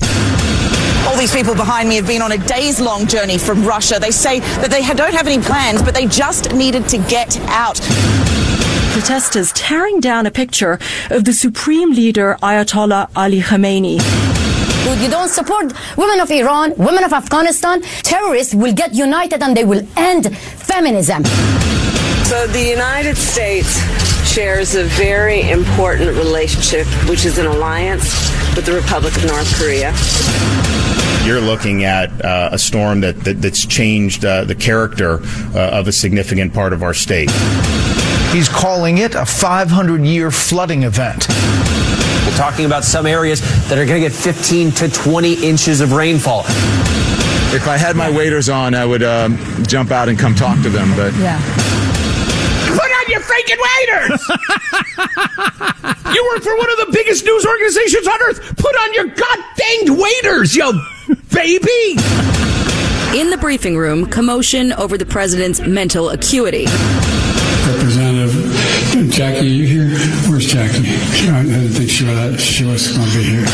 All 1.08 1.16
these 1.16 1.34
people 1.34 1.54
behind 1.54 1.88
me 1.88 1.96
have 1.96 2.06
been 2.06 2.20
on 2.20 2.32
a 2.32 2.36
days 2.36 2.80
long 2.80 3.06
journey 3.06 3.38
from 3.38 3.64
Russia. 3.64 3.98
They 3.98 4.10
say 4.10 4.40
that 4.60 4.70
they 4.70 4.82
don't 4.94 5.14
have 5.14 5.26
any 5.26 5.42
plans, 5.42 5.80
but 5.80 5.94
they 5.94 6.04
just 6.06 6.52
needed 6.52 6.86
to 6.90 6.98
get 6.98 7.34
out. 7.48 7.80
Protesters 8.92 9.50
tearing 9.52 10.00
down 10.00 10.26
a 10.26 10.30
picture 10.30 10.78
of 11.08 11.24
the 11.24 11.32
supreme 11.32 11.92
leader 11.92 12.36
Ayatollah 12.42 13.08
Ali 13.16 13.40
Khamenei. 13.40 13.96
Dude, 14.84 15.00
you 15.00 15.08
don't 15.08 15.30
support 15.30 15.72
women 15.96 16.20
of 16.20 16.30
Iran, 16.30 16.74
women 16.76 17.02
of 17.02 17.14
Afghanistan, 17.14 17.80
terrorists 18.02 18.54
will 18.54 18.74
get 18.74 18.92
united 18.94 19.42
and 19.42 19.56
they 19.56 19.64
will 19.64 19.86
end 19.96 20.36
feminism. 20.36 21.24
So 22.24 22.46
the 22.48 22.62
United 22.62 23.16
States 23.16 23.80
shares 24.28 24.74
a 24.74 24.84
very 24.84 25.48
important 25.48 26.10
relationship, 26.18 26.86
which 27.08 27.24
is 27.24 27.38
an 27.38 27.46
alliance 27.46 28.12
with 28.54 28.66
the 28.66 28.74
Republic 28.74 29.16
of 29.16 29.24
North 29.24 29.50
Korea. 29.58 29.94
You're 31.28 31.42
looking 31.42 31.84
at 31.84 32.24
uh, 32.24 32.48
a 32.52 32.58
storm 32.58 33.02
that, 33.02 33.22
that 33.24 33.42
that's 33.42 33.66
changed 33.66 34.24
uh, 34.24 34.44
the 34.44 34.54
character 34.54 35.20
uh, 35.54 35.78
of 35.78 35.86
a 35.86 35.92
significant 35.92 36.54
part 36.54 36.72
of 36.72 36.82
our 36.82 36.94
state. 36.94 37.30
He's 38.32 38.48
calling 38.48 38.96
it 38.96 39.14
a 39.14 39.26
500 39.26 40.00
year 40.06 40.30
flooding 40.30 40.84
event. 40.84 41.28
We're 41.28 42.34
talking 42.38 42.64
about 42.64 42.82
some 42.82 43.04
areas 43.04 43.42
that 43.68 43.76
are 43.76 43.84
going 43.84 44.02
to 44.02 44.08
get 44.08 44.16
15 44.16 44.70
to 44.70 44.88
20 44.88 45.46
inches 45.46 45.82
of 45.82 45.92
rainfall. 45.92 46.44
If 47.52 47.68
I 47.68 47.76
had 47.76 47.94
my 47.94 48.08
waders 48.08 48.48
on, 48.48 48.74
I 48.74 48.86
would 48.86 49.02
um, 49.02 49.36
jump 49.66 49.90
out 49.90 50.08
and 50.08 50.18
come 50.18 50.34
talk 50.34 50.56
to 50.62 50.70
them, 50.70 50.96
but. 50.96 51.12
Yeah. 51.16 51.38
Put 52.72 52.90
on 52.90 53.10
your 53.10 53.20
freaking 53.20 53.60
waders! 53.60 54.28
you 56.14 56.24
work 56.32 56.42
for 56.42 56.56
one 56.56 56.70
of 56.70 56.78
the 56.86 56.90
biggest 56.90 57.26
news 57.26 57.44
organizations 57.44 58.08
on 58.08 58.18
earth. 58.22 58.56
Put 58.56 58.74
on 58.76 58.94
your 58.94 59.08
god 59.08 59.38
danged 59.58 59.90
waders, 59.90 60.56
you 60.56 60.72
baby! 61.32 62.00
In 63.18 63.30
the 63.30 63.38
briefing 63.40 63.76
room, 63.76 64.06
commotion 64.06 64.72
over 64.74 64.98
the 64.98 65.06
president's 65.06 65.60
mental 65.60 66.10
acuity. 66.10 66.66
Representative 67.66 69.10
Jackie, 69.10 69.40
are 69.40 69.42
you 69.42 69.66
here? 69.66 69.98
Where's 70.28 70.46
Jackie? 70.46 70.88
I 71.30 71.42
didn't 71.42 71.68
think 71.68 71.90
she 71.90 72.04
was, 72.04 72.40
she 72.40 72.64
was 72.64 72.96
going 72.96 73.08
to 73.08 73.16
be 73.16 73.24
here. 73.24 73.46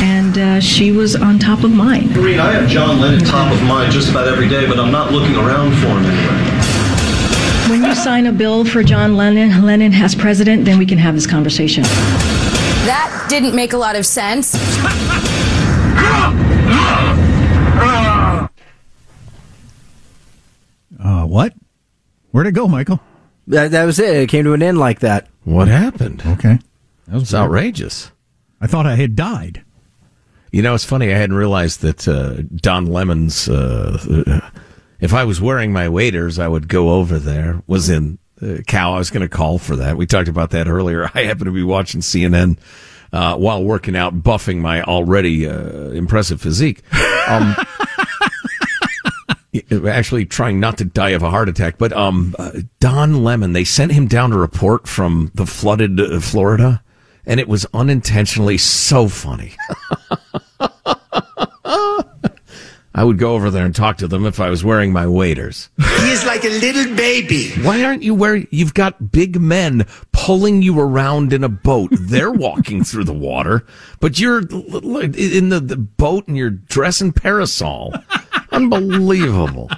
And 0.00 0.38
uh, 0.38 0.60
she 0.60 0.92
was 0.92 1.16
on 1.16 1.38
top 1.38 1.64
of 1.64 1.72
mind. 1.72 2.14
Maureen, 2.14 2.38
I 2.40 2.52
have 2.52 2.68
John 2.68 3.00
Lennon 3.00 3.24
top 3.24 3.52
of 3.52 3.62
mind 3.64 3.92
just 3.92 4.10
about 4.10 4.28
every 4.28 4.48
day, 4.48 4.66
but 4.66 4.78
I'm 4.78 4.92
not 4.92 5.12
looking 5.12 5.34
around 5.36 5.72
for 5.76 5.88
him 5.88 6.04
anywhere. 6.04 7.70
When 7.70 7.84
you 7.84 7.94
sign 7.94 8.26
a 8.26 8.32
bill 8.32 8.64
for 8.64 8.82
John 8.82 9.16
Lennon, 9.16 9.64
Lennon 9.64 9.92
as 9.92 10.14
president, 10.14 10.64
then 10.64 10.78
we 10.78 10.86
can 10.86 10.98
have 10.98 11.14
this 11.14 11.26
conversation. 11.26 11.82
That 11.82 13.26
didn't 13.28 13.56
make 13.56 13.72
a 13.72 13.78
lot 13.78 13.96
of 13.96 14.06
sense. 14.06 14.54
What? 21.36 21.52
Where'd 22.30 22.46
it 22.46 22.52
go, 22.52 22.66
Michael? 22.66 22.98
That, 23.48 23.72
that 23.72 23.84
was 23.84 23.98
it. 23.98 24.16
It 24.16 24.28
came 24.30 24.44
to 24.44 24.54
an 24.54 24.62
end 24.62 24.78
like 24.78 25.00
that. 25.00 25.28
What 25.44 25.68
happened? 25.68 26.22
Okay. 26.24 26.58
That 27.08 27.14
was 27.14 27.34
outrageous. 27.34 28.10
I 28.58 28.66
thought 28.66 28.86
I 28.86 28.94
had 28.94 29.14
died. 29.14 29.62
You 30.50 30.62
know, 30.62 30.74
it's 30.74 30.86
funny. 30.86 31.12
I 31.12 31.18
hadn't 31.18 31.36
realized 31.36 31.82
that 31.82 32.08
uh, 32.08 32.40
Don 32.56 32.86
Lemon's 32.86 33.50
uh, 33.50 34.40
"If 34.98 35.12
I 35.12 35.24
was 35.24 35.38
wearing 35.38 35.74
my 35.74 35.90
waders, 35.90 36.38
I 36.38 36.48
would 36.48 36.68
go 36.68 36.94
over 36.94 37.18
there" 37.18 37.62
was 37.66 37.90
in 37.90 38.18
uh, 38.40 38.62
Cal. 38.66 38.94
I 38.94 38.98
was 38.98 39.10
going 39.10 39.20
to 39.20 39.28
call 39.28 39.58
for 39.58 39.76
that. 39.76 39.98
We 39.98 40.06
talked 40.06 40.28
about 40.28 40.50
that 40.52 40.68
earlier. 40.68 41.10
I 41.14 41.24
happened 41.24 41.44
to 41.44 41.52
be 41.52 41.62
watching 41.62 42.00
CNN 42.00 42.56
uh, 43.12 43.36
while 43.36 43.62
working 43.62 43.94
out, 43.94 44.22
buffing 44.22 44.56
my 44.58 44.82
already 44.82 45.46
uh, 45.46 45.90
impressive 45.90 46.40
physique. 46.40 46.82
Um, 47.28 47.54
actually, 49.86 50.24
trying 50.24 50.60
not 50.60 50.78
to 50.78 50.84
die 50.84 51.10
of 51.10 51.22
a 51.22 51.30
heart 51.30 51.48
attack. 51.48 51.78
But 51.78 51.92
um, 51.92 52.34
uh, 52.38 52.52
Don 52.80 53.24
Lemon, 53.24 53.52
they 53.52 53.64
sent 53.64 53.92
him 53.92 54.06
down 54.06 54.30
to 54.30 54.38
report 54.38 54.88
from 54.88 55.30
the 55.34 55.46
flooded 55.46 56.00
uh, 56.00 56.20
Florida, 56.20 56.82
and 57.24 57.40
it 57.40 57.48
was 57.48 57.66
unintentionally 57.74 58.58
so 58.58 59.08
funny. 59.08 59.52
I 62.96 63.04
would 63.04 63.18
go 63.18 63.34
over 63.34 63.50
there 63.50 63.66
and 63.66 63.74
talk 63.74 63.98
to 63.98 64.08
them 64.08 64.24
if 64.24 64.40
I 64.40 64.48
was 64.48 64.64
wearing 64.64 64.90
my 64.90 65.06
waders. 65.06 65.68
He 65.76 66.10
is 66.10 66.24
like 66.24 66.44
a 66.44 66.48
little 66.48 66.96
baby. 66.96 67.50
Why 67.60 67.84
aren't 67.84 68.02
you 68.02 68.14
wearing? 68.14 68.48
You've 68.50 68.72
got 68.72 69.12
big 69.12 69.38
men 69.38 69.86
pulling 70.12 70.62
you 70.62 70.80
around 70.80 71.34
in 71.34 71.44
a 71.44 71.48
boat. 71.50 71.90
They're 71.92 72.30
walking 72.32 72.84
through 72.84 73.04
the 73.04 73.12
water, 73.12 73.66
but 74.00 74.18
you're 74.18 74.38
in 74.38 75.50
the, 75.50 75.60
the 75.62 75.76
boat 75.76 76.26
and 76.26 76.38
you're 76.38 76.48
dressing 76.48 77.12
parasol. 77.12 77.92
Unbelievable. 78.56 79.70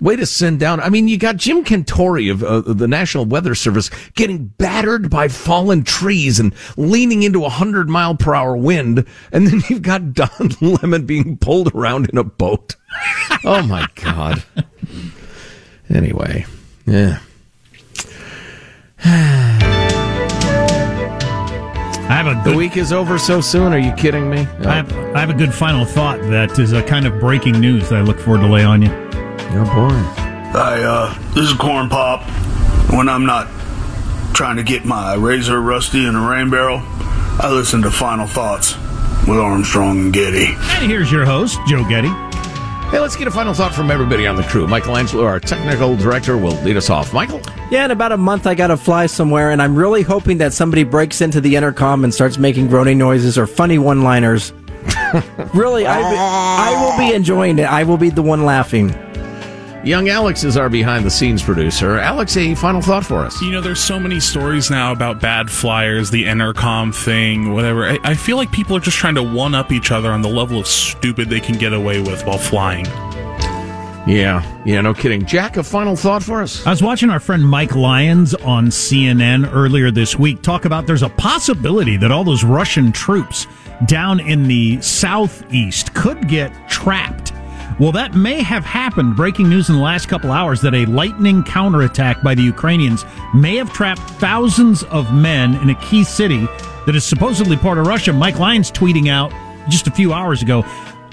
Way 0.00 0.16
to 0.16 0.26
send 0.26 0.60
down. 0.60 0.80
I 0.80 0.88
mean, 0.88 1.06
you 1.08 1.16
got 1.16 1.36
Jim 1.36 1.64
Cantore 1.64 2.30
of 2.30 2.42
uh, 2.42 2.60
the 2.60 2.88
National 2.88 3.24
Weather 3.24 3.54
Service 3.54 3.90
getting 4.14 4.46
battered 4.46 5.08
by 5.08 5.28
fallen 5.28 5.82
trees 5.82 6.40
and 6.40 6.54
leaning 6.76 7.22
into 7.22 7.44
a 7.44 7.48
hundred 7.48 7.88
mile 7.88 8.14
per 8.14 8.34
hour 8.34 8.56
wind, 8.56 9.06
and 9.32 9.46
then 9.46 9.62
you've 9.68 9.82
got 9.82 10.12
Don 10.12 10.50
Lemon 10.60 11.06
being 11.06 11.36
pulled 11.38 11.74
around 11.74 12.10
in 12.10 12.18
a 12.18 12.24
boat. 12.24 12.76
oh 13.44 13.62
my 13.62 13.86
God. 13.94 14.42
Anyway, 15.88 16.44
yeah. 16.86 17.20
I 22.14 22.18
have 22.18 22.26
a 22.28 22.34
The 22.44 22.50
good, 22.50 22.56
week 22.56 22.76
is 22.76 22.92
over 22.92 23.18
so 23.18 23.40
soon. 23.40 23.72
Are 23.72 23.78
you 23.78 23.90
kidding 23.94 24.30
me? 24.30 24.46
I 24.64 24.76
have, 24.76 24.92
I 25.16 25.18
have 25.18 25.30
a 25.30 25.34
good 25.34 25.52
final 25.52 25.84
thought 25.84 26.20
that 26.30 26.56
is 26.60 26.70
a 26.70 26.80
kind 26.80 27.08
of 27.08 27.18
breaking 27.18 27.58
news 27.58 27.88
that 27.88 27.96
I 27.98 28.02
look 28.02 28.20
forward 28.20 28.42
to 28.42 28.46
lay 28.46 28.62
on 28.62 28.82
you. 28.82 28.88
Oh 28.92 29.64
boy. 29.64 30.20
Hi, 30.52 30.80
uh, 30.80 31.12
this 31.34 31.50
is 31.50 31.54
Corn 31.54 31.88
Pop. 31.88 32.22
When 32.92 33.08
I'm 33.08 33.26
not 33.26 33.48
trying 34.32 34.58
to 34.58 34.62
get 34.62 34.84
my 34.84 35.14
razor 35.14 35.60
rusty 35.60 36.06
in 36.06 36.14
a 36.14 36.20
rain 36.30 36.50
barrel, 36.50 36.82
I 36.84 37.50
listen 37.52 37.82
to 37.82 37.90
Final 37.90 38.28
Thoughts 38.28 38.76
with 39.26 39.38
Armstrong 39.40 39.98
and 39.98 40.12
Getty. 40.12 40.54
And 40.54 40.88
here's 40.88 41.10
your 41.10 41.24
host, 41.24 41.58
Joe 41.66 41.82
Getty. 41.88 42.10
Hey, 42.94 43.00
let's 43.00 43.16
get 43.16 43.26
a 43.26 43.30
final 43.32 43.52
thought 43.52 43.74
from 43.74 43.90
everybody 43.90 44.24
on 44.24 44.36
the 44.36 44.44
crew. 44.44 44.68
Michael 44.68 44.96
Angelo, 44.96 45.24
our 45.24 45.40
technical 45.40 45.96
director, 45.96 46.38
will 46.38 46.54
lead 46.62 46.76
us 46.76 46.90
off. 46.90 47.12
Michael? 47.12 47.40
Yeah, 47.68 47.86
in 47.86 47.90
about 47.90 48.12
a 48.12 48.16
month, 48.16 48.46
I 48.46 48.54
got 48.54 48.68
to 48.68 48.76
fly 48.76 49.06
somewhere, 49.06 49.50
and 49.50 49.60
I'm 49.60 49.74
really 49.74 50.02
hoping 50.02 50.38
that 50.38 50.52
somebody 50.52 50.84
breaks 50.84 51.20
into 51.20 51.40
the 51.40 51.56
intercom 51.56 52.04
and 52.04 52.14
starts 52.14 52.38
making 52.38 52.68
groaning 52.68 52.96
noises 52.96 53.36
or 53.36 53.48
funny 53.48 53.78
one 53.78 54.04
liners. 54.04 54.52
really, 55.54 55.88
I, 55.88 56.02
I 56.02 56.84
will 56.84 56.96
be 56.96 57.12
enjoying 57.12 57.58
it. 57.58 57.64
I 57.64 57.82
will 57.82 57.96
be 57.96 58.10
the 58.10 58.22
one 58.22 58.44
laughing. 58.44 58.94
Young 59.84 60.08
Alex 60.08 60.44
is 60.44 60.56
our 60.56 60.70
behind 60.70 61.04
the 61.04 61.10
scenes 61.10 61.42
producer. 61.42 61.98
Alex, 61.98 62.38
a 62.38 62.54
final 62.54 62.80
thought 62.80 63.04
for 63.04 63.18
us. 63.18 63.42
You 63.42 63.52
know, 63.52 63.60
there's 63.60 63.80
so 63.82 64.00
many 64.00 64.18
stories 64.18 64.70
now 64.70 64.92
about 64.92 65.20
bad 65.20 65.50
flyers, 65.50 66.10
the 66.10 66.24
intercom 66.24 66.90
thing, 66.90 67.52
whatever. 67.52 67.84
I, 67.84 67.98
I 68.02 68.14
feel 68.14 68.38
like 68.38 68.50
people 68.50 68.74
are 68.78 68.80
just 68.80 68.96
trying 68.96 69.16
to 69.16 69.22
one 69.22 69.54
up 69.54 69.70
each 69.70 69.90
other 69.90 70.10
on 70.10 70.22
the 70.22 70.28
level 70.28 70.58
of 70.58 70.66
stupid 70.66 71.28
they 71.28 71.38
can 71.38 71.58
get 71.58 71.74
away 71.74 72.00
with 72.00 72.24
while 72.24 72.38
flying. 72.38 72.86
Yeah, 74.06 74.42
yeah, 74.64 74.80
no 74.80 74.94
kidding. 74.94 75.26
Jack, 75.26 75.58
a 75.58 75.62
final 75.62 75.96
thought 75.96 76.22
for 76.22 76.40
us. 76.40 76.66
I 76.66 76.70
was 76.70 76.82
watching 76.82 77.10
our 77.10 77.20
friend 77.20 77.46
Mike 77.46 77.74
Lyons 77.74 78.34
on 78.36 78.68
CNN 78.68 79.50
earlier 79.52 79.90
this 79.90 80.18
week 80.18 80.40
talk 80.40 80.64
about 80.64 80.86
there's 80.86 81.02
a 81.02 81.10
possibility 81.10 81.98
that 81.98 82.10
all 82.10 82.24
those 82.24 82.42
Russian 82.42 82.90
troops 82.90 83.46
down 83.84 84.18
in 84.18 84.44
the 84.44 84.80
southeast 84.80 85.92
could 85.92 86.26
get 86.26 86.70
trapped. 86.70 87.33
Well, 87.80 87.90
that 87.92 88.14
may 88.14 88.40
have 88.40 88.64
happened. 88.64 89.16
Breaking 89.16 89.48
news 89.48 89.68
in 89.68 89.74
the 89.74 89.82
last 89.82 90.06
couple 90.06 90.30
hours 90.30 90.60
that 90.60 90.74
a 90.74 90.86
lightning 90.86 91.42
counterattack 91.42 92.22
by 92.22 92.34
the 92.36 92.42
Ukrainians 92.42 93.04
may 93.34 93.56
have 93.56 93.72
trapped 93.72 94.00
thousands 94.00 94.84
of 94.84 95.12
men 95.12 95.56
in 95.56 95.70
a 95.70 95.74
key 95.76 96.04
city 96.04 96.46
that 96.86 96.94
is 96.94 97.04
supposedly 97.04 97.56
part 97.56 97.78
of 97.78 97.86
Russia. 97.88 98.12
Mike 98.12 98.38
Lyons 98.38 98.70
tweeting 98.70 99.08
out 99.08 99.32
just 99.68 99.88
a 99.88 99.90
few 99.90 100.12
hours 100.12 100.40
ago. 100.40 100.64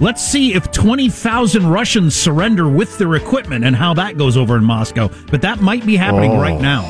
Let's 0.02 0.26
see 0.26 0.56
if 0.56 0.72
20,000 0.72 1.68
Russians 1.68 2.16
surrender 2.16 2.68
with 2.68 2.97
their 2.97 3.14
equipment 3.16 3.64
and 3.64 3.76
how 3.76 3.93
that 3.93 4.18
goes 4.18 4.36
over 4.36 4.58
in 4.58 4.64
Moscow. 4.64 5.10
But 5.30 5.43
that 5.43 5.62
might 5.62 5.86
be 5.86 5.95
happening 5.95 6.32
Oh. 6.32 6.41
right 6.41 6.60
now. 6.60 6.82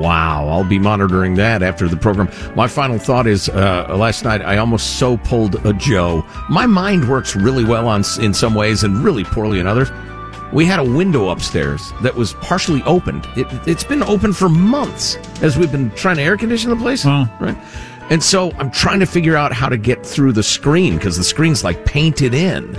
Wow, 0.00 0.48
I'll 0.48 0.64
be 0.64 0.78
monitoring 0.80 1.34
that 1.34 1.62
after 1.62 1.86
the 1.86 1.96
program. 1.96 2.28
My 2.56 2.66
final 2.66 2.98
thought 2.98 3.26
is 3.28 3.48
uh, 3.48 3.94
last 3.96 4.24
night 4.24 4.42
I 4.42 4.56
almost 4.56 4.98
so 4.98 5.16
pulled 5.18 5.64
a 5.64 5.72
Joe. 5.74 6.24
My 6.48 6.66
mind 6.66 7.08
works 7.08 7.36
really 7.36 7.64
well 7.64 7.86
on 7.86 8.02
in 8.20 8.34
some 8.34 8.54
ways 8.54 8.82
and 8.82 8.96
really 9.04 9.22
poorly 9.22 9.60
in 9.60 9.66
others. 9.68 9.90
We 10.52 10.64
had 10.64 10.78
a 10.78 10.84
window 10.84 11.28
upstairs 11.28 11.92
that 12.02 12.14
was 12.14 12.32
partially 12.34 12.82
opened. 12.84 13.26
It, 13.36 13.46
it's 13.68 13.84
been 13.84 14.02
open 14.02 14.32
for 14.32 14.48
months 14.48 15.16
as 15.42 15.56
we've 15.58 15.70
been 15.72 15.90
trying 15.92 16.16
to 16.16 16.22
air 16.22 16.36
condition 16.36 16.70
the 16.70 16.76
place, 16.76 17.04
right? 17.04 17.56
And 18.08 18.22
so 18.22 18.52
I'm 18.52 18.70
trying 18.70 19.00
to 19.00 19.06
figure 19.06 19.36
out 19.36 19.52
how 19.52 19.68
to 19.68 19.76
get 19.76 20.06
through 20.06 20.32
the 20.32 20.42
screen 20.42 20.96
because 20.96 21.16
the 21.16 21.24
screen's 21.24 21.64
like 21.64 21.84
painted 21.84 22.34
in. 22.34 22.76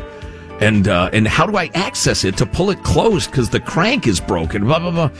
And 0.59 0.87
uh, 0.87 1.09
and 1.13 1.27
how 1.27 1.45
do 1.45 1.55
I 1.57 1.69
access 1.75 2.23
it 2.23 2.37
to 2.37 2.45
pull 2.45 2.71
it 2.71 2.81
closed 2.83 3.29
because 3.29 3.49
the 3.49 3.59
crank 3.59 4.07
is 4.07 4.19
broken? 4.19 4.63
Blah 4.65 4.79
blah 4.79 4.91
blah. 4.91 5.11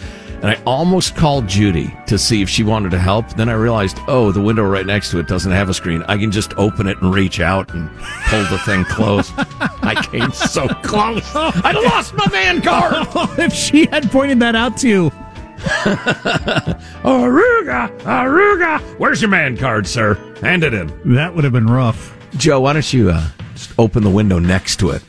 And 0.42 0.46
I 0.46 0.62
almost 0.66 1.16
called 1.16 1.48
Judy 1.48 1.96
to 2.06 2.18
see 2.18 2.44
if 2.44 2.50
she 2.50 2.64
wanted 2.64 2.92
to 2.92 3.00
help. 3.00 3.28
Then 3.30 3.50
I 3.50 3.54
realized, 3.54 3.98
oh, 4.08 4.32
the 4.32 4.42
window 4.42 4.64
right 4.64 4.86
next 4.86 5.10
to 5.12 5.20
it 5.20 5.28
doesn't 5.28 5.52
have 5.52 5.68
a 5.68 5.74
screen. 5.74 6.04
I 6.04 6.18
can 6.18 6.32
just 6.32 6.54
open 6.58 6.88
it 6.88 7.02
and 7.02 7.12
reach 7.12 7.40
out 7.40 7.74
and 7.74 7.90
pull 8.28 8.44
the 8.44 8.60
thing 8.60 8.86
closed. 8.86 9.32
I 9.36 9.96
came 10.12 10.32
so 10.32 10.68
close. 10.68 11.24
I 11.36 11.72
lost 11.72 12.14
my 12.14 12.30
man 12.30 12.62
card. 12.62 13.08
if 13.40 13.52
she 13.52 13.88
had 13.88 14.12
pointed 14.12 14.40
that 14.42 14.56
out 14.56 14.78
to 14.78 14.88
you. 14.88 15.12
Aruga, 17.04 17.90
Aruga. 18.02 18.80
Where's 19.00 19.22
your 19.22 19.32
man 19.32 19.58
card, 19.58 19.88
sir? 19.88 20.16
Hand 20.42 20.64
it 20.64 20.74
in. 20.74 21.14
That 21.14 21.34
would 21.36 21.44
have 21.44 21.54
been 21.54 21.68
rough. 21.68 22.16
Joe, 22.38 22.62
why 22.62 22.74
don't 22.74 22.94
you 22.94 23.10
uh, 23.10 23.28
just 23.54 23.72
open 23.80 24.04
the 24.04 24.10
window 24.10 24.40
next 24.40 24.78
to 24.78 24.92
it 24.92 25.04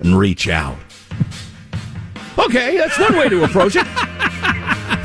and 0.00 0.16
reach 0.18 0.48
out? 0.48 0.76
Okay, 2.38 2.76
that's 2.76 2.98
one 2.98 3.16
way 3.16 3.28
to 3.28 3.44
approach 3.44 3.76
it. 3.76 3.86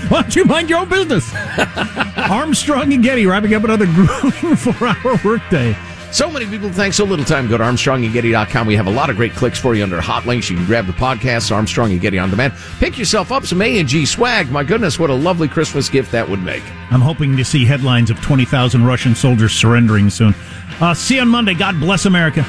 Why 0.08 0.22
don't 0.22 0.36
you 0.36 0.46
mind 0.46 0.70
your 0.70 0.80
own 0.80 0.90
business? 0.90 1.34
Armstrong 2.16 2.94
and 2.94 3.04
Getty 3.04 3.26
wrapping 3.26 3.56
up 3.56 3.64
another 3.64 3.88
grueling 3.88 4.56
four-hour 4.56 5.20
workday. 5.26 5.76
So 6.16 6.32
many 6.32 6.46
people 6.46 6.72
think 6.72 6.94
so 6.94 7.04
little 7.04 7.26
time. 7.26 7.50
Go 7.50 7.58
to 7.58 7.64
ArmstrongandGetty.com. 7.66 8.68
We 8.68 8.78
have 8.78 8.88
a 8.88 8.90
lot 8.90 9.10
of 9.10 9.18
great 9.18 9.34
clicks 9.34 9.60
for 9.60 9.76
you 9.76 9.84
under 9.84 10.00
hot 10.00 10.26
links. 10.26 10.50
You 10.50 10.56
can 10.56 10.66
grab 10.66 10.88
the 10.88 10.94
podcast, 10.94 11.54
Armstrong 11.54 11.92
and 11.92 12.00
Getty 12.00 12.18
on 12.18 12.30
demand. 12.30 12.54
Pick 12.80 12.98
yourself 12.98 13.34
up 13.34 13.46
some 13.46 13.62
A&G 13.62 14.06
swag. 14.06 14.50
My 14.50 14.64
goodness, 14.64 14.98
what 14.98 15.10
a 15.10 15.14
lovely 15.14 15.50
Christmas 15.50 15.90
gift 15.90 16.14
that 16.14 16.30
would 16.30 16.42
make. 16.42 16.64
I'm 16.90 17.02
hoping 17.02 17.36
to 17.36 17.44
see 17.44 17.66
headlines 17.66 18.10
of 18.10 18.22
20,000 18.22 18.86
Russian 18.86 19.14
soldiers 19.14 19.52
surrendering 19.52 20.10
soon. 20.10 20.34
Uh, 20.80 20.94
see 20.94 21.16
you 21.16 21.22
on 21.22 21.28
Monday. 21.28 21.54
God 21.54 21.82
bless 21.82 22.06
America. 22.06 22.46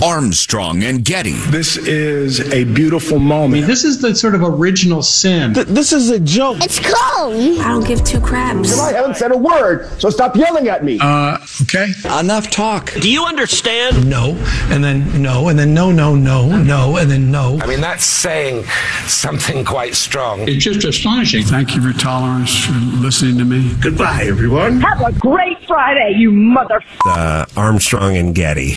Armstrong 0.00 0.82
and 0.82 1.04
Getty. 1.04 1.32
This 1.50 1.76
is 1.76 2.40
a 2.52 2.64
beautiful 2.64 3.18
moment. 3.18 3.66
this 3.66 3.84
is 3.84 4.00
the 4.00 4.14
sort 4.14 4.34
of 4.34 4.42
original 4.42 5.02
sin. 5.02 5.52
this 5.52 5.92
is 5.92 6.10
a 6.10 6.20
joke. 6.20 6.58
It's 6.60 6.78
cold. 6.78 7.60
I 7.60 7.68
don't 7.68 7.86
give 7.86 8.02
two 8.04 8.20
craps. 8.20 8.78
I 8.78 8.92
haven't 8.92 9.16
said 9.16 9.32
a 9.32 9.36
word, 9.36 9.88
so 10.00 10.10
stop 10.10 10.36
yelling 10.36 10.68
at 10.68 10.84
me. 10.84 10.98
Uh, 11.00 11.38
okay. 11.62 11.92
Enough 12.18 12.50
talk. 12.50 12.92
Do 12.94 13.10
you 13.10 13.24
understand? 13.24 14.08
No, 14.08 14.30
and 14.70 14.82
then 14.82 15.22
no, 15.22 15.48
and 15.48 15.58
then 15.58 15.74
no, 15.74 15.92
no, 15.92 16.14
no, 16.14 16.62
no, 16.62 16.96
and 16.96 17.10
then 17.10 17.30
no. 17.30 17.58
I 17.60 17.66
mean, 17.66 17.80
that's 17.80 18.04
saying 18.04 18.64
something 19.06 19.64
quite 19.64 19.94
strong. 19.94 20.48
It's 20.48 20.64
just 20.64 20.84
astonishing. 20.84 21.44
Thank 21.44 21.74
you 21.74 21.82
for 21.82 21.98
tolerance, 21.98 22.64
for 22.64 22.72
listening 22.72 23.38
to 23.38 23.44
me. 23.44 23.74
Goodbye, 23.80 24.24
everyone. 24.26 24.80
Have 24.80 25.00
a 25.02 25.12
great 25.12 25.64
Friday, 25.66 26.14
you 26.16 26.30
mother. 26.30 26.82
Uh, 27.06 27.46
Armstrong 27.56 28.16
and 28.16 28.34
Getty. 28.34 28.76